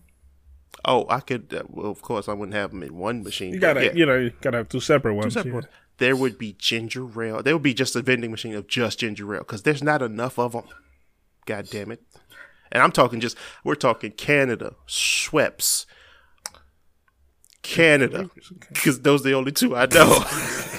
Oh, 0.85 1.05
I 1.09 1.19
could. 1.19 1.53
Uh, 1.53 1.63
well, 1.67 1.91
of 1.91 2.01
course, 2.01 2.29
I 2.29 2.33
wouldn't 2.33 2.55
have 2.55 2.71
them 2.71 2.83
in 2.83 2.97
one 2.97 3.23
machine. 3.23 3.53
You 3.53 3.59
gotta, 3.59 3.85
yeah. 3.85 3.93
you 3.93 4.05
know, 4.05 4.17
you 4.17 4.31
gotta 4.41 4.57
have 4.57 4.69
two 4.69 4.79
separate 4.79 5.15
ones. 5.15 5.33
Two 5.33 5.39
separate 5.39 5.49
yeah. 5.49 5.55
ones. 5.55 5.67
There 5.97 6.15
would 6.15 6.37
be 6.37 6.53
ginger 6.53 7.05
ale. 7.21 7.41
There 7.41 7.55
would 7.55 7.63
be 7.63 7.73
just 7.73 7.95
a 7.95 8.01
vending 8.01 8.31
machine 8.31 8.53
of 8.53 8.67
just 8.67 8.99
ginger 8.99 9.35
ale 9.35 9.39
because 9.39 9.63
there's 9.63 9.83
not 9.83 10.01
enough 10.01 10.37
of 10.37 10.53
them. 10.53 10.63
God 11.45 11.67
damn 11.69 11.91
it! 11.91 12.03
And 12.71 12.83
I'm 12.83 12.91
talking 12.91 13.19
just 13.19 13.37
we're 13.63 13.75
talking 13.75 14.11
Canada, 14.11 14.75
Schweppes, 14.87 15.85
Canada, 17.63 18.29
because 18.69 19.01
those 19.01 19.21
are 19.21 19.29
the 19.29 19.33
only 19.33 19.51
two 19.51 19.75
I 19.75 19.87
know. 19.87 20.23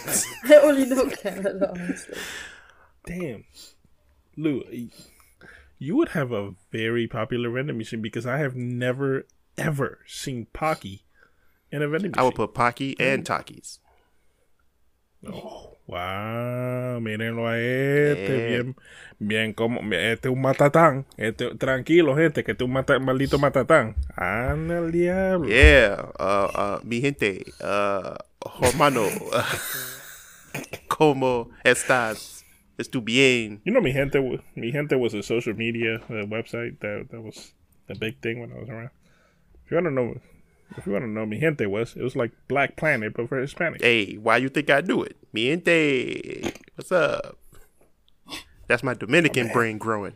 I 0.44 0.60
only 0.62 0.86
know 0.86 1.08
Canada, 1.10 1.70
honestly. 1.70 2.18
Damn, 3.04 3.44
Lou, 4.36 4.62
you 5.78 5.96
would 5.96 6.10
have 6.10 6.32
a 6.32 6.54
very 6.70 7.06
popular 7.06 7.50
vending 7.50 7.78
machine 7.78 8.02
because 8.02 8.26
I 8.26 8.38
have 8.38 8.54
never 8.54 9.26
ever 9.58 9.98
seen 10.06 10.46
Pocky 10.52 11.02
in 11.70 11.82
a 11.82 11.88
vending 11.88 12.12
I 12.16 12.22
would 12.22 12.34
put 12.34 12.54
Pocky 12.54 12.96
and 12.98 13.24
Takis. 13.24 13.78
Oh, 15.26 15.76
wow, 15.88 17.00
mírenlo 17.00 17.48
a 17.48 17.58
este, 17.58 18.36
Eh. 18.36 18.48
bien, 18.62 18.76
bien 19.18 19.52
como, 19.52 19.80
este 19.92 20.28
es 20.28 20.32
un 20.32 20.40
matatán, 20.40 21.06
este, 21.16 21.56
tranquilo 21.56 22.14
gente, 22.16 22.44
que 22.44 22.52
este 22.52 22.62
es 22.62 22.68
un 22.68 22.72
mata- 22.72 23.00
maldito 23.00 23.36
matatán. 23.38 23.96
Anda 24.16 24.78
el 24.78 24.92
diablo. 24.92 25.48
Yeah, 25.48 26.12
uh, 26.20 26.48
uh, 26.54 26.80
mi 26.84 27.00
gente, 27.00 27.44
uh, 27.60 28.14
hermano, 28.62 29.06
como 30.88 31.50
estás? 31.64 32.44
Estu 32.78 33.02
bien? 33.02 33.60
You 33.64 33.72
know, 33.72 33.82
mi 33.82 33.92
gente, 33.92 34.20
mi 34.54 34.70
gente 34.70 34.94
was 34.94 35.12
a 35.14 35.22
social 35.24 35.54
media 35.54 35.96
uh, 36.08 36.24
website 36.26 36.78
that 36.78 37.08
that 37.10 37.20
was 37.20 37.52
the 37.88 37.96
big 37.96 38.20
thing 38.20 38.38
when 38.40 38.52
I 38.52 38.60
was 38.60 38.68
around. 38.68 38.90
If 39.68 39.72
you 39.72 39.76
want 39.76 39.86
to 39.88 39.90
know, 39.90 40.14
if 40.78 40.86
you 40.86 40.92
want 40.92 41.04
to 41.04 41.08
know, 41.10 41.26
mi 41.26 41.38
gente 41.38 41.66
was 41.66 41.94
it 41.94 42.02
was 42.02 42.16
like 42.16 42.32
Black 42.48 42.74
Planet 42.78 43.12
but 43.14 43.28
for 43.28 43.38
Hispanic. 43.38 43.82
Hey, 43.82 44.14
why 44.14 44.38
you 44.38 44.48
think 44.48 44.70
I 44.70 44.80
do 44.80 45.02
it? 45.02 45.14
Mi 45.34 45.50
gente, 45.50 46.54
what's 46.74 46.90
up? 46.90 47.36
That's 48.66 48.82
my 48.82 48.94
Dominican 48.94 49.48
brain 49.52 49.76
growing. 49.76 50.14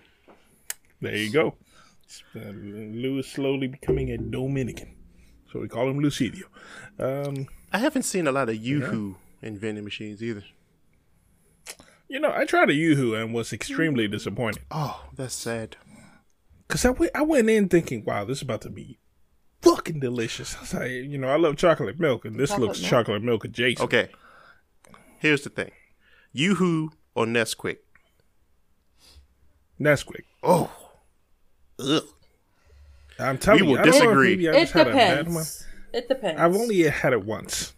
There 1.03 1.15
you 1.15 1.31
go. 1.31 1.55
Uh, 2.35 2.41
Lou 2.55 3.19
is 3.19 3.27
slowly 3.27 3.67
becoming 3.67 4.11
a 4.11 4.17
Dominican, 4.17 4.95
so 5.53 5.61
we 5.61 5.69
call 5.69 5.91
him 5.91 6.01
Lucidio. 6.01 6.45
Um, 6.99 7.47
I 7.75 7.79
haven't 7.79 8.05
seen 8.05 8.27
a 8.27 8.33
lot 8.33 8.49
of 8.49 8.57
Yoo-hoo 8.57 9.17
in 9.43 9.59
vending 9.59 9.85
machines 9.85 10.23
either. 10.23 10.45
you 12.09 12.21
know, 12.21 12.33
I 12.33 12.47
tried 12.47 12.71
a 12.71 12.75
YooHoo 12.75 13.21
and 13.23 13.35
was 13.35 13.53
extremely 13.53 14.09
disappointed 14.09 14.63
Oh, 14.71 15.05
that's 15.15 15.35
sad. 15.35 15.77
because 16.67 16.87
I 16.87 16.93
I 17.15 17.21
went 17.23 17.51
in 17.51 17.69
thinking, 17.69 18.03
wow, 18.05 18.25
this 18.25 18.39
is 18.39 18.43
about 18.43 18.63
to 18.63 18.71
be 18.71 18.99
fucking 19.63 20.01
delicious. 20.01 20.57
I 20.57 20.61
was 20.61 20.75
like, 20.75 20.91
you 20.91 21.19
know, 21.19 21.29
I 21.29 21.37
love 21.37 21.57
chocolate 21.57 21.99
milk, 21.99 22.25
and 22.25 22.39
this 22.39 22.51
Chocolate 22.51 22.69
looks 22.69 22.81
milk? 22.81 22.91
chocolate 22.91 23.23
milk 23.23 23.45
adjacent. 23.45 23.85
Okay, 23.87 24.09
here's 25.19 25.43
the 25.43 25.51
thing: 25.51 25.71
Yoo-hoo 26.33 26.91
or 27.15 27.25
Nesquik. 27.27 27.79
Nesquik. 29.81 30.25
Oh, 30.43 30.71
ugh. 31.79 32.03
I'm 33.19 33.39
telling 33.39 33.61
We 33.63 33.67
will 33.69 33.75
you, 33.77 33.81
I 33.81 33.85
don't 33.85 33.91
know 33.93 33.97
if 33.99 34.03
disagree. 34.03 34.29
maybe 34.31 34.49
I 34.49 34.53
It 34.53 34.61
just 34.61 34.73
had 34.73 34.89
a 34.89 34.93
bad 34.93 35.17
one. 35.27 35.27
depends. 35.27 35.67
It 35.93 36.09
depends. 36.09 36.41
I've 36.41 36.57
only 36.57 36.83
had 36.85 37.13
it 37.13 37.25
once. 37.25 37.75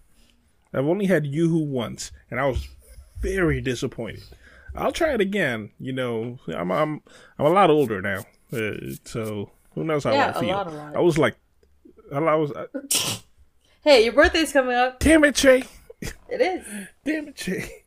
I've 0.72 0.86
only 0.86 1.06
had 1.06 1.24
YooHoo 1.24 1.66
once, 1.66 2.12
and 2.30 2.40
I 2.40 2.46
was 2.46 2.68
very 3.20 3.60
disappointed. 3.60 4.22
I'll 4.74 4.92
try 4.92 5.12
it 5.14 5.20
again. 5.20 5.70
You 5.78 5.92
know, 5.92 6.38
I'm 6.48 6.70
I'm 6.72 7.02
I'm 7.38 7.46
a 7.46 7.50
lot 7.50 7.70
older 7.70 8.00
now, 8.02 8.24
uh, 8.52 8.72
so 9.04 9.50
who 9.74 9.84
knows 9.84 10.04
how 10.04 10.12
Yeah, 10.12 10.26
I 10.26 10.30
a 10.30 10.40
feel. 10.40 10.48
lot, 10.50 10.66
a 10.66 10.70
lot. 10.70 10.96
I 10.96 11.00
was 11.00 11.16
like, 11.18 11.36
I 12.16 12.34
was, 12.36 12.52
uh, 12.52 12.66
Hey, 13.82 14.04
your 14.04 14.12
birthday's 14.14 14.52
coming 14.52 14.74
up. 14.74 14.98
damn 15.00 15.24
it, 15.24 15.34
Che, 15.34 15.64
It 16.00 16.40
is. 16.40 16.64
damn 17.04 17.28
it, 17.28 17.36
Che. 17.36 17.84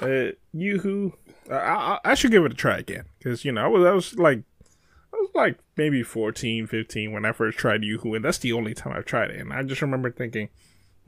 Uh, 0.00 0.32
YooHoo, 0.54 1.12
I, 1.50 1.54
I 1.54 2.00
I 2.04 2.14
should 2.14 2.30
give 2.32 2.44
it 2.44 2.52
a 2.52 2.56
try 2.56 2.78
again 2.78 3.04
because 3.18 3.44
you 3.44 3.52
know 3.52 3.64
I 3.64 3.68
was 3.68 3.84
I 3.84 3.92
was 3.92 4.14
like. 4.18 4.42
I 5.12 5.16
was 5.18 5.30
like 5.32 5.58
maybe 5.76 6.02
14, 6.02 6.66
15 6.66 7.12
when 7.12 7.24
I 7.24 7.30
first 7.30 7.56
tried 7.56 7.82
YooHoo, 7.82 8.16
and 8.16 8.24
that's 8.24 8.38
the 8.38 8.52
only 8.52 8.74
time 8.74 8.92
I've 8.96 9.04
tried 9.04 9.30
it. 9.30 9.38
And 9.40 9.52
I 9.52 9.62
just 9.62 9.80
remember 9.80 10.10
thinking, 10.10 10.48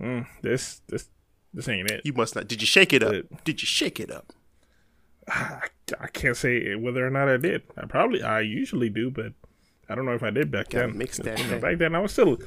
mm, 0.00 0.26
"This, 0.42 0.80
this, 0.86 1.08
this 1.52 1.68
ain't 1.68 1.90
it." 1.90 2.02
you 2.04 2.12
must 2.12 2.36
not. 2.36 2.46
Did 2.46 2.60
you 2.62 2.66
shake 2.68 2.92
it 2.92 3.02
up? 3.02 3.12
It- 3.14 3.44
Did 3.44 3.62
you 3.62 3.66
shake 3.66 3.98
it 3.98 4.12
up? 4.12 4.32
I, 5.28 5.62
I 6.00 6.06
can't 6.06 6.36
say 6.36 6.76
whether 6.76 7.04
or 7.04 7.10
not 7.10 7.28
I 7.28 7.36
did. 7.36 7.62
I 7.76 7.86
probably, 7.86 8.22
I 8.22 8.40
usually 8.42 8.88
do, 8.90 9.10
but 9.10 9.32
I 9.88 9.94
don't 9.94 10.04
know 10.04 10.14
if 10.14 10.22
I 10.22 10.30
did 10.30 10.50
back 10.50 10.70
Gotta 10.70 10.88
then. 10.88 10.98
mix 10.98 11.18
that 11.18 11.38
You 11.38 11.46
know, 11.46 11.58
back 11.60 11.78
then, 11.78 11.94
I 11.94 12.00
was 12.00 12.12
still, 12.12 12.38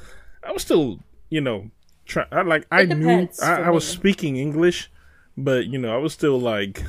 I 0.42 0.52
was 0.52 0.62
still, 0.62 1.00
you 1.30 1.40
know, 1.40 1.70
try. 2.04 2.26
I 2.30 2.42
like 2.42 2.66
I 2.70 2.84
knew 2.84 3.28
I, 3.42 3.62
I 3.62 3.70
was 3.70 3.86
speaking 3.86 4.36
English, 4.36 4.90
but 5.36 5.66
you 5.66 5.78
know, 5.78 5.94
I 5.94 5.98
was 5.98 6.12
still 6.12 6.38
like 6.38 6.82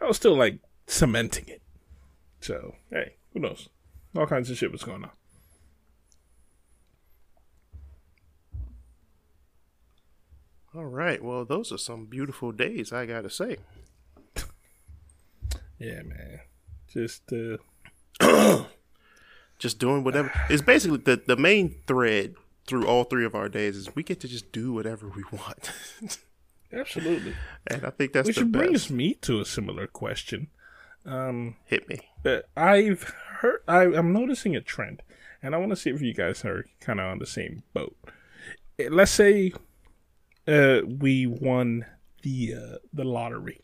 I 0.00 0.06
was 0.06 0.16
still 0.16 0.36
like 0.36 0.58
cementing 0.86 1.46
it. 1.48 1.62
So 2.40 2.74
hey, 2.90 3.14
who 3.32 3.40
knows? 3.40 3.68
All 4.16 4.26
kinds 4.26 4.50
of 4.50 4.56
shit 4.56 4.72
was 4.72 4.82
going 4.82 5.04
on. 5.04 5.10
All 10.74 10.84
right. 10.86 11.22
Well, 11.22 11.44
those 11.44 11.70
are 11.72 11.78
some 11.78 12.06
beautiful 12.06 12.50
days, 12.50 12.92
I 12.92 13.06
gotta 13.06 13.30
say. 13.30 13.58
Yeah, 15.78 16.02
man. 16.02 16.40
Just 16.88 17.32
uh 17.32 17.56
Just 19.64 19.78
doing 19.78 20.04
whatever. 20.04 20.30
It's 20.50 20.60
basically 20.60 20.98
the 20.98 21.22
the 21.26 21.38
main 21.38 21.76
thread 21.86 22.34
through 22.66 22.86
all 22.86 23.04
three 23.04 23.24
of 23.24 23.34
our 23.34 23.48
days 23.48 23.78
is 23.78 23.96
we 23.96 24.02
get 24.02 24.20
to 24.20 24.28
just 24.28 24.52
do 24.52 24.74
whatever 24.74 25.08
we 25.08 25.24
want. 25.32 25.72
absolutely. 26.72 27.34
and 27.66 27.82
I 27.82 27.88
think 27.88 28.12
that's 28.12 28.26
Which 28.26 28.44
brings 28.44 28.90
me 28.90 29.14
to 29.22 29.40
a 29.40 29.46
similar 29.46 29.86
question. 29.86 30.48
Um 31.06 31.56
Hit 31.64 31.88
me. 31.88 32.00
I've 32.54 33.04
heard 33.38 33.62
I, 33.66 33.84
I'm 33.84 34.12
noticing 34.12 34.54
a 34.54 34.60
trend, 34.60 35.00
and 35.42 35.54
I 35.54 35.58
want 35.58 35.70
to 35.70 35.76
see 35.76 35.88
if 35.88 36.02
you 36.02 36.12
guys 36.12 36.44
are 36.44 36.66
kind 36.80 37.00
of 37.00 37.06
on 37.06 37.18
the 37.18 37.26
same 37.26 37.62
boat. 37.72 37.96
Uh, 38.78 38.90
Let's 38.90 39.12
say 39.12 39.54
uh, 40.46 40.80
we 40.86 41.26
won 41.26 41.86
the 42.20 42.52
uh, 42.54 42.76
the 42.92 43.04
lottery. 43.04 43.62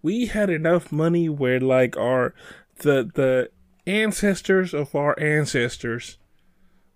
We 0.00 0.24
had 0.24 0.48
enough 0.48 0.90
money 0.90 1.28
where 1.28 1.60
like 1.60 1.98
our 1.98 2.34
the 2.78 3.10
the 3.14 3.50
ancestors 3.86 4.72
of 4.74 4.94
our 4.94 5.18
ancestors, 5.20 6.18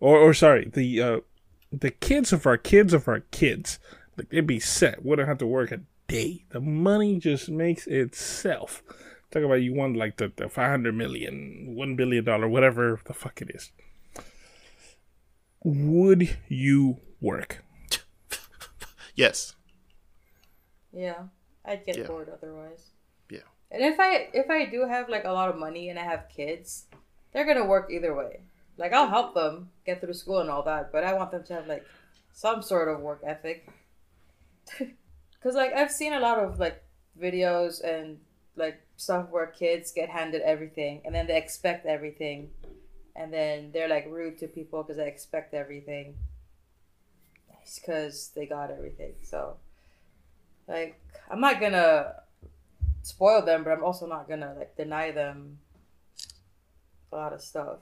or 0.00 0.18
or 0.18 0.34
sorry, 0.34 0.70
the 0.72 1.00
uh, 1.02 1.20
the 1.72 1.90
kids 1.90 2.32
of 2.32 2.46
our 2.46 2.56
kids 2.56 2.92
of 2.94 3.08
our 3.08 3.20
kids, 3.30 3.78
like 4.16 4.30
they'd 4.30 4.46
be 4.46 4.60
set. 4.60 5.04
Wouldn't 5.04 5.28
have 5.28 5.38
to 5.38 5.46
work 5.46 5.70
a 5.72 5.80
day. 6.06 6.44
The 6.50 6.60
money 6.60 7.18
just 7.18 7.48
makes 7.50 7.86
itself. 7.86 8.82
Talk 9.30 9.42
about 9.42 9.56
you 9.60 9.74
want 9.74 9.94
like 9.96 10.16
the, 10.16 10.32
the 10.34 10.48
500 10.48 10.94
million, 10.94 11.76
$1 11.78 11.96
billion, 11.96 12.50
whatever 12.50 12.98
the 13.04 13.12
fuck 13.12 13.42
it 13.42 13.50
is. 13.54 13.70
Would 15.64 16.36
you 16.48 17.00
work? 17.20 17.62
Yes. 19.14 19.56
Yeah, 20.92 21.24
I'd 21.64 21.84
get 21.84 21.96
Yeah. 21.98 22.06
bored 22.06 22.28
otherwise. 22.28 22.90
And 23.70 23.82
if 23.82 24.00
I 24.00 24.28
if 24.32 24.48
I 24.48 24.64
do 24.66 24.86
have 24.86 25.08
like 25.08 25.24
a 25.24 25.32
lot 25.32 25.50
of 25.50 25.56
money 25.56 25.88
and 25.90 25.98
I 25.98 26.04
have 26.04 26.28
kids, 26.34 26.86
they're 27.32 27.44
gonna 27.44 27.66
work 27.66 27.90
either 27.90 28.14
way. 28.14 28.40
Like 28.76 28.92
I'll 28.92 29.08
help 29.08 29.34
them 29.34 29.70
get 29.84 30.00
through 30.00 30.14
school 30.14 30.38
and 30.38 30.50
all 30.50 30.62
that, 30.62 30.92
but 30.92 31.04
I 31.04 31.14
want 31.14 31.32
them 31.32 31.44
to 31.44 31.54
have 31.54 31.66
like 31.66 31.84
some 32.32 32.62
sort 32.62 32.88
of 32.88 33.00
work 33.00 33.22
ethic. 33.26 33.68
Cause 35.42 35.54
like 35.54 35.72
I've 35.74 35.90
seen 35.90 36.12
a 36.12 36.20
lot 36.20 36.38
of 36.38 36.58
like 36.58 36.82
videos 37.20 37.82
and 37.82 38.18
like 38.56 38.80
stuff 38.96 39.28
where 39.30 39.46
kids 39.46 39.92
get 39.92 40.08
handed 40.08 40.42
everything 40.42 41.02
and 41.04 41.14
then 41.14 41.26
they 41.26 41.36
expect 41.36 41.86
everything, 41.86 42.50
and 43.14 43.32
then 43.32 43.70
they're 43.72 43.88
like 43.88 44.06
rude 44.08 44.38
to 44.38 44.48
people 44.48 44.82
because 44.82 44.96
they 44.96 45.08
expect 45.08 45.52
everything. 45.52 46.14
It's 47.62 47.78
Because 47.78 48.30
they 48.34 48.46
got 48.46 48.70
everything, 48.70 49.12
so 49.22 49.56
like 50.66 50.98
I'm 51.30 51.40
not 51.40 51.60
gonna 51.60 52.14
spoil 53.08 53.42
them, 53.42 53.64
but 53.64 53.72
I'm 53.72 53.84
also 53.84 54.06
not 54.06 54.28
gonna 54.28 54.54
like 54.58 54.76
deny 54.76 55.10
them 55.10 55.58
a 57.12 57.16
lot 57.16 57.32
of 57.32 57.40
stuff. 57.40 57.78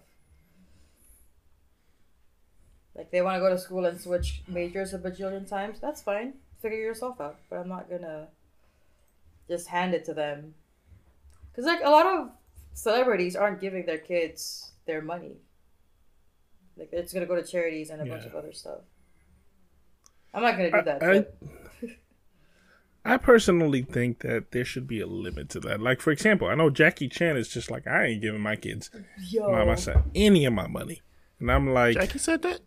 Like 2.94 3.10
they 3.10 3.20
want 3.20 3.36
to 3.36 3.40
go 3.40 3.50
to 3.50 3.58
school 3.58 3.84
and 3.84 4.00
switch 4.00 4.42
majors 4.48 4.94
a 4.94 4.98
bajillion 4.98 5.48
times. 5.48 5.80
That's 5.80 6.00
fine. 6.02 6.34
Figure 6.62 6.78
yourself 6.78 7.20
out. 7.20 7.36
But 7.50 7.56
I'm 7.58 7.68
not 7.68 7.90
gonna 7.90 8.28
just 9.48 9.68
hand 9.68 9.94
it 9.94 10.04
to 10.06 10.14
them. 10.14 10.54
Cause 11.54 11.64
like 11.64 11.80
a 11.84 11.90
lot 11.90 12.06
of 12.06 12.30
celebrities 12.74 13.36
aren't 13.36 13.60
giving 13.60 13.84
their 13.86 13.98
kids 13.98 14.70
their 14.86 15.02
money. 15.02 15.36
Like 16.76 16.88
it's 16.92 17.12
gonna 17.12 17.26
go 17.26 17.36
to 17.36 17.42
charities 17.42 17.90
and 17.90 18.00
a 18.00 18.04
bunch 18.06 18.24
of 18.26 18.34
other 18.34 18.52
stuff. 18.52 18.80
I'm 20.32 20.42
not 20.42 20.52
gonna 20.52 20.70
do 20.70 20.82
that. 20.82 21.02
I- 21.02 21.24
I 23.06 23.16
personally 23.18 23.82
think 23.82 24.20
that 24.20 24.50
there 24.52 24.64
should 24.64 24.86
be 24.86 25.00
a 25.00 25.06
limit 25.06 25.48
to 25.50 25.60
that. 25.60 25.80
Like, 25.80 26.00
for 26.00 26.10
example, 26.10 26.48
I 26.48 26.54
know 26.56 26.70
Jackie 26.70 27.08
Chan 27.08 27.36
is 27.36 27.48
just 27.48 27.70
like, 27.70 27.86
I 27.86 28.06
ain't 28.06 28.22
giving 28.22 28.40
my 28.40 28.56
kids, 28.56 28.90
yo, 29.28 29.50
my, 29.50 29.64
my 29.64 29.74
son, 29.76 30.10
any 30.14 30.44
of 30.44 30.52
my 30.52 30.66
money. 30.66 31.02
And 31.38 31.50
I'm 31.52 31.72
like, 31.72 31.94
Jackie 31.94 32.18
said 32.18 32.42
that. 32.42 32.60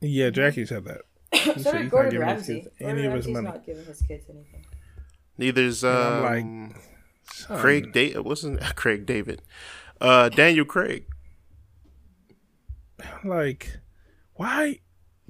yeah, 0.00 0.30
Jackie 0.30 0.66
said 0.66 0.84
that. 0.84 1.02
He 1.34 1.38
so 1.38 1.52
said 1.52 1.54
did 1.54 1.64
he's 1.64 1.74
not 1.74 1.90
Gordon 1.90 2.10
giving 2.12 2.28
his 2.28 2.36
Ramsay. 2.36 2.60
kids 2.62 2.68
Gordon 2.78 2.98
any 2.98 3.06
of 3.06 3.12
his 3.14 3.26
Ramsay's 3.26 3.34
money. 3.34 3.44
not 3.48 3.66
giving 3.66 3.84
his 3.84 4.02
kids 4.02 4.24
anything. 4.30 4.66
Neither's 5.36 5.82
I'm 5.84 6.22
like, 6.22 6.44
um, 6.44 6.74
Son, 7.32 7.58
Craig. 7.58 7.92
Da- 7.92 8.18
wasn't 8.20 8.60
Craig 8.76 9.04
David? 9.04 9.42
Uh, 10.00 10.28
Daniel 10.28 10.64
Craig. 10.64 11.06
like 13.24 13.78
why 14.34 14.78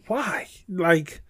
why 0.07 0.49
like 0.69 1.23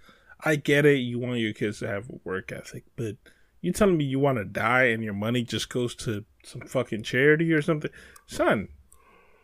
i 0.45 0.57
get 0.57 0.85
it 0.85 0.99
you 0.99 1.19
want 1.19 1.39
your 1.39 1.53
kids 1.53 1.79
to 1.79 1.89
have 1.89 2.09
a 2.09 2.19
work 2.25 2.53
ethic 2.53 2.85
but 2.97 3.17
you 3.61 3.73
telling 3.73 3.97
me 3.97 4.05
you 4.05 4.19
want 4.19 4.37
to 4.37 4.45
die 4.45 4.85
and 4.85 5.03
your 5.03 5.15
money 5.15 5.43
just 5.43 5.71
goes 5.71 5.95
to 5.95 6.25
some 6.45 6.61
fucking 6.61 7.03
charity 7.03 7.51
or 7.51 7.63
something? 7.63 7.91
Son 8.27 8.69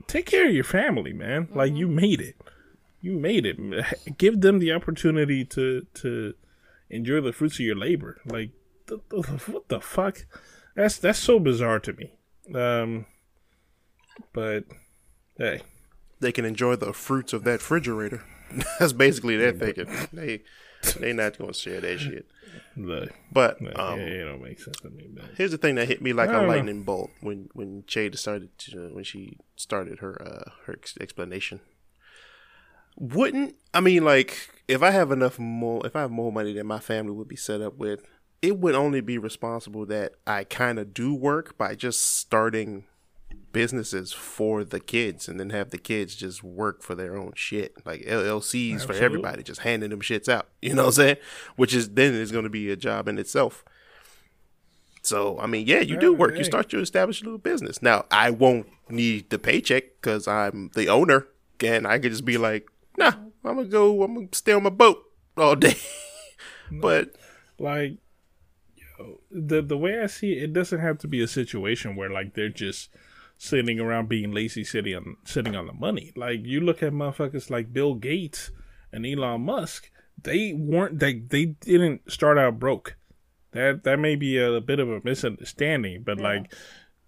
take 0.06 0.26
care 0.26 0.46
of 0.46 0.54
your 0.54 0.64
family 0.64 1.12
man. 1.12 1.48
Like 1.54 1.74
you 1.74 1.88
made 1.88 2.20
it. 2.20 2.36
You 3.00 3.12
made 3.12 3.46
it. 3.46 3.58
Give 4.18 4.40
them 4.40 4.58
the 4.58 4.72
opportunity 4.72 5.44
to 5.46 5.86
to 5.94 6.34
enjoy 6.90 7.20
the 7.20 7.32
fruits 7.32 7.54
of 7.54 7.60
your 7.60 7.76
labor. 7.76 8.20
Like 8.26 8.50
th- 8.88 9.00
th- 9.10 9.48
what 9.48 9.68
the 9.68 9.80
fuck? 9.80 10.26
That's 10.74 10.98
that's 10.98 11.18
so 11.18 11.38
bizarre 11.38 11.80
to 11.80 11.92
me. 11.92 12.12
Um 12.54 13.06
but 14.32 14.64
hey. 15.38 15.62
They 16.20 16.32
can 16.32 16.44
enjoy 16.44 16.76
the 16.76 16.92
fruits 16.92 17.32
of 17.32 17.44
that 17.44 17.60
refrigerator. 17.60 18.22
That's 18.78 18.92
basically 18.92 19.38
their 19.38 19.52
thinking. 19.52 19.86
They 20.12 20.42
they 20.98 21.12
not 21.12 21.38
gonna 21.38 21.52
share 21.52 21.80
that 21.80 21.98
shit. 21.98 22.26
the 22.76 23.10
But 23.32 23.58
Yeah, 23.60 23.70
um, 23.70 24.00
it 24.00 24.24
don't 24.24 24.42
make 24.42 24.60
sense 24.60 24.78
to 24.80 24.90
me, 24.90 25.08
man. 25.12 25.28
here's 25.36 25.50
the 25.50 25.58
thing 25.58 25.74
that 25.74 25.88
hit 25.88 26.00
me 26.02 26.12
like 26.12 26.30
a 26.30 26.32
don't 26.32 26.42
know. 26.42 26.48
lightning 26.48 26.82
bolt 26.82 27.10
when 27.20 27.48
when 27.52 27.82
Jada 27.82 28.16
started 28.16 28.56
to, 28.58 28.90
when 28.94 29.04
she 29.04 29.38
started 29.56 29.98
her 29.98 30.20
uh, 30.20 30.50
her 30.66 30.78
explanation. 31.00 31.60
Wouldn't 32.96 33.56
I 33.72 33.80
mean 33.80 34.04
like 34.04 34.50
if 34.68 34.82
I 34.82 34.90
have 34.90 35.10
enough 35.10 35.38
more 35.38 35.86
if 35.86 35.94
I 35.96 36.00
have 36.00 36.10
more 36.10 36.32
money 36.32 36.52
than 36.52 36.66
my 36.66 36.80
family 36.80 37.12
would 37.12 37.28
be 37.28 37.36
set 37.36 37.60
up 37.60 37.76
with, 37.76 38.02
it 38.42 38.58
would 38.58 38.74
only 38.74 39.00
be 39.00 39.18
responsible 39.18 39.86
that 39.86 40.12
I 40.26 40.44
kind 40.44 40.78
of 40.78 40.94
do 40.94 41.14
work 41.14 41.58
by 41.58 41.74
just 41.74 42.00
starting 42.00 42.84
businesses 43.52 44.12
for 44.12 44.64
the 44.64 44.80
kids 44.80 45.28
and 45.28 45.38
then 45.40 45.50
have 45.50 45.70
the 45.70 45.78
kids 45.78 46.14
just 46.14 46.42
work 46.44 46.82
for 46.82 46.94
their 46.94 47.16
own 47.16 47.32
shit. 47.34 47.74
Like 47.84 48.02
LLCs 48.02 48.84
for 48.84 48.92
everybody 48.94 49.42
just 49.42 49.60
handing 49.62 49.90
them 49.90 50.00
shits 50.00 50.28
out. 50.28 50.48
You 50.62 50.74
know 50.74 50.82
what 50.82 50.88
I'm 50.88 50.92
saying? 50.92 51.16
Which 51.56 51.74
is 51.74 51.90
then 51.90 52.14
is 52.14 52.32
going 52.32 52.44
to 52.44 52.50
be 52.50 52.70
a 52.70 52.76
job 52.76 53.08
in 53.08 53.18
itself. 53.18 53.64
So 55.02 55.38
I 55.38 55.46
mean 55.46 55.66
yeah 55.66 55.80
you 55.80 55.96
do 55.98 56.12
work. 56.12 56.36
You 56.36 56.44
start 56.44 56.72
your 56.72 56.82
establish 56.82 57.22
a 57.22 57.24
little 57.24 57.38
business. 57.38 57.80
Now 57.82 58.04
I 58.10 58.30
won't 58.30 58.66
need 58.88 59.30
the 59.30 59.38
paycheck 59.38 59.84
because 60.00 60.28
I'm 60.28 60.70
the 60.74 60.88
owner 60.88 61.26
and 61.62 61.86
I 61.86 61.98
could 61.98 62.12
just 62.12 62.24
be 62.24 62.36
like 62.38 62.68
nah 62.98 63.12
I'm 63.44 63.56
gonna 63.56 63.64
go 63.64 64.02
I'm 64.02 64.14
gonna 64.14 64.28
stay 64.32 64.52
on 64.52 64.62
my 64.62 64.70
boat 64.70 65.02
all 65.36 65.56
day. 65.56 65.76
But 66.72 67.16
Like, 67.58 67.96
yo, 68.76 69.20
the 69.30 69.60
the 69.60 69.76
way 69.76 70.00
I 70.00 70.06
see 70.06 70.34
it, 70.34 70.42
it 70.44 70.52
doesn't 70.52 70.78
have 70.78 70.98
to 70.98 71.08
be 71.08 71.20
a 71.20 71.26
situation 71.26 71.96
where 71.96 72.10
like 72.10 72.34
they're 72.34 72.48
just 72.48 72.90
sitting 73.42 73.80
around 73.80 74.06
being 74.06 74.32
lazy, 74.32 74.62
sitting 74.62 74.94
on 74.94 75.16
sitting 75.24 75.56
on 75.56 75.66
the 75.66 75.72
money. 75.72 76.12
Like 76.14 76.44
you 76.44 76.60
look 76.60 76.82
at 76.82 76.92
motherfuckers 76.92 77.48
like 77.48 77.72
Bill 77.72 77.94
Gates 77.94 78.50
and 78.92 79.06
Elon 79.06 79.40
Musk. 79.40 79.90
They 80.22 80.52
weren't 80.52 80.98
they 80.98 81.14
they 81.14 81.46
didn't 81.46 82.12
start 82.12 82.36
out 82.36 82.58
broke. 82.58 82.96
That 83.52 83.82
that 83.84 83.98
may 83.98 84.14
be 84.14 84.36
a, 84.36 84.60
bit 84.60 84.78
of 84.78 84.90
a 84.90 85.00
misunderstanding, 85.02 86.02
but 86.02 86.20
like 86.20 86.52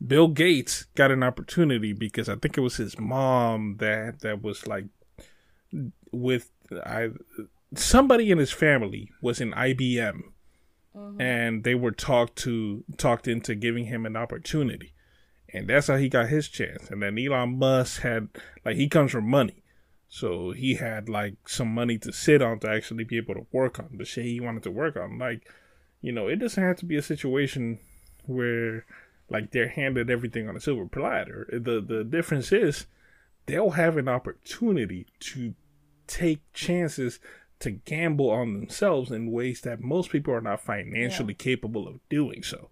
Bill 0.05 0.29
Gates 0.29 0.87
got 0.95 1.11
an 1.11 1.23
opportunity 1.23 1.93
because 1.93 2.31
I 2.31 2.37
think 2.37 2.57
it 2.57 2.63
was 2.63 2.77
his 2.77 2.99
mom 2.99 3.77
that 3.81 4.21
that 4.21 4.41
was 4.41 4.67
like 4.67 4.87
with 6.13 6.51
I 6.87 7.11
somebody 7.75 8.31
in 8.31 8.39
his 8.39 8.53
family 8.53 9.11
was 9.21 9.39
in 9.39 9.53
IBM 9.53 10.23
mm-hmm. 10.97 11.21
and 11.21 11.63
they 11.63 11.75
were 11.75 11.93
talked 11.93 12.37
to 12.37 12.85
talked 12.97 13.29
into 13.29 13.55
giving 13.55 13.85
him 13.85 14.07
an 14.07 14.17
opportunity. 14.17 14.92
And 15.53 15.69
that's 15.69 15.89
how 15.89 15.97
he 15.97 16.09
got 16.09 16.29
his 16.29 16.49
chance. 16.49 16.89
And 16.91 17.03
then 17.03 17.19
Elon 17.19 17.59
Musk 17.59 18.03
had 18.03 18.29
like 18.65 18.77
he 18.77 18.89
comes 18.89 19.13
from 19.13 19.29
money. 19.29 19.63
So 20.09 20.53
he 20.53 20.75
had 20.75 21.09
like 21.09 21.49
some 21.49 21.69
money 21.73 21.99
to 21.99 22.13
sit 22.13 22.43
on 22.43 22.59
to 22.61 22.69
actually 22.71 23.05
be 23.05 23.17
able 23.17 23.35
to 23.35 23.47
work 23.53 23.79
on 23.79 23.97
the 23.97 24.05
shit 24.05 24.25
he 24.25 24.41
wanted 24.41 24.63
to 24.65 24.71
work 24.71 24.97
on. 24.97 25.19
Like, 25.19 25.49
you 26.01 26.13
know, 26.13 26.29
it 26.29 26.37
doesn't 26.37 26.63
have 26.63 26.77
to 26.77 26.85
be 26.87 26.97
a 26.97 27.03
situation 27.03 27.79
where 28.27 28.85
like 29.31 29.51
they're 29.53 29.69
handed 29.69 30.11
everything 30.11 30.49
on 30.49 30.57
a 30.57 30.61
silver 30.61 30.87
platter. 30.87 31.49
The 31.53 31.81
the 31.81 32.05
difference 32.05 32.53
is 32.53 32.87
they'll 33.47 33.71
have 33.71 33.97
an 33.97 34.09
opportunity 34.09 35.07
to 35.21 35.55
take 36.07 36.41
chances 36.53 37.19
to 37.61 37.71
gamble 37.71 38.29
on 38.31 38.55
themselves 38.55 39.11
in 39.11 39.31
ways 39.31 39.61
that 39.63 39.81
most 39.81 40.11
people 40.11 40.35
are 40.35 40.41
not 40.41 40.61
financially 40.61 41.33
capable 41.35 41.87
of 41.89 42.01
doing 42.09 42.43
so. 42.43 42.71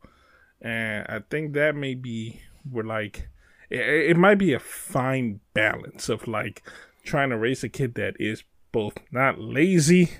and 0.60 1.06
I 1.08 1.20
think 1.30 1.52
that 1.54 1.74
may 1.74 1.94
be 1.94 2.40
where 2.68 2.84
like 2.84 3.28
it, 3.70 3.80
it 4.10 4.16
might 4.16 4.38
be 4.38 4.52
a 4.52 4.58
fine 4.58 5.40
balance 5.54 6.08
of 6.08 6.26
like 6.26 6.62
trying 7.04 7.30
to 7.30 7.38
raise 7.38 7.64
a 7.64 7.68
kid 7.68 7.94
that 7.94 8.14
is 8.18 8.44
both 8.72 8.94
not 9.10 9.40
lazy, 9.40 10.10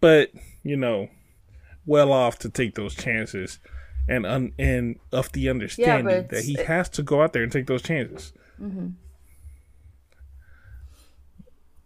but 0.00 0.30
you 0.62 0.76
know, 0.76 1.08
well 1.86 2.12
off 2.12 2.38
to 2.40 2.48
take 2.48 2.74
those 2.74 2.94
chances, 2.94 3.58
and 4.08 4.26
un- 4.26 4.52
and 4.58 4.98
of 5.12 5.32
the 5.32 5.48
understanding 5.48 6.26
that 6.28 6.44
he 6.44 6.58
it, 6.58 6.66
has 6.66 6.88
to 6.90 7.02
go 7.02 7.22
out 7.22 7.32
there 7.32 7.42
and 7.42 7.52
take 7.52 7.66
those 7.66 7.82
chances. 7.82 8.32
Mm-hmm. 8.60 8.88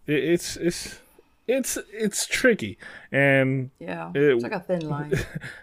It, 0.06 0.24
it's 0.24 0.56
it's 0.56 0.98
it's 1.46 1.78
it's 1.92 2.26
tricky, 2.26 2.78
and 3.12 3.70
yeah, 3.78 4.10
it, 4.14 4.22
it's 4.22 4.42
like 4.42 4.52
a 4.52 4.60
thin 4.60 4.88
line. 4.88 5.12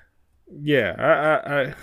yeah, 0.61 0.95
I 0.97 1.51
I. 1.51 1.61
I, 1.61 1.73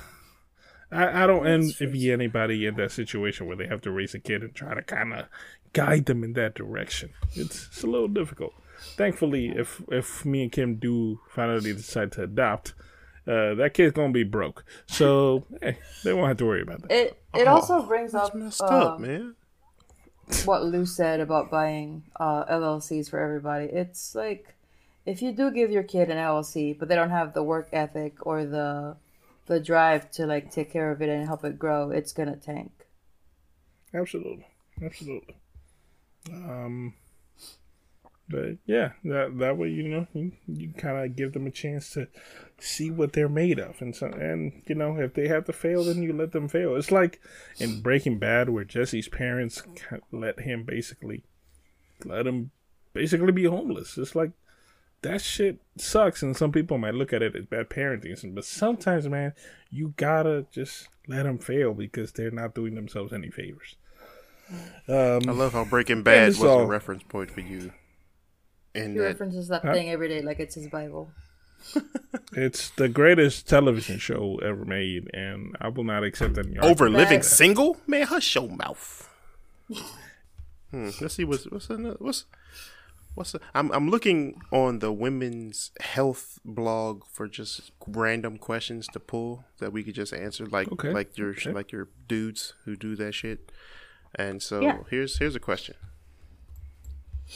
I 0.92 1.24
I 1.24 1.26
don't 1.26 1.46
envy 1.46 2.10
anybody 2.10 2.66
in 2.66 2.76
that 2.76 2.92
situation 2.92 3.46
where 3.46 3.56
they 3.56 3.66
have 3.66 3.80
to 3.82 3.90
raise 3.90 4.14
a 4.14 4.18
kid 4.18 4.42
and 4.42 4.54
try 4.54 4.74
to 4.74 4.82
kind 4.82 5.12
of 5.14 5.26
guide 5.72 6.06
them 6.06 6.24
in 6.24 6.32
that 6.34 6.54
direction. 6.54 7.10
It's, 7.34 7.66
it's 7.68 7.82
a 7.82 7.86
little 7.86 8.08
difficult. 8.08 8.54
Thankfully, 8.96 9.48
if 9.48 9.82
if 9.90 10.24
me 10.24 10.42
and 10.42 10.52
Kim 10.52 10.76
do 10.76 11.20
finally 11.28 11.72
decide 11.72 12.12
to 12.12 12.22
adopt, 12.22 12.74
uh, 13.26 13.54
that 13.54 13.74
kid's 13.74 13.92
gonna 13.92 14.12
be 14.12 14.24
broke. 14.24 14.64
So 14.86 15.44
hey, 15.60 15.78
they 16.02 16.12
won't 16.12 16.28
have 16.28 16.38
to 16.38 16.46
worry 16.46 16.62
about 16.62 16.82
that. 16.82 16.90
It 16.90 17.22
it 17.34 17.46
oh, 17.46 17.54
also 17.54 17.82
brings 17.82 18.14
up, 18.14 18.34
uh, 18.34 18.64
up, 18.64 19.00
man. 19.00 19.36
What 20.44 20.64
Lou 20.64 20.86
said 20.86 21.20
about 21.20 21.50
buying 21.50 22.04
uh, 22.18 22.44
LLCs 22.44 23.10
for 23.10 23.18
everybody. 23.18 23.66
It's 23.66 24.14
like 24.14 24.54
if 25.04 25.22
you 25.22 25.32
do 25.32 25.50
give 25.50 25.70
your 25.70 25.82
kid 25.82 26.10
an 26.10 26.16
LLC, 26.16 26.78
but 26.78 26.88
they 26.88 26.94
don't 26.94 27.10
have 27.10 27.34
the 27.34 27.42
work 27.42 27.68
ethic 27.72 28.26
or 28.26 28.44
the 28.44 28.96
the 29.50 29.58
drive 29.58 30.12
to 30.12 30.26
like 30.26 30.52
take 30.52 30.72
care 30.72 30.92
of 30.92 31.02
it 31.02 31.08
and 31.08 31.26
help 31.26 31.44
it 31.44 31.58
grow, 31.58 31.90
it's 31.90 32.12
gonna 32.12 32.36
tank. 32.36 32.86
Absolutely, 33.92 34.46
absolutely. 34.80 35.36
Um, 36.32 36.94
but 38.28 38.58
yeah, 38.64 38.92
that 39.02 39.36
that 39.38 39.58
way 39.58 39.70
you 39.70 39.88
know 39.88 40.06
you, 40.14 40.32
you 40.46 40.72
kind 40.72 41.04
of 41.04 41.16
give 41.16 41.32
them 41.32 41.48
a 41.48 41.50
chance 41.50 41.90
to 41.90 42.06
see 42.60 42.92
what 42.92 43.12
they're 43.12 43.28
made 43.28 43.58
of, 43.58 43.82
and 43.82 43.94
so 43.94 44.06
and 44.06 44.62
you 44.66 44.76
know 44.76 44.96
if 44.96 45.14
they 45.14 45.26
have 45.26 45.46
to 45.46 45.52
fail, 45.52 45.82
then 45.82 46.00
you 46.00 46.12
let 46.12 46.30
them 46.30 46.48
fail. 46.48 46.76
It's 46.76 46.92
like 46.92 47.20
in 47.58 47.80
Breaking 47.80 48.20
Bad 48.20 48.50
where 48.50 48.64
Jesse's 48.64 49.08
parents 49.08 49.64
let 50.12 50.38
him 50.38 50.62
basically 50.62 51.24
let 52.04 52.28
him 52.28 52.52
basically 52.92 53.32
be 53.32 53.44
homeless. 53.44 53.98
It's 53.98 54.14
like 54.14 54.30
that 55.02 55.20
shit 55.22 55.60
sucks, 55.76 56.22
and 56.22 56.36
some 56.36 56.52
people 56.52 56.78
might 56.78 56.94
look 56.94 57.12
at 57.12 57.22
it 57.22 57.34
as 57.34 57.46
bad 57.46 57.70
parenting, 57.70 58.34
but 58.34 58.44
sometimes, 58.44 59.08
man, 59.08 59.32
you 59.70 59.94
gotta 59.96 60.46
just 60.52 60.88
let 61.08 61.24
them 61.24 61.38
fail 61.38 61.74
because 61.74 62.12
they're 62.12 62.30
not 62.30 62.54
doing 62.54 62.74
themselves 62.74 63.12
any 63.12 63.30
favors. 63.30 63.76
Um, 64.88 65.28
I 65.28 65.32
love 65.32 65.52
how 65.52 65.64
Breaking 65.64 66.02
Bad 66.02 66.28
was 66.28 66.42
all, 66.42 66.60
a 66.60 66.66
reference 66.66 67.02
point 67.04 67.30
for 67.30 67.40
you. 67.40 67.72
And 68.74 68.92
he 68.92 68.98
that, 68.98 69.04
references 69.04 69.48
that 69.48 69.62
huh? 69.62 69.72
thing 69.72 69.90
every 69.90 70.08
day 70.08 70.22
like 70.22 70.40
it's 70.40 70.54
his 70.54 70.68
Bible. 70.68 71.10
it's 72.32 72.70
the 72.70 72.88
greatest 72.88 73.48
television 73.48 73.98
show 73.98 74.38
ever 74.42 74.64
made, 74.64 75.10
and 75.14 75.56
I 75.60 75.68
will 75.68 75.84
not 75.84 76.04
accept 76.04 76.38
any. 76.38 76.58
Over 76.58 76.88
living 76.88 77.22
single, 77.22 77.76
man, 77.86 78.06
hush 78.06 78.34
your 78.34 78.48
mouth. 78.48 79.08
hmm, 80.70 80.90
let's 81.00 81.14
see 81.14 81.24
what's 81.24 81.44
what's 81.50 81.70
another, 81.70 81.96
what's 82.00 82.24
what's 83.14 83.32
the, 83.32 83.40
I'm 83.54 83.70
I'm 83.72 83.90
looking 83.90 84.40
on 84.52 84.78
the 84.78 84.92
women's 84.92 85.70
health 85.80 86.38
blog 86.44 87.04
for 87.10 87.28
just 87.28 87.72
random 87.86 88.38
questions 88.38 88.86
to 88.88 89.00
pull 89.00 89.44
that 89.58 89.72
we 89.72 89.82
could 89.82 89.94
just 89.94 90.12
answer, 90.12 90.46
like 90.46 90.70
okay. 90.72 90.92
like 90.92 91.16
your 91.18 91.30
okay. 91.30 91.52
like 91.52 91.72
your 91.72 91.88
dudes 92.08 92.54
who 92.64 92.76
do 92.76 92.96
that 92.96 93.12
shit. 93.12 93.52
And 94.14 94.42
so 94.42 94.60
yeah. 94.60 94.78
here's 94.90 95.18
here's 95.18 95.36
a 95.36 95.40
question. 95.40 95.76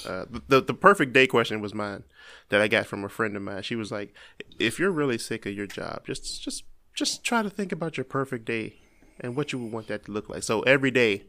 Uh, 0.05 0.25
the 0.49 0.61
the 0.61 0.75
perfect 0.75 1.13
day 1.13 1.27
question 1.27 1.61
was 1.61 1.73
mine 1.73 2.03
that 2.49 2.61
I 2.61 2.67
got 2.67 2.87
from 2.87 3.05
a 3.05 3.09
friend 3.09 3.37
of 3.37 3.43
mine. 3.43 3.63
She 3.63 3.77
was 3.77 3.93
like, 3.93 4.13
"If 4.59 4.79
you're 4.79 4.91
really 4.91 5.19
sick 5.19 5.47
of 5.47 5.55
your 5.55 5.67
job, 5.67 6.07
just 6.07 6.43
just 6.43 6.65
just 6.95 7.25
try 7.25 7.43
to 7.43 7.51
think 7.51 7.71
about 7.71 7.97
your 7.97 8.05
perfect 8.05 8.45
day 8.45 8.77
and 9.21 9.37
what 9.37 9.53
you 9.53 9.59
would 9.59 9.73
want 9.73 9.87
that 9.89 10.07
to 10.07 10.13
look 10.13 10.29
like." 10.29 10.43
So 10.43 10.63
every 10.63 10.91
day, 10.91 11.25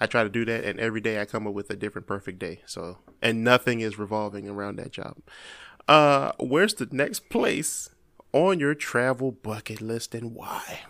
I 0.00 0.06
try 0.06 0.22
to 0.22 0.28
do 0.28 0.44
that, 0.44 0.64
and 0.64 0.78
every 0.78 1.00
day 1.00 1.20
I 1.20 1.24
come 1.24 1.46
up 1.46 1.54
with 1.54 1.70
a 1.70 1.76
different 1.76 2.06
perfect 2.06 2.38
day. 2.38 2.62
So 2.66 2.98
and 3.22 3.42
nothing 3.42 3.80
is 3.80 3.98
revolving 3.98 4.48
around 4.48 4.76
that 4.76 4.92
job. 4.92 5.16
Uh, 5.88 6.32
where's 6.38 6.74
the 6.74 6.88
next 6.90 7.28
place 7.30 7.90
on 8.32 8.58
your 8.58 8.74
travel 8.74 9.32
bucket 9.32 9.80
list 9.80 10.14
and 10.14 10.34
why? 10.34 10.80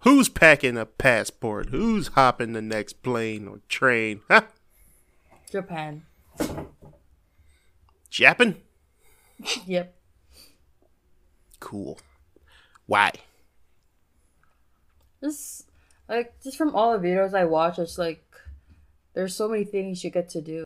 Who's 0.00 0.28
packing 0.28 0.78
a 0.78 0.86
passport? 0.86 1.70
Who's 1.70 2.08
hopping 2.08 2.52
the 2.52 2.62
next 2.62 3.02
plane 3.02 3.48
or 3.48 3.60
train? 3.68 4.20
Huh? 4.30 4.42
Japan. 5.50 6.02
Japan? 8.10 8.56
yep. 9.66 9.96
Cool. 11.58 11.98
Why? 12.86 13.12
Just 15.22 15.67
like 16.08 16.34
just 16.42 16.56
from 16.56 16.74
all 16.74 16.98
the 16.98 17.06
videos 17.06 17.34
I 17.34 17.44
watch, 17.44 17.78
it's 17.78 17.98
like 17.98 18.24
there's 19.14 19.34
so 19.34 19.48
many 19.48 19.64
things 19.64 20.04
you 20.04 20.10
get 20.10 20.28
to 20.30 20.40
do. 20.40 20.64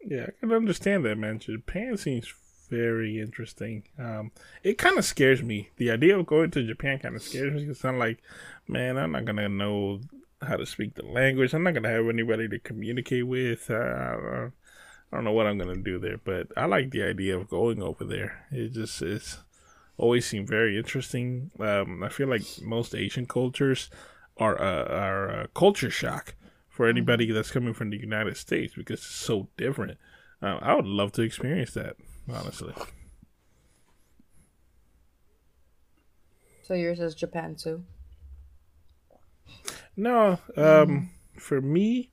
Yeah, 0.00 0.26
I 0.28 0.32
can 0.40 0.52
understand 0.52 1.04
that, 1.04 1.18
man. 1.18 1.38
Japan 1.38 1.96
seems 1.96 2.32
very 2.70 3.20
interesting. 3.20 3.84
Um, 3.98 4.30
it 4.62 4.78
kind 4.78 4.98
of 4.98 5.04
scares 5.04 5.42
me. 5.42 5.70
The 5.76 5.90
idea 5.90 6.18
of 6.18 6.26
going 6.26 6.50
to 6.52 6.66
Japan 6.66 6.98
kind 6.98 7.16
of 7.16 7.22
scares 7.22 7.52
me 7.54 7.62
because 7.62 7.84
I'm 7.84 7.98
like, 7.98 8.18
man, 8.66 8.96
I'm 8.96 9.12
not 9.12 9.24
gonna 9.24 9.48
know 9.48 10.00
how 10.40 10.56
to 10.56 10.66
speak 10.66 10.94
the 10.94 11.04
language. 11.04 11.52
I'm 11.52 11.64
not 11.64 11.74
gonna 11.74 11.90
have 11.90 12.08
anybody 12.08 12.48
to 12.48 12.58
communicate 12.58 13.26
with. 13.26 13.70
Uh, 13.70 13.74
I 15.10 15.16
don't 15.16 15.24
know 15.24 15.32
what 15.32 15.46
I'm 15.46 15.58
gonna 15.58 15.76
do 15.76 15.98
there, 15.98 16.18
but 16.18 16.48
I 16.56 16.66
like 16.66 16.90
the 16.90 17.02
idea 17.02 17.36
of 17.36 17.48
going 17.48 17.82
over 17.82 18.04
there. 18.04 18.46
It 18.50 18.72
just 18.72 19.02
is 19.02 19.38
always 19.98 20.24
seem 20.26 20.46
very 20.46 20.78
interesting. 20.78 21.50
Um, 21.60 22.02
I 22.02 22.08
feel 22.08 22.28
like 22.28 22.42
most 22.62 22.94
Asian 22.94 23.26
cultures 23.26 23.90
are 24.36 24.60
uh, 24.60 24.84
are 24.84 25.28
a 25.28 25.48
culture 25.48 25.90
shock 25.90 26.34
for 26.68 26.88
anybody 26.88 27.30
that's 27.30 27.50
coming 27.50 27.74
from 27.74 27.90
the 27.90 27.98
United 27.98 28.36
States 28.36 28.74
because 28.74 29.00
it's 29.00 29.06
so 29.06 29.48
different. 29.56 29.98
Uh, 30.40 30.58
I 30.62 30.74
would 30.74 30.86
love 30.86 31.12
to 31.12 31.22
experience 31.22 31.74
that 31.74 31.96
honestly. 32.32 32.72
So 36.62 36.74
yours 36.74 37.00
is 37.00 37.14
Japan 37.14 37.56
too? 37.56 37.82
No, 39.96 40.32
um, 40.32 40.38
mm. 40.56 41.08
for 41.40 41.60
me, 41.60 42.10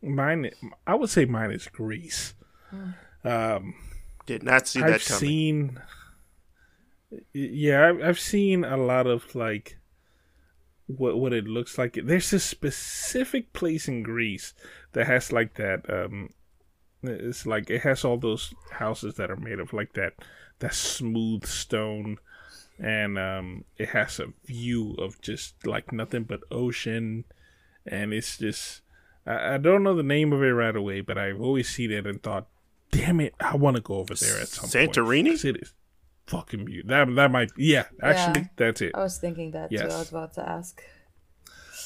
mine. 0.00 0.50
I 0.86 0.94
would 0.94 1.10
say 1.10 1.24
mine 1.24 1.50
is 1.50 1.66
Greece. 1.66 2.34
Mm. 2.72 2.94
Um, 3.24 3.74
Did 4.26 4.44
not 4.44 4.68
see 4.68 4.80
that 4.80 4.90
I've 4.90 5.04
coming. 5.04 5.18
Seen, 5.18 5.80
yeah, 7.32 7.92
I've, 8.02 8.20
seen 8.20 8.64
a 8.64 8.76
lot 8.76 9.06
of 9.06 9.34
like 9.34 9.78
what 10.86 11.18
what 11.18 11.32
it 11.32 11.46
looks 11.46 11.78
like. 11.78 11.98
There's 12.02 12.32
a 12.32 12.40
specific 12.40 13.52
place 13.52 13.88
in 13.88 14.02
Greece 14.02 14.54
that 14.92 15.06
has 15.06 15.32
like 15.32 15.54
that 15.54 15.88
um, 15.88 16.30
it's 17.02 17.46
like 17.46 17.70
it 17.70 17.82
has 17.82 18.04
all 18.04 18.18
those 18.18 18.54
houses 18.72 19.14
that 19.14 19.30
are 19.30 19.36
made 19.36 19.58
of 19.58 19.72
like 19.72 19.94
that 19.94 20.14
that 20.58 20.74
smooth 20.74 21.46
stone, 21.46 22.18
and 22.78 23.18
um, 23.18 23.64
it 23.76 23.90
has 23.90 24.20
a 24.20 24.32
view 24.44 24.94
of 24.98 25.20
just 25.20 25.66
like 25.66 25.92
nothing 25.92 26.24
but 26.24 26.40
ocean, 26.50 27.24
and 27.86 28.12
it's 28.12 28.38
just 28.38 28.82
I, 29.26 29.54
I 29.54 29.58
don't 29.58 29.82
know 29.82 29.94
the 29.94 30.02
name 30.02 30.32
of 30.32 30.42
it 30.42 30.52
right 30.52 30.76
away, 30.76 31.00
but 31.00 31.18
I've 31.18 31.40
always 31.40 31.68
seen 31.68 31.90
it 31.90 32.06
and 32.06 32.22
thought, 32.22 32.48
damn 32.90 33.20
it, 33.20 33.34
I 33.40 33.56
want 33.56 33.76
to 33.76 33.82
go 33.82 33.94
over 33.94 34.14
there 34.14 34.40
at 34.40 34.48
some 34.48 34.68
Santorini? 34.68 34.86
point. 34.86 34.96
Santorini. 34.96 35.44
It 35.44 35.62
is 35.62 35.72
fucking 36.30 36.64
beautiful. 36.64 36.90
That 36.90 37.14
that 37.16 37.30
might 37.30 37.50
yeah, 37.56 37.84
actually 38.02 38.42
yeah, 38.42 38.48
that's 38.56 38.80
it. 38.80 38.92
I 38.94 39.00
was 39.00 39.18
thinking 39.18 39.50
that 39.50 39.70
yes. 39.72 39.82
too. 39.82 39.88
I 39.88 39.98
was 39.98 40.10
about 40.10 40.34
to 40.34 40.48
ask. 40.48 40.82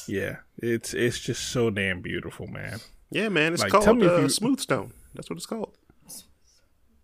Yeah, 0.07 0.37
it's 0.57 0.93
it's 0.93 1.19
just 1.19 1.49
so 1.49 1.69
damn 1.69 2.01
beautiful, 2.01 2.47
man. 2.47 2.79
Yeah, 3.09 3.29
man, 3.29 3.53
it's 3.53 3.63
like, 3.63 3.71
called 3.71 3.87
uh, 3.87 4.19
you... 4.19 4.29
Smooth 4.29 4.59
Stone. 4.59 4.93
That's 5.13 5.29
what 5.29 5.37
it's 5.37 5.45
called. 5.45 5.75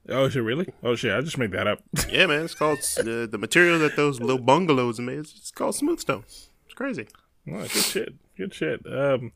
Oh, 0.10 0.26
is 0.26 0.36
it 0.36 0.42
really? 0.42 0.68
Oh 0.84 0.96
shit! 0.96 1.14
I 1.14 1.22
just 1.22 1.38
made 1.38 1.52
that 1.52 1.68
up. 1.68 1.80
yeah, 2.10 2.26
man. 2.26 2.46
It's 2.46 2.56
called 2.56 2.80
uh, 3.00 3.28
the 3.28 3.38
material 3.40 3.80
that 3.80 3.96
those 3.96 4.20
little 4.20 4.42
bungalows 4.42 5.00
made. 5.00 5.20
It's 5.20 5.52
called 5.52 5.76
smooth 5.76 6.00
stone. 6.00 6.24
It's 6.66 6.74
crazy. 6.76 7.08
Oh, 7.48 7.62
good 7.62 7.70
shit. 7.72 8.14
Good 8.38 8.54
shit. 8.54 8.82
Um, 8.86 9.32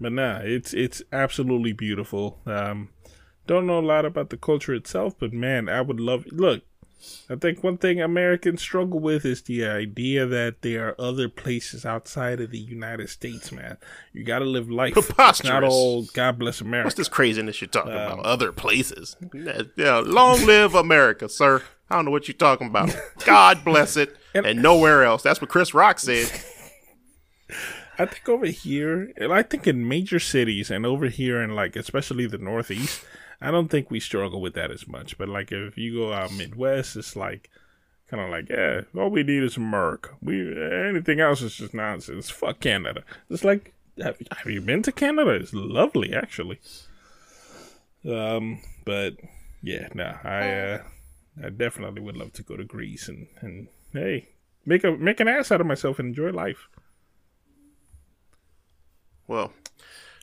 but 0.00 0.12
nah, 0.12 0.38
it's 0.38 0.72
it's 0.72 1.02
absolutely 1.12 1.72
beautiful. 1.72 2.40
Um, 2.46 2.90
don't 3.46 3.66
know 3.66 3.78
a 3.78 3.80
lot 3.80 4.04
about 4.04 4.30
the 4.30 4.36
culture 4.36 4.74
itself, 4.74 5.14
but 5.18 5.32
man, 5.32 5.68
I 5.68 5.80
would 5.80 6.00
love. 6.00 6.26
Look, 6.30 6.62
I 7.28 7.36
think 7.36 7.62
one 7.62 7.78
thing 7.78 8.00
Americans 8.00 8.60
struggle 8.60 9.00
with 9.00 9.24
is 9.24 9.42
the 9.42 9.66
idea 9.66 10.26
that 10.26 10.62
there 10.62 10.88
are 10.88 11.00
other 11.00 11.28
places 11.28 11.84
outside 11.84 12.40
of 12.40 12.50
the 12.50 12.58
United 12.58 13.08
States, 13.08 13.50
man. 13.50 13.78
You 14.12 14.24
got 14.24 14.40
to 14.40 14.44
live 14.44 14.70
life. 14.70 14.94
Preposterous. 14.94 15.40
It's 15.40 15.48
not 15.48 15.64
all 15.64 16.04
God 16.14 16.38
bless 16.38 16.60
America. 16.60 16.86
What's 16.86 16.96
this 16.96 17.08
craziness 17.08 17.60
you're 17.60 17.68
talking 17.68 17.92
um, 17.92 17.98
about? 17.98 18.26
Other 18.26 18.52
places. 18.52 19.16
Yeah, 19.76 20.02
long 20.04 20.44
live 20.46 20.74
America, 20.74 21.28
sir. 21.28 21.62
I 21.90 21.96
don't 21.96 22.06
know 22.06 22.10
what 22.10 22.28
you're 22.28 22.36
talking 22.36 22.68
about. 22.68 22.94
God 23.24 23.64
bless 23.64 23.96
it. 23.96 24.16
and, 24.34 24.46
and 24.46 24.62
nowhere 24.62 25.04
else. 25.04 25.22
That's 25.22 25.40
what 25.40 25.50
Chris 25.50 25.74
Rock 25.74 25.98
said. 25.98 26.30
I 27.98 28.06
think 28.06 28.28
over 28.28 28.46
here, 28.46 29.12
I 29.30 29.42
think 29.42 29.66
in 29.66 29.88
major 29.88 30.18
cities 30.18 30.70
and 30.70 30.84
over 30.84 31.06
here 31.06 31.40
in 31.42 31.54
like 31.54 31.76
especially 31.76 32.26
the 32.26 32.38
Northeast, 32.38 33.04
I 33.40 33.50
don't 33.50 33.68
think 33.68 33.90
we 33.90 34.00
struggle 34.00 34.40
with 34.40 34.54
that 34.54 34.70
as 34.70 34.88
much. 34.88 35.16
But 35.18 35.28
like 35.28 35.52
if 35.52 35.78
you 35.78 35.94
go 35.94 36.12
out 36.12 36.32
Midwest, 36.32 36.96
it's 36.96 37.14
like 37.14 37.50
kind 38.10 38.22
of 38.22 38.30
like 38.30 38.48
yeah, 38.48 38.82
all 38.96 39.10
we 39.10 39.22
need 39.22 39.42
is 39.42 39.58
Merc. 39.58 40.14
We 40.20 40.40
anything 40.62 41.20
else 41.20 41.42
is 41.42 41.54
just 41.56 41.74
nonsense. 41.74 42.30
Fuck 42.30 42.60
Canada. 42.60 43.04
It's 43.30 43.44
like 43.44 43.72
have, 44.02 44.16
have 44.38 44.50
you 44.50 44.60
been 44.60 44.82
to 44.82 44.92
Canada? 44.92 45.30
It's 45.30 45.54
lovely 45.54 46.14
actually. 46.14 46.58
Um, 48.08 48.60
but 48.84 49.14
yeah, 49.62 49.88
no, 49.94 50.16
I 50.24 50.50
uh, 50.50 50.82
I 51.42 51.50
definitely 51.50 52.02
would 52.02 52.16
love 52.16 52.32
to 52.34 52.42
go 52.42 52.56
to 52.56 52.64
Greece 52.64 53.08
and 53.08 53.28
and 53.40 53.68
hey, 53.92 54.28
make 54.66 54.84
a 54.84 54.92
make 54.92 55.20
an 55.20 55.28
ass 55.28 55.52
out 55.52 55.60
of 55.60 55.66
myself 55.66 55.98
and 55.98 56.08
enjoy 56.08 56.30
life. 56.30 56.68
Well, 59.26 59.52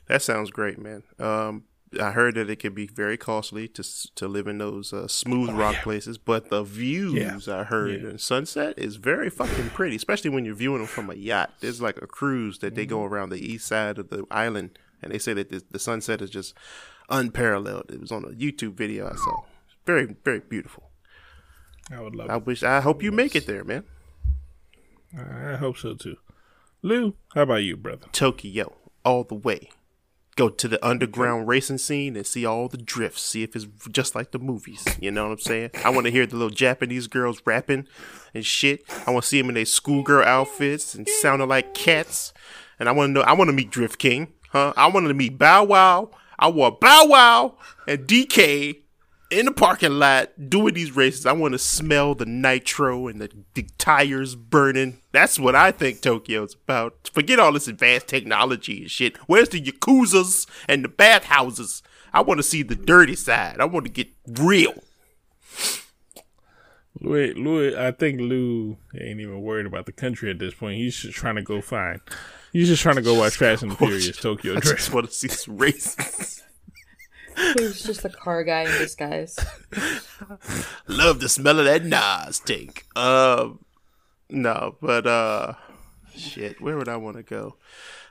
that 0.08 0.22
sounds 0.22 0.50
great, 0.50 0.78
man. 0.78 1.02
Um, 1.18 1.64
I 2.00 2.12
heard 2.12 2.36
that 2.36 2.48
it 2.48 2.58
can 2.58 2.72
be 2.72 2.86
very 2.86 3.16
costly 3.16 3.68
to 3.68 3.82
to 4.14 4.28
live 4.28 4.46
in 4.46 4.58
those 4.58 4.92
uh, 4.92 5.08
smooth 5.08 5.50
oh, 5.50 5.54
rock 5.54 5.74
yeah. 5.74 5.82
places, 5.82 6.16
but 6.18 6.48
the 6.48 6.62
views 6.62 7.46
yeah. 7.46 7.60
I 7.60 7.64
heard 7.64 8.02
yeah. 8.02 8.10
in 8.10 8.18
Sunset 8.18 8.78
is 8.78 8.96
very 8.96 9.28
fucking 9.28 9.70
pretty, 9.70 9.96
especially 9.96 10.30
when 10.30 10.44
you're 10.44 10.54
viewing 10.54 10.78
them 10.78 10.86
from 10.86 11.10
a 11.10 11.14
yacht. 11.14 11.52
There's 11.60 11.82
like 11.82 11.98
a 12.00 12.06
cruise 12.06 12.58
that 12.60 12.74
they 12.74 12.82
mm-hmm. 12.82 12.90
go 12.90 13.04
around 13.04 13.30
the 13.30 13.44
east 13.44 13.66
side 13.66 13.98
of 13.98 14.08
the 14.08 14.24
island, 14.30 14.78
and 15.02 15.12
they 15.12 15.18
say 15.18 15.34
that 15.34 15.50
the, 15.50 15.62
the 15.70 15.78
sunset 15.78 16.22
is 16.22 16.30
just 16.30 16.54
unparalleled. 17.10 17.90
It 17.90 18.00
was 18.00 18.12
on 18.12 18.24
a 18.24 18.28
YouTube 18.28 18.74
video 18.74 19.08
I 19.08 19.16
saw. 19.16 19.42
Very 19.84 20.16
very 20.24 20.40
beautiful. 20.40 20.90
I 21.90 22.00
would 22.00 22.14
love. 22.14 22.30
I 22.30 22.36
wish. 22.36 22.62
I 22.62 22.80
hope 22.80 23.02
you 23.02 23.12
make 23.12 23.36
it 23.36 23.46
there, 23.46 23.64
man. 23.64 23.84
I 25.16 25.56
hope 25.56 25.76
so 25.76 25.94
too. 25.94 26.16
Lou, 26.80 27.14
how 27.34 27.42
about 27.42 27.62
you, 27.62 27.76
brother? 27.76 28.06
Tokyo 28.12 28.72
all 29.04 29.24
the 29.24 29.34
way. 29.34 29.70
Go 30.34 30.48
to 30.48 30.66
the 30.66 30.84
underground 30.86 31.46
racing 31.46 31.76
scene 31.76 32.16
and 32.16 32.26
see 32.26 32.46
all 32.46 32.68
the 32.68 32.78
drifts. 32.78 33.22
See 33.22 33.42
if 33.42 33.54
it's 33.54 33.66
just 33.90 34.14
like 34.14 34.30
the 34.30 34.38
movies. 34.38 34.82
You 34.98 35.10
know 35.10 35.24
what 35.24 35.32
I'm 35.32 35.38
saying? 35.38 35.70
I 35.84 35.90
want 35.90 36.06
to 36.06 36.10
hear 36.10 36.26
the 36.26 36.36
little 36.36 36.50
Japanese 36.50 37.06
girls 37.06 37.42
rapping 37.44 37.86
and 38.32 38.44
shit. 38.44 38.82
I 39.06 39.10
want 39.10 39.24
to 39.24 39.28
see 39.28 39.40
them 39.40 39.50
in 39.50 39.56
their 39.56 39.66
schoolgirl 39.66 40.24
outfits 40.24 40.94
and 40.94 41.06
sounding 41.06 41.48
like 41.48 41.74
cats. 41.74 42.32
And 42.78 42.88
I 42.88 42.92
want 42.92 43.10
to 43.10 43.12
know. 43.12 43.20
I 43.20 43.34
want 43.34 43.48
to 43.48 43.52
meet 43.52 43.70
Drift 43.70 43.98
King, 43.98 44.32
huh? 44.50 44.72
I 44.74 44.86
wanted 44.88 45.08
to 45.08 45.14
meet 45.14 45.38
Bow 45.38 45.64
Wow. 45.64 46.10
I 46.38 46.48
want 46.48 46.80
Bow 46.80 47.04
Wow 47.06 47.58
and 47.86 48.06
DK 48.06 48.78
in 49.32 49.46
the 49.46 49.52
parking 49.52 49.98
lot 49.98 50.50
doing 50.50 50.74
these 50.74 50.94
races. 50.94 51.26
I 51.26 51.32
want 51.32 51.52
to 51.52 51.58
smell 51.58 52.14
the 52.14 52.26
nitro 52.26 53.08
and 53.08 53.20
the, 53.20 53.30
the, 53.54 53.66
tires 53.78 54.34
burning. 54.34 54.98
That's 55.10 55.38
what 55.38 55.56
I 55.56 55.72
think 55.72 56.00
Tokyo's 56.02 56.54
about. 56.54 57.10
Forget 57.12 57.40
all 57.40 57.52
this 57.52 57.66
advanced 57.66 58.08
technology 58.08 58.82
and 58.82 58.90
shit. 58.90 59.16
Where's 59.26 59.48
the 59.48 59.60
yakuzas 59.60 60.46
and 60.68 60.84
the 60.84 60.88
bathhouses? 60.88 61.82
I 62.12 62.20
want 62.20 62.38
to 62.38 62.42
see 62.42 62.62
the 62.62 62.76
dirty 62.76 63.16
side. 63.16 63.56
I 63.58 63.64
want 63.64 63.86
to 63.86 63.90
get 63.90 64.08
real. 64.28 64.74
Louis, 67.00 67.32
Louis, 67.34 67.74
I 67.74 67.90
think 67.90 68.20
Lou 68.20 68.76
ain't 68.94 69.18
even 69.18 69.40
worried 69.40 69.66
about 69.66 69.86
the 69.86 69.92
country 69.92 70.30
at 70.30 70.38
this 70.38 70.54
point. 70.54 70.76
He's 70.76 70.96
just 70.96 71.16
trying 71.16 71.36
to 71.36 71.42
go 71.42 71.60
find. 71.60 72.00
He's 72.52 72.68
just 72.68 72.82
trying 72.82 72.96
to 72.96 73.02
go 73.02 73.14
watch 73.14 73.36
Fast 73.36 73.62
and 73.62 73.72
the 73.72 73.76
Furious 73.76 74.16
Tokyo 74.18 74.52
Drift. 74.52 74.68
I 74.68 74.76
just 74.76 74.92
want 74.92 75.06
to 75.06 75.12
see 75.12 75.28
some 75.28 75.56
races. 75.56 76.42
He's 77.58 77.82
just 77.82 78.04
a 78.04 78.08
car 78.08 78.44
guy 78.44 78.62
in 78.62 78.78
disguise. 78.78 79.38
Love 80.86 81.20
the 81.20 81.28
smell 81.28 81.58
of 81.58 81.64
that 81.66 81.84
NOS 81.84 82.40
tank. 82.40 82.84
Um, 82.96 83.64
no, 84.30 84.76
but 84.80 85.06
uh, 85.06 85.54
shit, 86.14 86.60
where 86.60 86.76
would 86.76 86.88
I 86.88 86.96
want 86.96 87.16
to 87.16 87.22
go? 87.22 87.56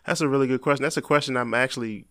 That's 0.05 0.21
a 0.21 0.27
really 0.27 0.47
good 0.47 0.61
question. 0.61 0.83
That's 0.83 0.97
a 0.97 1.01
question 1.01 1.37
I'm 1.37 1.53
actually 1.53 2.05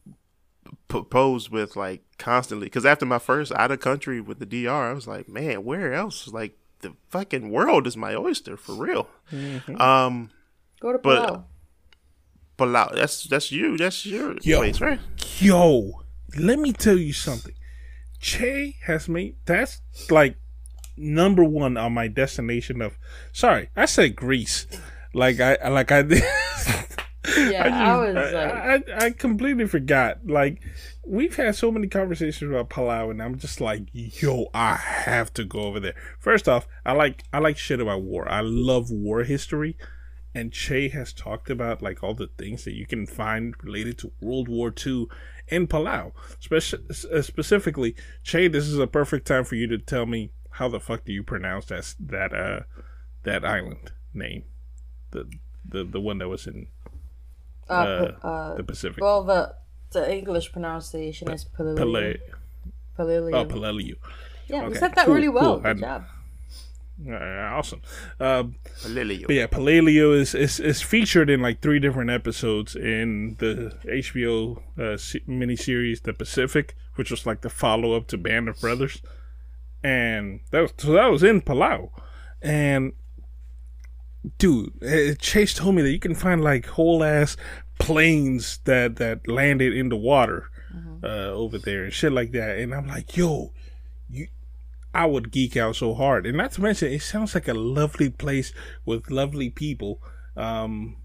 posed 0.88 1.50
with 1.50 1.76
like 1.76 2.02
constantly. 2.18 2.66
Because 2.66 2.86
after 2.86 3.06
my 3.06 3.18
first 3.18 3.52
out 3.52 3.70
of 3.70 3.80
country 3.80 4.20
with 4.20 4.38
the 4.38 4.46
DR, 4.46 4.90
I 4.90 4.92
was 4.92 5.06
like, 5.06 5.28
man, 5.28 5.64
where 5.64 5.92
else? 5.92 6.28
Like 6.28 6.56
the 6.80 6.94
fucking 7.08 7.50
world 7.50 7.86
is 7.86 7.96
my 7.96 8.14
oyster 8.14 8.56
for 8.56 8.74
real. 8.74 9.08
Mm-hmm. 9.32 9.80
Um, 9.80 10.30
go 10.80 10.92
to 10.92 10.98
Palau. 10.98 11.44
But, 12.56 12.66
Palau, 12.66 12.94
that's 12.94 13.24
that's 13.24 13.50
you. 13.50 13.76
That's 13.76 14.04
your 14.04 14.36
yo, 14.42 14.58
place, 14.58 14.80
right? 14.80 15.00
Yo, 15.38 16.02
let 16.38 16.58
me 16.58 16.72
tell 16.72 16.96
you 16.96 17.12
something. 17.12 17.54
Che 18.18 18.76
has 18.84 19.08
made 19.08 19.36
that's 19.46 19.80
like 20.10 20.36
number 20.96 21.42
one 21.42 21.76
on 21.76 21.94
my 21.94 22.08
destination 22.08 22.82
of. 22.82 22.98
Sorry, 23.32 23.70
I 23.76 23.86
said 23.86 24.16
Greece. 24.16 24.66
Like 25.14 25.40
I 25.40 25.56
like 25.68 25.90
I 25.90 26.02
did. 26.02 26.22
yeah, 27.36 27.62
I, 27.64 27.68
just, 27.68 27.74
I 27.74 27.96
was 27.96 28.14
like, 28.14 28.88
I, 28.90 29.06
I 29.06 29.10
completely 29.10 29.66
forgot. 29.66 30.18
Like 30.26 30.62
we've 31.06 31.34
had 31.34 31.56
so 31.56 31.70
many 31.70 31.86
conversations 31.86 32.50
about 32.50 32.70
Palau, 32.70 33.10
and 33.10 33.22
I'm 33.22 33.38
just 33.38 33.60
like, 33.60 33.88
yo, 33.92 34.46
I 34.52 34.76
have 34.76 35.32
to 35.34 35.44
go 35.44 35.60
over 35.60 35.80
there. 35.80 35.94
First 36.18 36.48
off, 36.48 36.68
I 36.84 36.92
like 36.92 37.24
I 37.32 37.38
like 37.38 37.56
shit 37.56 37.80
about 37.80 38.02
war. 38.02 38.30
I 38.30 38.40
love 38.42 38.90
war 38.90 39.24
history 39.24 39.76
and 40.34 40.52
Che 40.52 40.88
has 40.90 41.12
talked 41.12 41.50
about 41.50 41.82
like 41.82 42.02
all 42.02 42.14
the 42.14 42.30
things 42.38 42.64
that 42.64 42.74
you 42.74 42.86
can 42.86 43.06
find 43.06 43.54
related 43.62 43.98
to 43.98 44.12
World 44.20 44.48
War 44.48 44.72
II 44.86 45.06
in 45.48 45.66
Palau. 45.66 46.12
Speci- 46.40 47.04
uh, 47.12 47.22
specifically, 47.22 47.94
Che, 48.22 48.48
this 48.48 48.66
is 48.66 48.78
a 48.78 48.86
perfect 48.86 49.26
time 49.26 49.44
for 49.44 49.56
you 49.56 49.66
to 49.66 49.78
tell 49.78 50.06
me 50.06 50.30
how 50.52 50.68
the 50.68 50.80
fuck 50.80 51.04
do 51.04 51.12
you 51.12 51.22
pronounce 51.22 51.66
that 51.66 51.94
that 51.98 52.34
uh 52.34 52.60
that 53.22 53.44
island 53.44 53.92
name, 54.14 54.44
the 55.10 55.30
the 55.68 55.84
the 55.84 56.00
one 56.00 56.18
that 56.18 56.28
was 56.28 56.46
in 56.46 56.66
uh, 57.68 57.72
uh, 57.72 58.26
uh 58.26 58.54
the 58.54 58.64
Pacific. 58.64 59.02
Well, 59.02 59.24
the 59.24 59.54
the 59.92 60.12
English 60.12 60.52
pronunciation 60.52 61.30
is 61.30 61.44
Peleliu. 61.44 62.18
Peleliu. 62.98 63.34
Oh, 63.34 63.44
Peleliu. 63.44 63.96
Yeah, 64.48 64.62
okay. 64.62 64.68
you 64.68 64.74
said 64.74 64.94
that 64.94 65.06
cool, 65.06 65.14
really 65.14 65.28
well. 65.28 65.60
Cool. 65.60 65.74
Good 65.74 65.80
job. 65.80 66.04
Uh, 67.08 67.14
awesome. 67.14 67.80
Um, 68.18 68.56
Peleliu. 68.82 69.26
But 69.26 69.34
yeah, 69.34 69.46
Peleliu 69.46 70.18
is, 70.18 70.34
is 70.34 70.60
is 70.60 70.82
featured 70.82 71.30
in 71.30 71.40
like 71.40 71.60
three 71.60 71.78
different 71.78 72.10
episodes 72.10 72.76
in 72.76 73.36
the 73.38 73.74
HBO 73.84 74.58
uh, 74.76 74.96
miniseries 75.28 76.02
The 76.02 76.12
Pacific, 76.12 76.76
which 76.96 77.10
was 77.10 77.24
like 77.24 77.40
the 77.40 77.50
follow 77.50 77.96
up 77.96 78.06
to 78.08 78.18
Band 78.18 78.48
of 78.48 78.60
Brothers, 78.60 79.00
and 79.82 80.40
that 80.50 80.60
was 80.60 80.72
so 80.76 80.92
that 80.92 81.06
was 81.06 81.22
in 81.22 81.40
Palau, 81.40 81.90
and 82.42 82.92
dude, 84.38 84.72
uh, 84.82 85.14
Chase 85.18 85.54
told 85.54 85.74
me 85.74 85.82
that 85.82 85.92
you 85.92 85.98
can 86.00 86.14
find 86.14 86.42
like 86.42 86.66
whole 86.66 87.02
ass 87.02 87.36
planes 87.78 88.58
that 88.64 88.96
that 88.96 89.26
landed 89.26 89.74
in 89.74 89.88
the 89.88 89.96
water 89.96 90.50
mm-hmm. 90.74 91.04
uh, 91.04 91.30
over 91.32 91.58
there 91.58 91.84
and 91.84 91.92
shit 91.92 92.12
like 92.12 92.32
that, 92.32 92.58
and 92.58 92.74
I'm 92.74 92.86
like, 92.86 93.16
yo, 93.16 93.52
you 94.08 94.28
I 94.92 95.06
would 95.06 95.30
geek 95.30 95.56
out 95.56 95.76
so 95.76 95.94
hard. 95.94 96.26
And 96.26 96.36
not 96.36 96.52
to 96.52 96.62
mention, 96.62 96.92
it 96.92 97.02
sounds 97.02 97.34
like 97.34 97.48
a 97.48 97.54
lovely 97.54 98.10
place 98.10 98.52
with 98.84 99.10
lovely 99.10 99.50
people. 99.50 100.02
Um, 100.36 100.96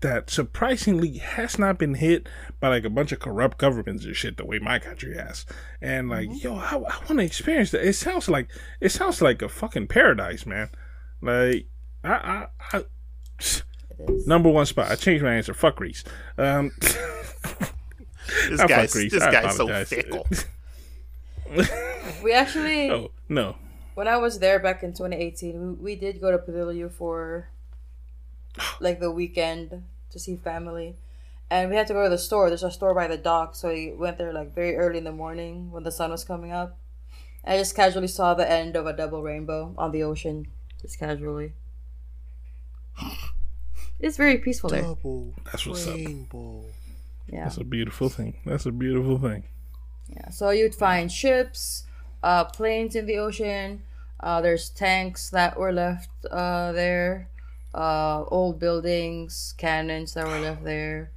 that 0.00 0.30
surprisingly 0.30 1.18
has 1.18 1.58
not 1.58 1.78
been 1.78 1.94
hit 1.94 2.26
by 2.60 2.68
like 2.68 2.84
a 2.84 2.90
bunch 2.90 3.12
of 3.12 3.20
corrupt 3.20 3.58
governments 3.58 4.04
and 4.04 4.16
shit 4.16 4.36
the 4.36 4.44
way 4.44 4.58
my 4.58 4.78
country 4.78 5.16
has. 5.16 5.44
And 5.80 6.08
like, 6.08 6.28
mm-hmm. 6.28 6.46
yo, 6.46 6.54
I, 6.56 6.76
I 6.76 6.98
want 7.04 7.18
to 7.18 7.20
experience 7.20 7.70
that. 7.72 7.86
It 7.86 7.94
sounds 7.94 8.28
like 8.28 8.48
it 8.80 8.90
sounds 8.90 9.20
like 9.20 9.42
a 9.42 9.48
fucking 9.48 9.88
paradise, 9.88 10.46
man. 10.46 10.70
Like, 11.20 11.66
I, 12.02 12.46
I, 12.72 12.78
I 12.78 12.84
number 14.26 14.48
one 14.48 14.66
spot. 14.66 14.90
I 14.90 14.96
changed 14.96 15.24
my 15.24 15.34
answer. 15.34 15.54
Fuck 15.54 15.76
Greece. 15.76 16.04
Um, 16.38 16.72
this 16.80 18.64
guy's 18.66 18.92
this 18.92 19.18
guy's 19.18 19.56
so 19.56 19.84
fickle. 19.84 20.26
we 22.22 22.32
actually. 22.32 22.90
Oh 22.90 23.10
no. 23.28 23.56
When 23.94 24.08
I 24.08 24.16
was 24.16 24.40
there 24.40 24.58
back 24.58 24.82
in 24.82 24.92
2018, 24.92 25.60
we, 25.60 25.92
we 25.92 25.96
did 25.96 26.20
go 26.20 26.30
to 26.30 26.38
Peleliu 26.38 26.90
for 26.90 27.48
like 28.80 29.00
the 29.00 29.10
weekend 29.10 29.84
to 30.10 30.18
see 30.18 30.36
family, 30.36 30.96
and 31.50 31.70
we 31.70 31.76
had 31.76 31.86
to 31.88 31.92
go 31.92 32.04
to 32.04 32.10
the 32.10 32.18
store. 32.18 32.48
There's 32.48 32.62
a 32.62 32.70
store 32.70 32.94
by 32.94 33.06
the 33.06 33.16
dock, 33.16 33.54
so 33.54 33.68
we 33.68 33.92
went 33.92 34.18
there 34.18 34.32
like 34.32 34.54
very 34.54 34.76
early 34.76 34.98
in 34.98 35.04
the 35.04 35.12
morning 35.12 35.70
when 35.70 35.84
the 35.84 35.92
sun 35.92 36.10
was 36.10 36.24
coming 36.24 36.52
up. 36.52 36.78
I 37.44 37.58
just 37.58 37.76
casually 37.76 38.08
saw 38.08 38.34
the 38.34 38.50
end 38.50 38.74
of 38.74 38.86
a 38.86 38.92
double 38.92 39.22
rainbow 39.22 39.74
on 39.76 39.92
the 39.92 40.02
ocean, 40.02 40.46
just 40.80 40.98
casually. 40.98 41.52
It's 44.00 44.16
very 44.16 44.38
peaceful 44.38 44.70
double 44.70 45.32
there. 45.36 45.44
That's 45.46 45.66
what's 45.66 45.86
rainbow. 45.86 46.60
up. 46.60 46.64
Yeah, 47.26 47.44
that's 47.44 47.56
a 47.56 47.64
beautiful 47.64 48.08
thing. 48.08 48.36
That's 48.44 48.66
a 48.66 48.72
beautiful 48.72 49.18
thing. 49.18 49.44
Yeah, 50.08 50.28
so 50.30 50.50
you'd 50.50 50.74
find 50.74 51.10
ships, 51.10 51.86
uh, 52.24 52.44
planes 52.46 52.96
in 52.96 53.06
the 53.06 53.18
ocean. 53.18 53.82
Uh, 54.20 54.40
there's 54.40 54.70
tanks 54.70 55.30
that 55.30 55.58
were 55.58 55.72
left 55.72 56.08
uh, 56.30 56.72
there, 56.72 57.28
uh, 57.74 58.24
old 58.28 58.58
buildings, 58.58 59.54
cannons 59.58 60.14
that 60.14 60.26
were 60.26 60.40
left 60.40 60.64
there. 60.64 61.10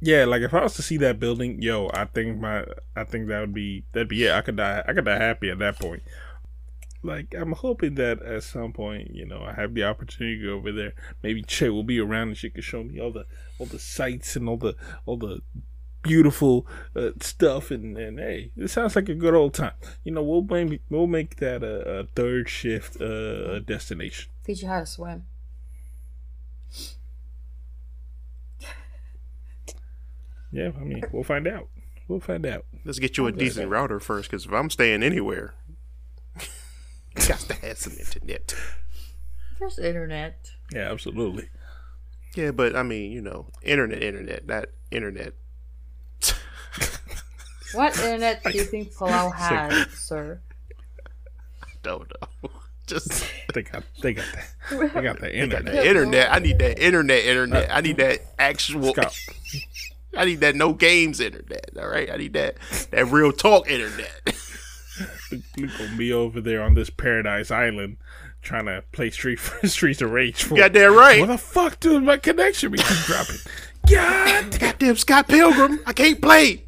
Yeah, 0.00 0.24
like 0.24 0.42
if 0.42 0.54
I 0.54 0.62
was 0.62 0.74
to 0.74 0.82
see 0.82 0.96
that 0.98 1.18
building, 1.20 1.62
yo, 1.62 1.90
I 1.94 2.06
think 2.06 2.38
my, 2.40 2.64
I 2.96 3.04
think 3.04 3.28
that 3.28 3.40
would 3.40 3.54
be 3.54 3.84
that'd 3.92 4.08
be 4.08 4.24
it. 4.26 4.32
I 4.32 4.42
could 4.42 4.56
die, 4.56 4.82
I 4.86 4.92
could 4.94 5.04
die 5.04 5.18
happy 5.18 5.50
at 5.50 5.58
that 5.60 5.78
point. 5.78 6.02
like 7.02 7.34
I'm 7.36 7.52
hoping 7.52 7.96
that 7.96 8.22
at 8.22 8.44
some 8.44 8.72
point, 8.72 9.14
you 9.14 9.26
know, 9.26 9.42
I 9.44 9.54
have 9.54 9.74
the 9.74 9.84
opportunity 9.84 10.38
to 10.38 10.46
go 10.46 10.52
over 10.54 10.72
there. 10.72 10.94
Maybe 11.22 11.42
Che 11.42 11.68
will 11.70 11.82
be 11.82 11.98
around 12.00 12.28
and 12.28 12.36
she 12.36 12.50
could 12.50 12.64
show 12.64 12.82
me 12.84 13.00
all 13.00 13.12
the 13.12 13.26
all 13.58 13.66
the 13.66 13.78
sights 13.78 14.36
and 14.36 14.48
all 14.48 14.56
the 14.56 14.76
all 15.06 15.16
the 15.16 15.40
beautiful 16.02 16.66
uh, 16.96 17.10
stuff 17.20 17.70
and, 17.70 17.96
and 17.96 18.18
hey 18.18 18.50
it 18.56 18.68
sounds 18.68 18.96
like 18.96 19.08
a 19.08 19.14
good 19.14 19.34
old 19.34 19.54
time 19.54 19.72
you 20.04 20.12
know 20.12 20.22
we'll 20.22 20.42
maybe 20.42 20.80
we'll 20.90 21.06
make 21.06 21.36
that 21.36 21.62
a, 21.62 22.00
a 22.00 22.04
third 22.16 22.48
shift 22.48 23.00
uh, 23.00 23.60
destination 23.60 24.30
Teach 24.44 24.62
you 24.62 24.68
how 24.68 24.80
to 24.80 24.86
swim. 24.86 25.24
yeah 30.50 30.70
i 30.78 30.84
mean 30.84 31.02
we'll 31.12 31.24
find 31.24 31.46
out 31.46 31.68
we'll 32.08 32.20
find 32.20 32.44
out 32.46 32.64
Let's 32.84 32.98
get 32.98 33.16
you 33.16 33.26
a 33.28 33.32
decent 33.32 33.70
router 33.70 34.00
first, 34.00 34.28
because 34.28 34.44
if 34.44 34.52
I'm 34.52 34.68
staying 34.68 35.04
anywhere, 35.04 35.54
you 36.36 37.28
got 37.28 37.38
to 37.38 37.54
have 37.64 37.78
some 37.78 37.92
internet. 37.92 38.56
There's 39.60 39.78
internet. 39.78 40.50
yeah 40.72 40.90
absolutely 40.90 41.48
Yeah, 42.34 42.50
but 42.50 42.74
I 42.74 42.82
mean, 42.82 43.12
you 43.12 43.20
know, 43.22 43.46
internet, 43.62 44.02
internet, 44.02 44.46
not 44.46 44.64
internet. 44.90 45.34
What 47.72 47.96
internet 47.98 48.42
do 48.44 48.50
you 48.50 48.64
think 48.72 48.92
Palau 48.92 49.34
has, 49.36 49.88
sir? 49.92 50.40
Don't 51.82 52.10
know. 52.20 52.50
Just 52.86 53.24
they 53.54 53.62
got 53.62 53.84
they 54.02 54.12
got 54.12 54.24
that 54.34 54.92
they 54.92 55.02
got 55.02 55.20
the 55.20 55.34
internet 55.34 55.72
the 55.72 55.88
internet. 55.88 56.32
I 56.32 56.40
need 56.40 56.58
that 56.58 56.78
internet, 56.84 57.24
internet. 57.24 57.70
Uh, 57.70 57.74
I 57.74 57.80
need 57.80 57.96
that 57.98 58.20
actual. 58.40 58.92
Scott. 58.92 59.16
I 60.16 60.24
need 60.24 60.40
that 60.40 60.56
no 60.56 60.72
games 60.72 61.20
internet. 61.20 61.70
All 61.78 61.86
right, 61.86 62.10
I 62.10 62.16
need 62.16 62.32
that 62.32 62.56
that 62.90 63.06
real 63.06 63.32
talk 63.32 63.70
internet. 63.70 64.34
we 65.56 65.68
gonna 65.68 65.96
be 65.96 66.12
over 66.12 66.40
there 66.40 66.60
on 66.60 66.74
this 66.74 66.90
paradise 66.90 67.52
island 67.52 67.98
trying 68.42 68.66
to 68.66 68.82
play 68.90 69.10
street 69.10 69.38
streets 69.64 70.02
of 70.02 70.10
rage 70.10 70.42
for 70.42 70.56
Goddamn 70.56 70.94
right. 70.94 71.20
what 71.20 71.28
the 71.28 71.38
fuck 71.38 71.78
dude 71.80 72.02
my 72.02 72.16
connection 72.16 72.72
be 72.72 72.78
keep 72.78 72.96
dropping 73.06 73.36
god 73.88 74.58
Goddamn 74.60 74.96
Scott 74.96 75.28
Pilgrim, 75.28 75.80
I 75.86 75.92
can't 75.92 76.20
play. 76.20 76.64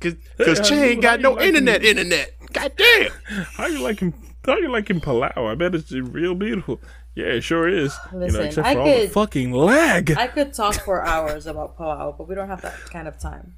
Cause, 0.00 0.14
Cause 0.44 0.58
Hey, 0.58 0.64
Che 0.64 0.90
ain't 0.92 1.02
got 1.02 1.20
no 1.20 1.32
liking- 1.32 1.48
internet, 1.48 1.84
internet. 1.84 2.34
Goddamn. 2.52 3.10
How 3.56 3.66
you 3.66 3.80
like 3.80 4.00
him? 4.00 4.14
How 4.44 4.56
you 4.56 4.70
like 4.70 4.88
him 4.90 5.00
Palau? 5.00 5.36
I 5.50 5.54
bet 5.54 5.74
it's 5.74 5.92
real 5.92 6.34
beautiful. 6.34 6.80
Yeah, 7.14 7.26
it 7.26 7.42
sure 7.42 7.68
is. 7.68 7.94
you 8.12 8.18
know, 8.18 8.24
Listen, 8.26 8.44
except 8.46 8.66
I 8.66 8.74
for 8.74 8.80
all 8.80 8.86
the 8.86 9.00
could- 9.02 9.12
fucking 9.12 9.52
lag. 9.52 10.10
I 10.16 10.26
could 10.26 10.54
talk 10.54 10.74
for 10.74 11.04
hours 11.04 11.46
about 11.46 11.76
Palau, 11.78 12.16
but 12.16 12.26
we 12.28 12.34
don't 12.34 12.48
have 12.48 12.62
that 12.62 12.74
kind 12.90 13.06
of 13.06 13.18
time. 13.20 13.54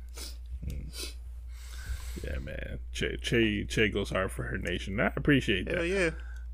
yeah, 0.67 2.39
man. 2.41 2.81
Che, 2.93 3.17
che 3.23 3.65
Che 3.65 3.89
goes 3.89 4.11
hard 4.11 4.31
for 4.33 4.43
her 4.45 4.59
nation. 4.59 4.99
I 5.01 5.13
appreciate 5.17 5.69
Hell 5.69 5.79
that. 5.79 5.87
yeah. 5.89 6.11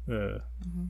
Uh, 0.08 0.38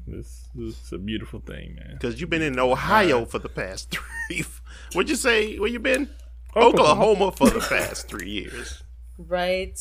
this, 0.07 0.49
this 0.55 0.83
is 0.85 0.93
a 0.93 0.99
beautiful 0.99 1.41
thing, 1.41 1.75
man. 1.77 1.99
Cause 2.01 2.21
you've 2.21 2.31
been 2.31 2.43
in 2.43 2.59
Ohio 2.59 3.25
for 3.25 3.39
the 3.39 3.49
past 3.49 3.91
three. 4.29 4.45
What'd 4.93 5.11
you 5.11 5.17
say? 5.17 5.59
Where 5.59 5.69
you 5.69 5.79
been? 5.79 6.09
Oklahoma. 6.57 7.05
Oklahoma 7.05 7.33
for 7.33 7.51
the 7.51 7.61
past 7.61 8.09
three 8.09 8.31
years. 8.31 8.83
Right? 9.19 9.79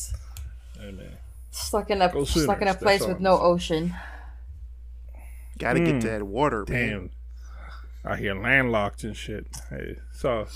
Hey, 0.78 0.90
man. 0.92 1.16
Stuck 1.50 1.90
in 1.90 2.00
a 2.02 2.08
Go 2.08 2.24
stuck 2.24 2.60
in 2.62 2.68
a 2.68 2.74
place 2.74 3.04
with 3.06 3.18
no 3.20 3.38
ocean. 3.40 3.94
Gotta 5.58 5.80
get 5.80 6.00
that 6.02 6.22
water, 6.22 6.64
man. 6.68 7.10
I 8.04 8.16
hear 8.16 8.34
landlocked 8.34 9.04
and 9.04 9.16
shit. 9.16 9.46
Hey, 9.68 9.96
so 10.12 10.46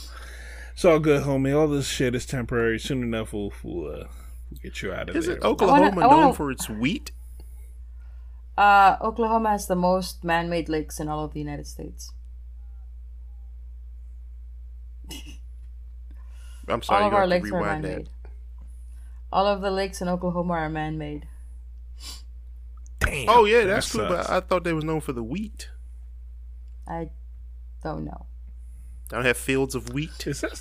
it's 0.72 0.84
all 0.84 0.98
good, 0.98 1.24
homie. 1.24 1.54
All 1.58 1.68
this 1.68 1.86
shit 1.88 2.14
is 2.14 2.24
temporary. 2.26 2.78
Soon 2.78 3.02
enough, 3.02 3.32
we'll, 3.32 3.52
we'll, 3.62 3.86
uh, 3.86 4.04
we'll 4.50 4.60
get 4.62 4.80
you 4.82 4.92
out 4.92 5.10
of 5.10 5.16
Isn't 5.16 5.40
there. 5.40 5.50
Oklahoma 5.50 6.00
I 6.00 6.06
wanna- 6.06 6.22
known 6.22 6.32
for 6.34 6.50
its 6.50 6.68
wheat? 6.70 7.10
Uh, 8.56 8.96
Oklahoma 9.00 9.50
has 9.50 9.66
the 9.66 9.74
most 9.74 10.22
man-made 10.22 10.68
lakes 10.68 11.00
in 11.00 11.08
all 11.08 11.24
of 11.24 11.32
the 11.32 11.40
United 11.40 11.66
States. 11.66 12.12
I'm 16.68 16.82
sorry, 16.82 17.02
all 17.02 17.06
of 17.08 17.12
you 17.12 17.16
our 17.16 17.22
have 17.22 17.30
lakes 17.30 17.50
are 17.52 17.60
man-made. 17.60 18.08
All 19.32 19.46
of 19.46 19.60
the 19.60 19.70
lakes 19.70 20.00
in 20.00 20.08
Oklahoma 20.08 20.52
are 20.54 20.68
man-made. 20.68 21.26
Damn. 23.00 23.28
Oh 23.28 23.44
yeah, 23.44 23.64
that's 23.64 23.92
That 23.92 23.98
cool. 23.98 24.08
But. 24.08 24.30
I 24.30 24.40
thought 24.40 24.64
they 24.64 24.72
was 24.72 24.84
known 24.84 25.00
for 25.00 25.12
the 25.12 25.22
wheat. 25.22 25.68
I 26.86 27.10
don't 27.82 28.04
know. 28.04 28.26
They 29.08 29.16
don't 29.16 29.24
have 29.24 29.36
fields 29.36 29.74
of 29.74 29.92
wheat. 29.92 30.26
Is 30.26 30.40
that? 30.42 30.60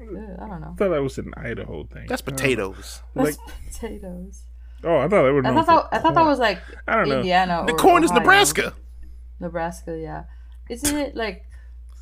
I 0.00 0.04
don't 0.04 0.60
know. 0.60 0.72
I 0.72 0.76
thought 0.76 0.88
that 0.90 1.02
was 1.02 1.18
an 1.18 1.32
Idaho 1.36 1.84
thing. 1.84 2.06
That's 2.08 2.22
potatoes. 2.22 3.02
That's 3.14 3.38
potatoes. 3.66 4.42
Oh, 4.84 4.98
I 4.98 5.08
thought 5.08 5.22
they 5.22 5.30
were. 5.30 5.46
I 5.46 5.52
thought 5.62 5.66
that 5.90 5.98
I 5.98 6.02
thought 6.02 6.14
that 6.14 6.24
was 6.24 6.38
like 6.38 6.60
I 6.88 6.96
don't 6.96 7.08
know. 7.08 7.16
Indiana. 7.18 7.64
The 7.66 7.72
or 7.74 7.78
corn 7.78 8.04
is 8.04 8.10
Ohio. 8.10 8.20
Nebraska. 8.20 8.74
Nebraska, 9.40 9.98
yeah. 9.98 10.24
Isn't 10.68 10.96
it 10.96 11.14
like 11.16 11.44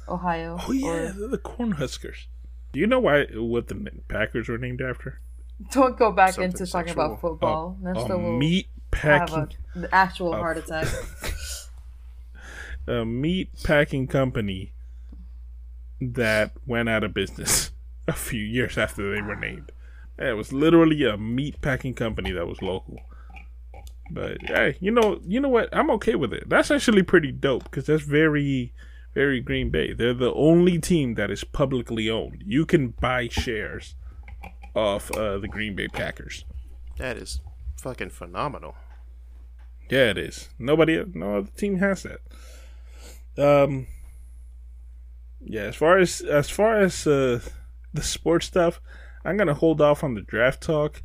Ohio? 0.09 0.59
Oh 0.67 0.73
yeah, 0.73 0.89
Or, 0.89 1.13
they're 1.13 1.29
the 1.29 1.39
Cornhuskers. 1.39 2.27
Do 2.73 2.81
you 2.81 2.87
know 2.87 3.01
why 3.01 3.25
what 3.35 3.69
the 3.69 3.91
Packers 4.09 4.49
were 4.49 4.59
named 4.59 4.81
after? 4.81 5.21
don't 5.73 5.99
go 5.99 6.11
back 6.11 6.33
Something 6.35 6.53
into 6.53 6.67
talking 6.67 6.89
sexual. 6.89 7.05
about 7.05 7.21
football. 7.21 7.77
a 7.85 7.93
Nesta 7.93 8.17
will 8.17 8.39
meat 8.39 8.69
have 8.95 9.33
a, 9.33 9.49
the 9.77 9.95
actual 9.95 10.33
heart 10.33 10.57
attack. 10.57 10.87
a 12.87 13.05
meat 13.05 13.51
packing 13.63 14.07
company 14.07 14.73
that 16.01 16.53
went 16.67 16.89
out 16.89 17.05
of 17.05 17.13
business 17.13 17.73
a 18.09 18.13
few 18.13 18.43
years 18.43 18.79
after 18.79 19.15
they 19.15 19.21
were 19.21 19.37
named. 19.37 19.71
It 20.21 20.37
was 20.37 20.53
literally 20.53 21.05
a 21.05 21.17
meat 21.17 21.61
packing 21.63 21.95
company 21.95 22.31
that 22.33 22.47
was 22.47 22.61
local. 22.61 23.01
But 24.11 24.43
hey, 24.43 24.77
you 24.81 24.91
know, 24.91 25.21
you 25.27 25.41
know 25.41 25.49
what? 25.49 25.69
I'm 25.73 25.91
okay 25.93 26.15
with 26.15 26.35
it. 26.35 26.49
That's 26.49 26.71
actually 26.71 27.03
pretty 27.03 27.33
dope 27.33 27.65
because 27.65 27.87
that's 27.87 28.03
very, 28.03 28.75
very 29.15 29.41
Green 29.41 29.71
Bay. 29.71 29.95
They're 29.95 30.13
the 30.13 30.35
only 30.35 30.79
team 30.79 31.15
that 31.15 31.31
is 31.31 31.45
publicly 31.45 32.11
owned. 32.11 32.43
You 32.45 32.67
can 32.67 32.89
buy 32.89 33.29
shares 33.29 33.95
of 34.75 35.11
uh, 35.13 35.39
the 35.39 35.49
Green 35.49 35.75
Bay 35.75 35.89
Packers. 35.89 36.45
That 36.99 37.17
is 37.17 37.41
fucking 37.81 38.11
phenomenal. 38.11 38.75
Yeah, 39.89 40.11
it 40.11 40.19
is. 40.19 40.51
Nobody, 40.59 41.03
no 41.15 41.39
other 41.39 41.51
team 41.57 41.79
has 41.79 42.05
that. 42.05 42.21
Um, 43.39 43.87
yeah. 45.41 45.63
As 45.63 45.77
far 45.77 45.99
as 45.99 46.21
as 46.21 46.51
far 46.51 46.79
as 46.79 47.07
uh, 47.07 47.41
the 47.95 48.03
sports 48.03 48.47
stuff, 48.47 48.81
I'm 49.25 49.37
gonna 49.37 49.55
hold 49.55 49.81
off 49.81 50.03
on 50.05 50.15
the 50.15 50.23
draft 50.23 50.63
talk 50.63 51.03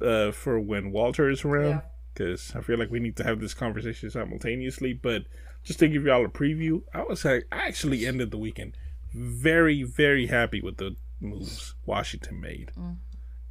uh, 0.00 0.32
for 0.32 0.58
when 0.60 0.90
Walter 0.92 1.28
is 1.30 1.44
around 1.44 1.68
Yeah. 1.68 1.80
because 2.12 2.54
I 2.56 2.60
feel 2.60 2.78
like 2.78 2.90
we 2.90 3.00
need 3.00 3.16
to 3.16 3.24
have 3.24 3.40
this 3.40 3.54
conversation 3.54 4.10
simultaneously. 4.10 4.92
But 4.92 5.22
just 5.62 5.78
to 5.78 5.88
give 5.88 6.04
y'all 6.04 6.24
a 6.24 6.28
preview, 6.28 6.82
I 6.92 7.02
was 7.02 7.24
I 7.24 7.42
actually 7.52 8.06
ended 8.06 8.30
the 8.30 8.38
weekend 8.38 8.76
very 9.12 9.82
very 9.84 10.26
happy 10.26 10.60
with 10.60 10.76
the 10.78 10.96
moves 11.20 11.74
Washington 11.86 12.40
made. 12.40 12.72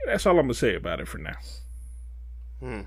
That's 0.05 0.25
all 0.25 0.37
I'm 0.37 0.43
gonna 0.45 0.53
say 0.53 0.75
about 0.75 0.99
it 0.99 1.07
for 1.07 1.17
now. 1.19 1.37
Hmm. 2.59 2.81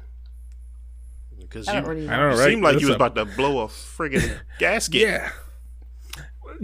Because 1.39 1.69
I 1.69 1.75
you 1.77 1.81
don't 1.81 1.91
really 1.91 2.09
I 2.09 2.17
know. 2.17 2.31
know, 2.31 2.37
right? 2.39 2.49
seemed 2.51 2.63
like 2.63 2.73
That's 2.75 2.83
you 2.83 2.89
was 2.89 2.95
a- 2.95 2.97
about 2.97 3.15
to 3.17 3.25
blow 3.25 3.61
a 3.65 3.69
friggin' 3.69 4.39
gasket. 4.59 5.01
Yeah. 5.01 5.31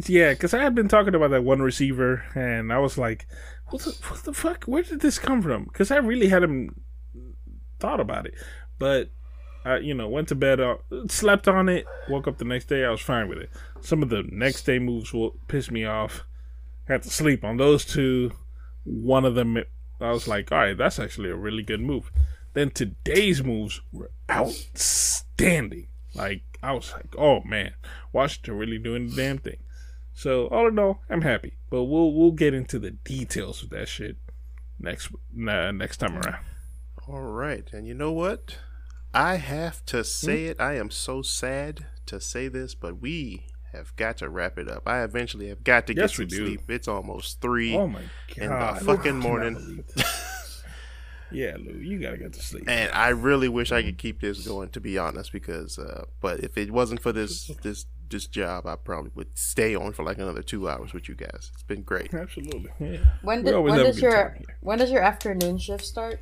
Yeah, 0.06 0.30
because 0.32 0.54
I 0.54 0.62
had 0.62 0.74
been 0.74 0.88
talking 0.88 1.14
about 1.14 1.30
that 1.30 1.44
one 1.44 1.60
receiver, 1.60 2.24
and 2.34 2.72
I 2.72 2.78
was 2.78 2.96
like, 2.96 3.26
what 3.68 3.82
the, 3.82 3.90
what 4.08 4.22
the 4.24 4.32
fuck? 4.32 4.64
Where 4.64 4.82
did 4.82 5.00
this 5.00 5.18
come 5.18 5.42
from? 5.42 5.64
Because 5.64 5.90
I 5.90 5.96
really 5.96 6.28
hadn't 6.28 6.80
thought 7.78 8.00
about 8.00 8.26
it. 8.26 8.34
But, 8.78 9.10
I, 9.64 9.78
you 9.78 9.94
know, 9.94 10.08
went 10.08 10.28
to 10.28 10.34
bed, 10.34 10.60
uh, 10.60 10.76
slept 11.08 11.48
on 11.48 11.68
it, 11.68 11.86
woke 12.08 12.26
up 12.26 12.38
the 12.38 12.44
next 12.44 12.66
day, 12.66 12.84
I 12.84 12.90
was 12.90 13.00
fine 13.00 13.28
with 13.28 13.38
it. 13.38 13.50
Some 13.80 14.02
of 14.02 14.08
the 14.08 14.24
next 14.30 14.62
day 14.62 14.78
moves 14.78 15.12
will 15.12 15.36
piss 15.48 15.70
me 15.70 15.84
off. 15.84 16.24
Had 16.88 17.02
to 17.04 17.10
sleep 17.10 17.44
on 17.44 17.58
those 17.58 17.84
two. 17.84 18.32
One 18.84 19.24
of 19.24 19.34
them, 19.34 19.58
I 20.00 20.10
was 20.10 20.26
like, 20.26 20.50
all 20.50 20.58
right, 20.58 20.76
that's 20.76 20.98
actually 20.98 21.30
a 21.30 21.36
really 21.36 21.62
good 21.62 21.80
move. 21.80 22.10
Then 22.54 22.70
today's 22.70 23.42
moves 23.42 23.80
were 23.92 24.10
outstanding. 24.30 25.88
Like, 26.14 26.42
I 26.62 26.72
was 26.72 26.92
like, 26.92 27.14
oh 27.16 27.40
man, 27.44 27.74
Washington 28.12 28.54
really 28.54 28.78
doing 28.78 29.08
the 29.08 29.16
damn 29.16 29.38
thing. 29.38 29.58
So 30.14 30.46
all 30.48 30.68
in 30.68 30.78
all, 30.78 31.02
I'm 31.08 31.22
happy. 31.22 31.54
But 31.70 31.84
we'll 31.84 32.12
we'll 32.12 32.32
get 32.32 32.54
into 32.54 32.78
the 32.78 32.90
details 32.90 33.62
of 33.62 33.70
that 33.70 33.88
shit 33.88 34.16
next 34.78 35.08
uh, 35.48 35.72
next 35.72 35.98
time 35.98 36.16
around. 36.18 36.44
All 37.08 37.22
right, 37.22 37.68
and 37.72 37.86
you 37.86 37.94
know 37.94 38.12
what? 38.12 38.58
I 39.14 39.36
have 39.36 39.84
to 39.86 39.98
Hmm? 39.98 40.02
say 40.02 40.44
it. 40.46 40.60
I 40.60 40.76
am 40.76 40.90
so 40.90 41.22
sad 41.22 41.86
to 42.06 42.20
say 42.20 42.48
this, 42.48 42.74
but 42.74 43.00
we 43.00 43.46
have 43.72 43.94
got 43.96 44.18
to 44.18 44.28
wrap 44.28 44.58
it 44.58 44.68
up. 44.68 44.82
I 44.86 45.02
eventually 45.02 45.48
have 45.48 45.64
got 45.64 45.86
to 45.86 45.94
Yes, 45.94 46.12
get 46.12 46.18
we 46.18 46.30
some 46.30 46.46
sleep. 46.46 46.70
It's 46.70 46.88
almost 46.88 47.40
three. 47.40 47.74
Oh 47.74 47.88
my 47.88 48.02
In 48.36 48.50
the 48.50 48.78
fucking 48.84 49.16
morning. 49.18 49.82
yeah, 51.30 51.56
Lou, 51.58 51.72
you 51.78 51.98
gotta 51.98 52.18
get 52.18 52.34
to 52.34 52.42
sleep. 52.42 52.64
and 52.68 52.92
I 52.92 53.08
really 53.10 53.48
wish 53.48 53.72
I 53.72 53.82
could 53.82 53.96
keep 53.96 54.20
this 54.20 54.46
going, 54.46 54.68
to 54.70 54.80
be 54.80 54.98
honest. 54.98 55.32
Because, 55.32 55.78
uh, 55.78 56.04
but 56.20 56.40
if 56.40 56.58
it 56.58 56.70
wasn't 56.70 57.00
for 57.00 57.12
this 57.12 57.46
this 57.62 57.86
this 58.12 58.26
job, 58.26 58.66
I 58.66 58.76
probably 58.76 59.10
would 59.16 59.36
stay 59.36 59.74
on 59.74 59.92
for 59.92 60.04
like 60.04 60.18
another 60.18 60.42
two 60.42 60.68
hours 60.68 60.92
with 60.92 61.08
you 61.08 61.16
guys. 61.16 61.50
It's 61.52 61.64
been 61.64 61.82
great. 61.82 62.14
Absolutely. 62.14 62.70
Yeah. 62.78 62.98
When, 63.22 63.42
We 63.42 63.50
do, 63.50 63.56
always 63.56 63.72
when 63.72 63.84
does 63.84 64.00
your 64.00 64.38
when 64.60 64.78
does 64.78 64.90
your 64.92 65.02
afternoon 65.02 65.58
shift 65.58 65.84
start? 65.84 66.20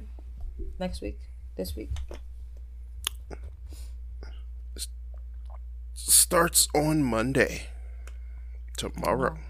Next 0.79 1.03
week? 1.03 1.19
This 1.57 1.77
week? 1.77 1.91
Starts 5.93 6.69
on 6.75 7.03
Monday, 7.03 7.67
tomorrow. 8.77 9.37
Oh. 9.39 9.45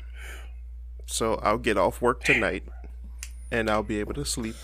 So 1.06 1.34
I'll 1.42 1.58
get 1.58 1.76
off 1.76 2.00
work 2.00 2.22
tonight, 2.24 2.64
and 3.50 3.68
I'll 3.70 3.82
be 3.82 4.00
able 4.00 4.14
to 4.14 4.24
sleep 4.24 4.56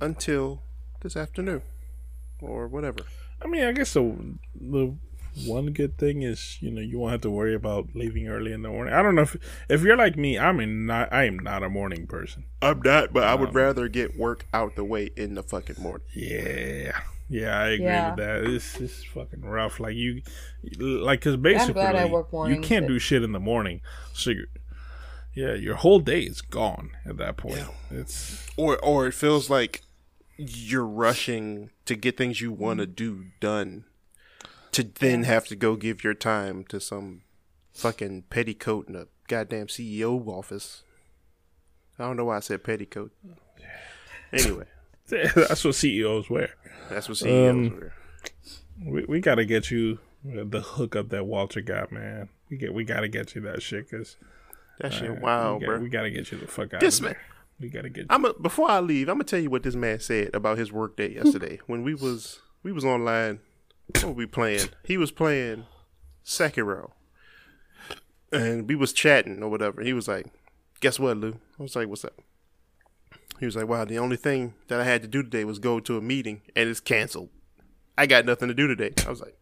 until 0.00 0.62
this 1.00 1.16
afternoon, 1.16 1.62
or 2.40 2.68
whatever. 2.68 3.00
I 3.42 3.48
mean, 3.48 3.64
I 3.64 3.72
guess 3.72 3.92
the 3.94 4.14
the 4.54 4.94
one 5.46 5.66
good 5.72 5.96
thing 5.98 6.22
is 6.22 6.58
you 6.60 6.70
know 6.70 6.80
you 6.80 6.98
won't 6.98 7.12
have 7.12 7.20
to 7.22 7.30
worry 7.30 7.54
about 7.54 7.88
leaving 7.94 8.28
early 8.28 8.52
in 8.52 8.62
the 8.62 8.68
morning. 8.68 8.92
I 8.94 9.02
don't 9.02 9.14
know 9.14 9.22
if 9.22 9.36
if 9.68 9.82
you're 9.82 9.96
like 9.96 10.16
me, 10.16 10.38
I'm 10.38 10.60
in 10.60 10.86
not 10.86 11.12
I 11.12 11.24
am 11.24 11.38
not 11.38 11.62
a 11.62 11.68
morning 11.70 12.06
person. 12.06 12.44
I'm 12.60 12.80
not, 12.82 13.12
but 13.12 13.24
I 13.24 13.34
would 13.34 13.50
um, 13.50 13.54
rather 13.56 13.88
get 13.88 14.16
work 14.18 14.46
out 14.52 14.76
the 14.76 14.84
way 14.84 15.10
in 15.16 15.34
the 15.34 15.42
fucking 15.42 15.76
morning. 15.80 16.06
Yeah, 16.14 17.00
yeah, 17.28 17.58
I 17.58 17.68
agree 17.70 17.84
Yeah. 17.86 18.10
with 18.10 18.18
that. 18.18 18.44
It's 18.44 18.80
it's 18.80 19.04
fucking 19.04 19.40
rough. 19.42 19.80
Like 19.80 19.94
you, 19.96 20.22
like 20.78 21.20
because 21.20 21.36
basically 21.36 21.74
glad 21.74 21.96
I 21.96 22.04
work 22.04 22.28
you 22.32 22.60
can't 22.60 22.86
but- 22.86 22.92
do 22.92 22.98
shit 22.98 23.22
in 23.22 23.32
the 23.32 23.40
morning, 23.40 23.80
so 24.12 24.30
you 24.30 24.46
yeah, 25.34 25.54
your 25.54 25.76
whole 25.76 25.98
day 26.00 26.20
is 26.20 26.42
gone 26.42 26.90
at 27.06 27.16
that 27.16 27.38
point. 27.38 27.64
It's 27.90 28.46
Or 28.58 28.78
or 28.84 29.06
it 29.06 29.14
feels 29.14 29.48
like 29.48 29.80
you're 30.36 30.84
rushing 30.86 31.70
to 31.86 31.94
get 31.94 32.16
things 32.16 32.40
you 32.40 32.52
want 32.52 32.80
to 32.80 32.86
do 32.86 33.26
done, 33.40 33.84
to 34.72 34.82
then 34.82 35.24
have 35.24 35.46
to 35.46 35.56
go 35.56 35.76
give 35.76 36.02
your 36.04 36.14
time 36.14 36.64
to 36.68 36.80
some 36.80 37.22
fucking 37.72 38.24
petticoat 38.30 38.88
in 38.88 38.96
a 38.96 39.06
goddamn 39.28 39.66
CEO 39.68 40.26
office. 40.26 40.82
I 41.98 42.04
don't 42.04 42.16
know 42.16 42.24
why 42.26 42.38
I 42.38 42.40
said 42.40 42.64
petticoat. 42.64 43.12
Anyway, 44.32 44.64
that's 45.08 45.64
what 45.64 45.74
CEOs 45.74 46.30
wear. 46.30 46.50
that's 46.88 47.08
what 47.08 47.18
CEOs 47.18 47.50
Um, 47.50 47.70
were. 47.70 47.92
We 48.84 49.04
we 49.04 49.20
gotta 49.20 49.44
get 49.44 49.70
you 49.70 49.98
uh, 50.26 50.44
the 50.44 50.60
hookup 50.62 51.10
that 51.10 51.24
Walter 51.26 51.60
got, 51.60 51.92
man. 51.92 52.28
We 52.50 52.56
get 52.56 52.72
we 52.74 52.84
gotta 52.84 53.08
get 53.08 53.34
you 53.34 53.42
that 53.42 53.62
shit 53.62 53.88
because 53.90 54.16
That 54.80 54.92
shit 54.92 55.20
wow, 55.20 55.54
we, 55.54 55.60
got, 55.60 55.66
bro. 55.66 55.78
we 55.80 55.88
gotta 55.88 56.10
get 56.10 56.32
you 56.32 56.38
the 56.38 56.46
fuck 56.46 56.74
out 56.74 56.80
This 56.80 56.98
of 56.98 57.04
man- 57.04 57.12
there. 57.12 57.22
We 57.60 57.68
gotta 57.68 57.90
get 57.90 58.00
you. 58.02 58.06
I'm 58.10 58.24
a, 58.24 58.32
before 58.32 58.70
I 58.70 58.80
leave, 58.80 59.08
I'm 59.08 59.16
gonna 59.16 59.24
tell 59.24 59.38
you 59.38 59.50
what 59.50 59.62
this 59.62 59.74
man 59.76 60.00
said 60.00 60.34
about 60.34 60.58
his 60.58 60.72
work 60.72 60.96
day 60.96 61.10
yesterday. 61.12 61.60
when 61.66 61.82
we 61.84 61.94
was 61.94 62.40
we 62.62 62.72
was 62.72 62.84
online, 62.84 63.40
what 63.86 64.04
were 64.04 64.12
we 64.12 64.26
playing? 64.26 64.68
He 64.84 64.96
was 64.96 65.10
playing 65.10 65.66
Sekiro, 66.24 66.92
and 68.30 68.68
we 68.68 68.74
was 68.74 68.92
chatting 68.92 69.42
or 69.42 69.48
whatever. 69.48 69.82
He 69.82 69.92
was 69.92 70.08
like, 70.08 70.26
"Guess 70.80 70.98
what, 70.98 71.16
Lou?" 71.16 71.38
I 71.58 71.62
was 71.62 71.76
like, 71.76 71.88
"What's 71.88 72.04
up?" 72.04 72.20
He 73.40 73.46
was 73.46 73.56
like, 73.56 73.68
"Wow, 73.68 73.84
the 73.84 73.98
only 73.98 74.16
thing 74.16 74.54
that 74.68 74.80
I 74.80 74.84
had 74.84 75.02
to 75.02 75.08
do 75.08 75.22
today 75.22 75.44
was 75.44 75.58
go 75.58 75.80
to 75.80 75.96
a 75.96 76.00
meeting, 76.00 76.42
and 76.54 76.68
it's 76.68 76.80
canceled. 76.80 77.30
I 77.98 78.06
got 78.06 78.24
nothing 78.26 78.48
to 78.48 78.54
do 78.54 78.66
today." 78.66 78.92
I 79.06 79.10
was 79.10 79.20
like, 79.20 79.36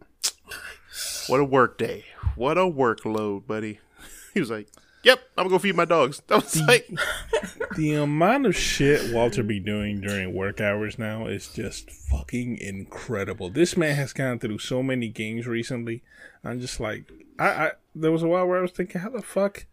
"What 1.26 1.40
a 1.40 1.44
work 1.44 1.78
day! 1.78 2.04
What 2.34 2.58
a 2.58 2.62
workload, 2.62 3.46
buddy." 3.46 3.80
He 4.32 4.38
was 4.38 4.50
like, 4.50 4.68
"Yep, 5.02 5.20
I'm 5.36 5.44
gonna 5.44 5.50
go 5.50 5.58
feed 5.58 5.76
my 5.76 5.84
dogs." 5.84 6.22
That 6.28 6.42
was 6.42 6.60
like. 6.62 6.88
the 7.76 7.94
amount 7.94 8.46
of 8.46 8.56
shit 8.56 9.12
Walter 9.12 9.42
be 9.42 9.60
doing 9.60 10.00
during 10.00 10.34
work 10.34 10.60
hours 10.60 10.98
now 10.98 11.26
is 11.26 11.48
just 11.48 11.90
fucking 11.90 12.58
incredible. 12.58 13.50
This 13.50 13.76
man 13.76 13.96
has 13.96 14.12
gone 14.12 14.38
through 14.38 14.58
so 14.58 14.82
many 14.82 15.08
games 15.08 15.46
recently. 15.46 16.02
I'm 16.44 16.60
just 16.60 16.80
like, 16.80 17.10
I, 17.38 17.48
I 17.48 17.72
there 17.94 18.12
was 18.12 18.22
a 18.22 18.28
while 18.28 18.46
where 18.46 18.58
I 18.58 18.62
was 18.62 18.72
thinking, 18.72 19.00
how 19.00 19.10
the 19.10 19.22
fuck 19.22 19.66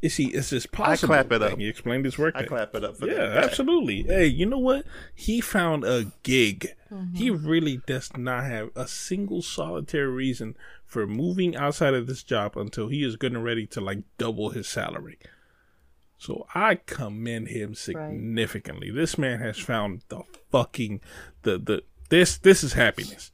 is 0.00 0.16
he? 0.16 0.26
Is 0.34 0.50
this 0.50 0.66
possible? 0.66 1.14
I 1.14 1.22
clap 1.22 1.32
it 1.32 1.42
up. 1.42 1.52
And 1.52 1.60
He 1.60 1.68
explained 1.68 2.04
his 2.04 2.18
work. 2.18 2.34
I 2.36 2.44
clap 2.44 2.74
it 2.74 2.82
up 2.84 2.96
for 2.96 3.06
Yeah, 3.06 3.28
that. 3.28 3.44
absolutely. 3.44 4.02
Hey, 4.02 4.26
you 4.26 4.46
know 4.46 4.58
what? 4.58 4.84
He 5.14 5.40
found 5.40 5.84
a 5.84 6.12
gig. 6.22 6.74
Mm-hmm. 6.90 7.14
He 7.14 7.30
really 7.30 7.78
does 7.86 8.10
not 8.16 8.44
have 8.44 8.70
a 8.74 8.88
single 8.88 9.42
solitary 9.42 10.08
reason 10.08 10.56
for 10.84 11.06
moving 11.06 11.54
outside 11.56 11.94
of 11.94 12.06
this 12.06 12.22
job 12.22 12.56
until 12.56 12.88
he 12.88 13.04
is 13.04 13.16
good 13.16 13.32
and 13.32 13.44
ready 13.44 13.66
to 13.68 13.80
like 13.80 14.00
double 14.18 14.50
his 14.50 14.66
salary. 14.68 15.18
So 16.18 16.46
I 16.54 16.76
commend 16.76 17.48
him 17.48 17.74
significantly. 17.74 18.90
This 18.90 19.16
man 19.18 19.40
has 19.40 19.58
found 19.58 20.02
the 20.08 20.22
fucking 20.50 21.00
the 21.42 21.58
the 21.58 21.82
this 22.10 22.38
this 22.38 22.62
is 22.62 22.74
happiness. 22.74 23.30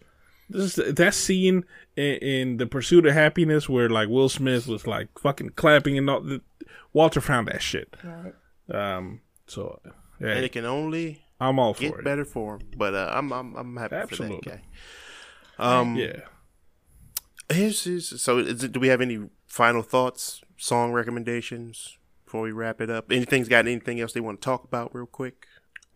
This 0.49 0.79
is 0.79 0.95
that 0.95 1.15
scene 1.15 1.65
in, 1.97 2.15
in 2.17 2.57
the 2.57 2.67
pursuit 2.67 3.05
of 3.07 3.13
happiness 3.15 3.69
where 3.69 3.89
like 3.91 4.09
Will 4.09 4.29
Smith 4.29 4.67
was 4.67 4.87
like 4.87 5.09
fucking 5.19 5.51
clapping 5.51 5.99
and 5.99 6.09
all. 6.09 6.21
The, 6.21 6.41
Walter 6.93 7.21
found 7.21 7.49
that 7.49 7.63
shit. 7.63 7.95
Right. 8.03 8.33
Um. 8.71 9.21
So 9.47 9.81
yeah, 10.21 10.29
and 10.29 10.45
it 10.45 10.53
can 10.53 10.65
only 10.65 11.23
I'm 11.41 11.59
all 11.59 11.75
for 11.75 11.81
get 11.83 11.95
it. 11.99 12.05
better 12.05 12.25
for 12.25 12.57
him. 12.57 12.63
But 12.77 12.95
uh, 12.95 13.13
I'm 13.15 13.33
I'm 13.33 13.55
I'm 13.57 13.77
happy 13.77 13.97
Absolutely. 13.97 14.39
for 14.43 14.51
that 14.51 14.61
guy. 15.59 15.81
Um, 15.81 15.97
Yeah. 15.97 16.21
here's, 17.51 17.85
here's, 17.85 18.21
so 18.23 18.39
is 18.39 18.63
it, 18.65 18.73
do 18.73 18.81
we 18.81 18.89
have 18.89 19.01
any 19.01 19.29
final 19.47 19.83
thoughts, 19.83 20.41
song 20.57 20.93
recommendations 20.93 21.99
before 22.25 22.43
we 22.43 22.53
wrap 22.53 22.81
it 22.81 22.91
up? 22.91 23.11
Anything's 23.11 23.49
got 23.49 23.67
anything 23.67 24.01
else 24.01 24.13
they 24.13 24.21
want 24.21 24.41
to 24.41 24.45
talk 24.45 24.65
about 24.65 24.95
real 24.95 25.07
quick? 25.07 25.47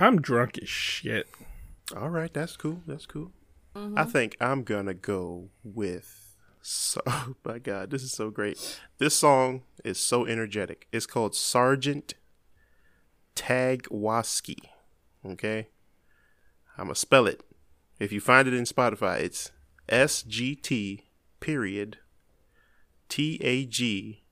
I'm 0.01 0.21
drunk 0.21 0.59
as 0.61 0.69
shit. 0.69 1.29
All 1.97 2.09
right, 2.11 2.33
that's 2.33 2.57
cool. 2.57 2.81
That's 2.87 3.07
cool. 3.07 3.31
I 3.75 3.79
mm-hmm. 3.79 4.11
think 4.11 4.37
I'm 4.41 4.65
gonna 4.65 4.95
go 4.95 5.49
with. 5.65 6.37
So, 6.61 7.01
oh 7.07 7.35
my 7.45 7.59
God, 7.59 7.91
this 7.91 8.03
is 8.03 8.13
so 8.13 8.31
great. 8.31 8.81
This 8.99 9.15
song 9.15 9.63
is 9.85 9.99
so 9.99 10.27
energetic. 10.27 10.87
It's 10.93 11.07
called 11.07 11.35
Sergeant 11.35 12.15
Tagowski. 13.35 14.59
Okay, 15.25 15.69
I'm 16.77 16.87
gonna 16.87 16.95
spell 16.95 17.27
it. 17.27 17.43
If 17.99 18.13
you 18.13 18.21
find 18.21 18.47
it 18.47 18.55
in 18.55 18.65
Spotify, 18.65 19.21
it's 19.21 19.53
S 19.89 20.23
G 20.23 20.55
T 20.55 21.07
period 21.41 21.99
T 23.09 23.39
A 23.43 23.65
G 23.65 24.23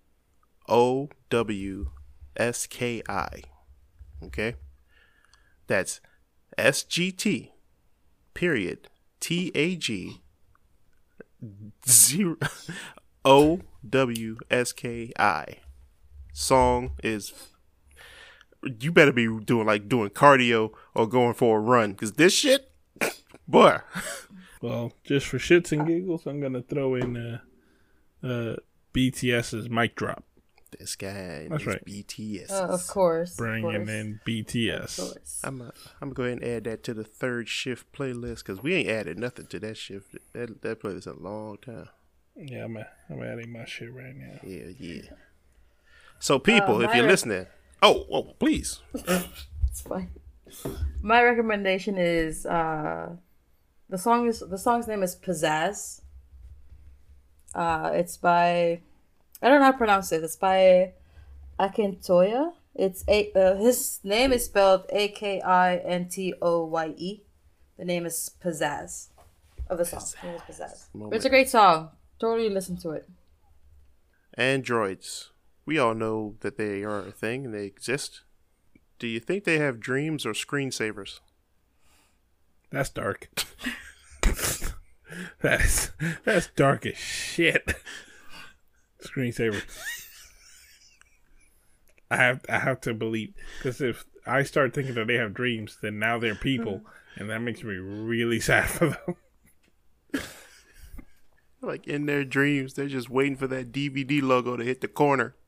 O 0.69 1.09
W 1.31 1.91
S 2.37 2.67
K 2.67 3.03
I. 3.09 3.43
Okay, 4.23 4.57
that's 5.67 6.01
S 6.59 6.83
G 6.83 7.11
T 7.11 7.53
period 8.35 8.89
T 9.21 9.53
A 9.55 9.77
G 9.77 10.21
zero 11.87 12.37
O 13.25 13.61
W 13.89 14.39
S 14.51 14.73
K 14.73 15.13
I. 15.19 15.59
Song 16.33 16.93
is 17.03 17.33
you 18.81 18.93
better 18.93 19.13
be 19.13 19.27
doing 19.41 19.67
like 19.67 19.89
doing 19.89 20.11
cardio 20.11 20.71
or 20.95 21.07
going 21.07 21.35
for 21.35 21.59
a 21.59 21.61
run 21.61 21.93
because 21.93 22.13
this 22.13 22.33
shit, 22.33 22.71
boy. 23.49 23.79
Well, 24.61 24.93
just 25.05 25.27
for 25.27 25.39
shits 25.39 25.73
and 25.73 25.87
giggles, 25.87 26.27
I'm 26.27 26.41
gonna 26.41 26.63
throw 26.63 26.95
in 26.95 27.17
uh, 27.17 27.39
uh, 28.27 28.57
BTS's 28.93 29.71
mic 29.71 29.97
drop, 29.97 30.25
This 30.79 30.97
guy, 30.97 31.47
That's 31.51 31.63
is 31.63 31.67
right. 31.67 31.85
BTS. 31.85 32.51
Uh, 32.51 32.67
of 32.69 32.87
course. 32.87 33.33
of 33.33 33.37
bringing 33.39 33.63
course, 33.63 33.89
in 33.91 34.15
Of 34.15 34.25
BTS. 34.27 34.97
course. 34.99 35.41
I'm 35.45 35.61
a, 35.61 35.73
I'm 36.01 36.11
gonna 36.11 36.15
go 36.15 36.23
ahead 36.25 36.39
and 36.43 36.45
add 36.47 36.65
that 36.65 36.83
to 36.85 36.95
the 36.95 37.05
third 37.05 37.49
shift 37.49 37.91
playlist 37.93 38.39
because 38.39 38.63
we 38.63 38.75
ain't 38.75 38.89
added 38.89 39.19
nothing 39.19 39.47
to 39.47 39.59
that 39.61 39.77
shift. 39.77 40.17
That 40.33 40.63
that 40.63 40.81
playlist 40.81 41.07
a 41.07 41.13
long 41.21 41.59
time. 41.59 41.89
Yeah, 42.37 42.65
I'm, 42.65 42.77
I'm 42.77 43.23
adding 43.23 43.53
my 43.53 43.65
shit 43.65 43.93
right 43.93 44.15
now. 44.17 44.39
Yeah, 44.45 44.69
yeah. 44.79 45.03
So 46.21 46.39
people, 46.39 46.81
if 46.83 46.95
you're 46.95 47.05
re- 47.05 47.11
listening, 47.11 47.47
oh, 47.83 48.07
oh, 48.11 48.23
please. 48.39 48.81
It's 49.71 49.83
fine. 49.83 50.11
My 51.01 51.23
recommendation 51.23 51.97
is 51.97 52.45
uh 52.45 53.11
the 53.89 53.97
song 53.99 54.27
is 54.29 54.41
the 54.41 54.59
song's 54.59 54.89
name 54.89 55.03
is 55.05 55.15
Pizzazz. 55.17 56.01
Uh 57.55 57.91
it's 57.95 58.17
by 58.17 58.81
I 59.43 59.49
don't 59.49 59.61
know 59.61 59.67
how 59.67 59.73
to 59.73 59.79
pronounce 59.79 60.13
it. 60.13 60.23
It's 60.23 60.37
by 60.37 60.93
Akintoye. 61.59 62.53
It's 62.75 63.05
a 63.09 63.33
uh, 63.35 63.57
his 63.57 64.01
name 64.05 64.33
is 64.33 64.45
spelled 64.45 64.87
A 64.91 65.09
K 65.09 65.41
I 65.41 65.77
N 65.77 66.09
T 66.09 66.35
O 66.41 66.65
Y 66.65 66.95
E. 66.97 67.23
The 67.79 67.85
name 67.85 68.07
is 68.07 68.31
Pizzazz 68.43 69.09
of 69.69 69.79
the 69.79 69.85
song. 69.85 70.05
The 70.21 70.27
name 70.27 70.37
is 70.37 70.43
Pizzazz. 70.43 70.87
But 70.95 71.17
it's 71.17 71.25
a 71.25 71.31
great 71.31 71.49
song. 71.49 71.91
Totally 72.19 72.51
listen 72.51 72.77
to 72.79 72.91
it. 72.91 73.09
Androids. 74.35 75.31
We 75.67 75.79
all 75.79 75.95
know 75.95 76.37
that 76.41 76.57
they 76.57 76.83
are 76.83 76.99
a 76.99 77.13
thing 77.13 77.45
and 77.47 77.55
they 77.55 77.65
exist. 77.65 78.23
Do 78.99 79.07
you 79.07 79.21
think 79.21 79.45
they 79.45 79.59
have 79.59 79.81
dreams 79.81 80.27
or 80.27 80.33
screensavers? 80.33 81.21
That's 82.71 82.91
dark. 82.91 83.29
that 85.41 85.61
is 85.61 85.91
that's 86.25 86.49
dark 86.55 86.87
as 86.87 86.97
shit. 86.97 87.75
Screensaver. 89.03 89.63
I 92.11 92.17
have 92.17 92.45
I 92.49 92.59
have 92.59 92.81
to 92.83 92.95
believe 92.95 93.35
because 93.59 93.81
if 93.81 94.05
I 94.27 94.43
start 94.43 94.75
thinking 94.75 94.95
that 94.95 95.07
they 95.07 95.15
have 95.15 95.33
dreams, 95.33 95.79
then 95.81 95.99
now 95.99 96.19
they're 96.19 96.35
people, 96.35 96.79
hmm. 96.79 97.21
and 97.21 97.31
that 97.31 97.41
makes 97.41 97.63
me 97.63 97.75
really 97.75 98.41
sad 98.41 98.69
for 98.69 98.91
them. 98.91 100.23
Like 101.63 101.87
in 101.87 102.07
their 102.07 102.25
dreams, 102.25 102.73
they're 102.73 102.89
just 102.89 103.11
waiting 103.11 103.37
for 103.37 103.47
that 103.49 103.71
DVD 103.71 104.23
logo 104.23 104.57
to 104.57 104.65
hit 104.65 104.81
the 104.81 104.89
corner. 104.89 105.37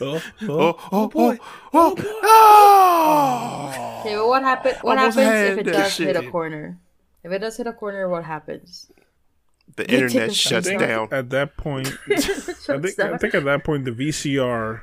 Oh, 0.00 0.22
oh, 0.42 0.48
oh, 0.48 0.48
Oh, 0.48 0.78
oh, 0.92 1.08
boy. 1.08 1.38
Oh, 1.72 1.94
oh, 1.98 2.20
oh 2.22 4.00
Okay, 4.00 4.14
but 4.14 4.28
what 4.28 4.42
happen? 4.42 4.74
What 4.82 4.98
Almost 4.98 5.18
happens 5.18 5.50
if 5.50 5.58
it 5.58 5.64
that 5.64 5.72
does 5.72 5.96
hit 5.96 6.16
a 6.16 6.30
corner? 6.30 6.78
If 7.24 7.32
it 7.32 7.38
does 7.38 7.56
hit 7.56 7.66
a 7.66 7.72
corner, 7.72 8.08
what 8.08 8.24
happens? 8.24 8.90
The 9.76 9.84
They 9.84 9.94
internet 9.94 10.28
take 10.30 10.36
shuts 10.36 10.66
think 10.66 10.80
down. 10.80 11.08
at 11.12 11.30
that 11.30 11.56
point, 11.56 11.86
I 12.10 12.16
think, 12.18 12.98
I 12.98 13.16
think 13.18 13.34
at 13.34 13.44
that 13.44 13.62
point 13.64 13.84
the 13.84 13.92
VCR, 13.92 14.80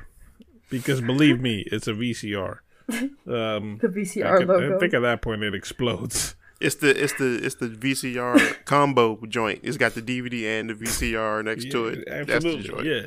because 0.70 1.00
believe 1.00 1.40
me, 1.40 1.64
it's 1.70 1.86
a 1.86 1.92
VCR. 1.92 2.58
Um, 2.88 3.08
The 3.26 3.88
I, 3.88 3.90
VCR 3.90 4.38
could- 4.38 4.48
logo. 4.48 4.76
I 4.76 4.78
think 4.78 4.94
at 4.94 5.00
that 5.00 5.20
point 5.22 5.42
it 5.42 5.54
explodes. 5.54 6.34
It's 6.58 6.76
the 6.76 6.88
it's 6.88 7.12
the 7.18 7.38
it's 7.44 7.56
the 7.56 7.68
VCR 7.68 8.64
combo 8.64 9.18
joint. 9.28 9.60
It's 9.62 9.76
got 9.76 9.92
the 9.92 10.00
DVD 10.00 10.58
and 10.58 10.70
the 10.70 10.74
VCR 10.74 11.44
next 11.44 11.70
to 11.70 11.88
it. 11.88 12.04
That's 12.08 12.26
the 12.28 12.34
absolutely, 12.34 12.62
joint. 12.68 12.86
yeah. 12.86 13.06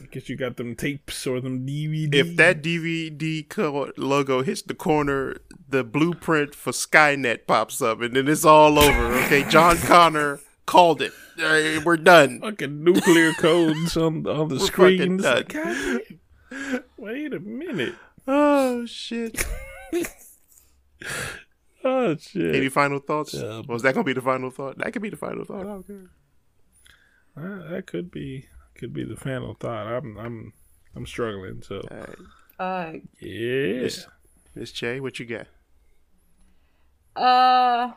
Because 0.00 0.30
you 0.30 0.36
got 0.36 0.56
them 0.56 0.74
tapes 0.74 1.26
or 1.26 1.42
them 1.42 1.66
DVD. 1.66 2.14
If 2.14 2.36
that 2.36 2.62
DVD 2.62 3.46
co- 3.46 3.92
logo 3.98 4.40
hits 4.40 4.62
the 4.62 4.72
corner, 4.72 5.36
the 5.68 5.84
blueprint 5.84 6.54
for 6.54 6.72
Skynet 6.72 7.46
pops 7.46 7.82
up, 7.82 8.00
and 8.00 8.16
then 8.16 8.26
it's 8.28 8.46
all 8.46 8.78
over. 8.78 9.12
Okay, 9.24 9.44
John 9.50 9.76
Connor 9.76 10.40
called 10.68 11.00
it. 11.02 11.12
Hey, 11.36 11.78
we're 11.78 11.96
done. 11.96 12.40
fucking 12.40 12.84
nuclear 12.84 13.32
codes 13.32 13.96
on 13.96 14.26
on 14.26 14.48
the 14.48 14.56
We're 14.60 14.66
screens. 14.66 15.24
fucking 15.24 15.58
Like, 16.52 16.84
Wait 16.96 17.32
a 17.32 17.40
minute. 17.40 17.94
Oh 18.26 18.84
shit! 18.86 19.44
Oh 21.84 22.16
shit. 22.16 22.54
Any 22.56 22.68
final 22.68 22.98
thoughts? 22.98 23.34
Yeah. 23.34 23.62
Was 23.68 23.82
that 23.82 23.94
gonna 23.94 24.04
be 24.04 24.12
the 24.12 24.20
final 24.20 24.50
thought? 24.50 24.78
That 24.78 24.92
could 24.92 25.00
be 25.00 25.10
the 25.10 25.16
final 25.16 25.44
thought. 25.44 25.64
I. 25.64 27.40
Uh, 27.40 27.68
that 27.70 27.86
could 27.86 28.10
be 28.10 28.46
could 28.74 28.92
be 28.92 29.04
the 29.04 29.16
final 29.16 29.54
thought. 29.54 29.86
I'm 29.86 30.18
I'm 30.18 30.52
I'm 30.96 31.06
struggling. 31.06 31.62
So 31.62 31.80
All 31.90 31.96
right. 31.96 32.16
Uh, 32.58 32.92
yeah. 33.20 33.82
Miss, 33.82 34.06
Miss 34.56 34.72
Che, 34.72 34.98
what 35.00 35.20
you 35.20 35.26
got? 35.26 35.46
uh, 37.16 37.92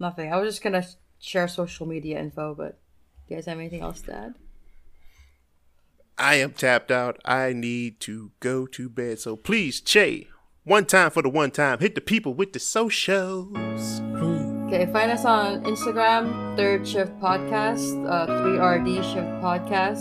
nothing. 0.00 0.32
I 0.32 0.36
was 0.38 0.54
just 0.54 0.62
gonna 0.62 0.84
share 1.18 1.48
social 1.48 1.86
media 1.86 2.18
info, 2.18 2.54
but 2.54 2.78
you 3.28 3.36
guys 3.36 3.46
have 3.46 3.58
anything 3.58 3.82
else 3.82 4.00
to 4.02 4.14
add? 4.14 4.34
I 6.16 6.34
am 6.36 6.52
tapped 6.52 6.90
out. 6.90 7.20
I 7.24 7.52
need 7.52 8.00
to 8.00 8.32
go 8.40 8.66
to 8.66 8.88
bed. 8.88 9.20
So 9.20 9.36
please, 9.36 9.80
Che, 9.80 10.26
one 10.64 10.84
time 10.84 11.10
for 11.10 11.22
the 11.22 11.28
one 11.28 11.50
time, 11.50 11.78
hit 11.78 11.94
the 11.94 12.00
people 12.00 12.34
with 12.34 12.52
the 12.52 12.58
socials. 12.58 14.00
Okay, 14.68 14.84
find 14.92 15.10
us 15.10 15.24
on 15.24 15.62
Instagram, 15.64 16.56
Third 16.56 16.86
Shift 16.86 17.18
Podcast, 17.20 18.06
uh, 18.06 18.26
3RD 18.26 18.96
Shift 18.96 19.28
Podcast. 19.40 20.00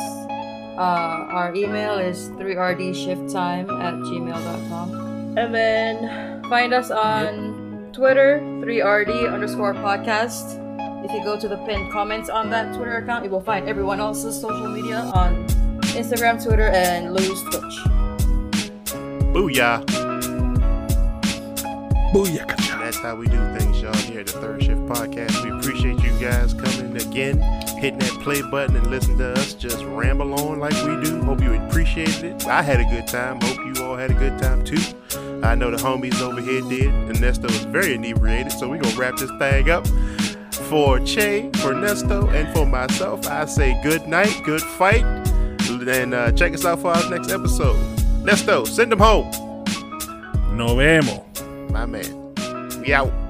Uh, 0.78 1.32
our 1.32 1.56
email 1.56 1.98
is 1.98 2.30
3rdshifttime 2.30 3.72
at 3.82 3.94
gmail.com. 3.94 5.38
And 5.38 5.54
then 5.54 6.44
find 6.50 6.74
us 6.74 6.92
on 6.92 7.90
Twitter, 7.94 8.40
3RD 8.42 9.32
underscore 9.32 9.74
podcast. 9.76 10.67
If 11.04 11.12
you 11.12 11.24
go 11.24 11.40
to 11.40 11.48
the 11.48 11.58
pinned 11.58 11.92
comments 11.92 12.28
on 12.28 12.50
that 12.50 12.76
Twitter 12.76 12.98
account, 12.98 13.24
you 13.24 13.30
will 13.30 13.42
find 13.42 13.70
everyone 13.70 14.00
else's 14.00 14.40
social 14.40 14.68
media 14.68 14.98
on 15.14 15.48
Instagram, 15.94 16.44
Twitter, 16.44 16.70
and 16.70 17.14
Lou's 17.14 17.42
Twitch. 17.44 17.80
Booyah. 19.32 19.86
Booyah. 22.12 22.50
And 22.72 22.82
that's 22.82 22.98
how 22.98 23.16
we 23.16 23.28
do 23.28 23.38
things, 23.58 23.80
y'all, 23.80 23.96
here 23.96 24.22
at 24.22 24.26
the 24.26 24.34
Third 24.34 24.64
Shift 24.64 24.82
Podcast. 24.88 25.44
We 25.44 25.52
appreciate 25.58 26.04
you 26.04 26.12
guys 26.20 26.54
coming 26.56 26.96
again, 26.98 27.40
hitting 27.78 28.00
that 28.00 28.20
play 28.24 28.42
button 28.42 28.76
and 28.76 28.88
listening 28.88 29.20
to 29.20 29.34
us 29.34 29.54
just 29.54 29.84
ramble 29.86 30.34
on 30.34 30.60
like 30.60 30.74
we 30.84 31.04
do. 31.04 31.22
Hope 31.24 31.42
you 31.42 31.54
appreciated 31.54 32.24
it. 32.24 32.48
I 32.48 32.64
had 32.64 32.80
a 32.80 32.86
good 32.86 33.08
time. 33.08 33.40
Hope 33.42 33.58
you 33.58 33.84
all 33.84 33.96
had 33.96 34.10
a 34.10 34.16
good 34.16 34.40
time 34.40 34.66
too. 34.66 34.82
I 35.44 35.54
know 35.54 35.70
the 35.70 35.78
homies 35.78 36.20
over 36.22 36.42
here 36.42 36.62
did. 36.62 36.88
Ernesto 36.88 37.44
was 37.44 37.66
very 37.66 37.94
inebriated, 37.94 38.52
so 38.52 38.68
we're 38.68 38.80
going 38.80 38.94
to 38.94 39.00
wrap 39.00 39.18
this 39.18 39.30
thing 39.38 39.70
up. 39.70 39.86
For 40.70 41.00
Che, 41.00 41.50
for 41.62 41.74
Nesto, 41.74 42.30
and 42.34 42.54
for 42.54 42.66
myself, 42.66 43.26
I 43.28 43.46
say 43.46 43.80
good 43.84 44.06
night, 44.08 44.42
good 44.44 44.62
fight, 44.62 45.04
and 45.70 46.14
uh, 46.14 46.32
check 46.34 46.54
us 46.54 46.66
out 46.66 46.82
for 46.82 46.92
our 46.92 47.10
next 47.10 47.32
episode. 47.32 47.78
Nesto, 48.24 48.68
send 48.68 48.92
them 48.92 49.00
home. 49.00 49.32
Nos 50.58 50.76
vemos. 50.76 51.24
My 51.72 51.86
man. 51.86 52.34
We 52.82 52.94
out. 52.94 53.27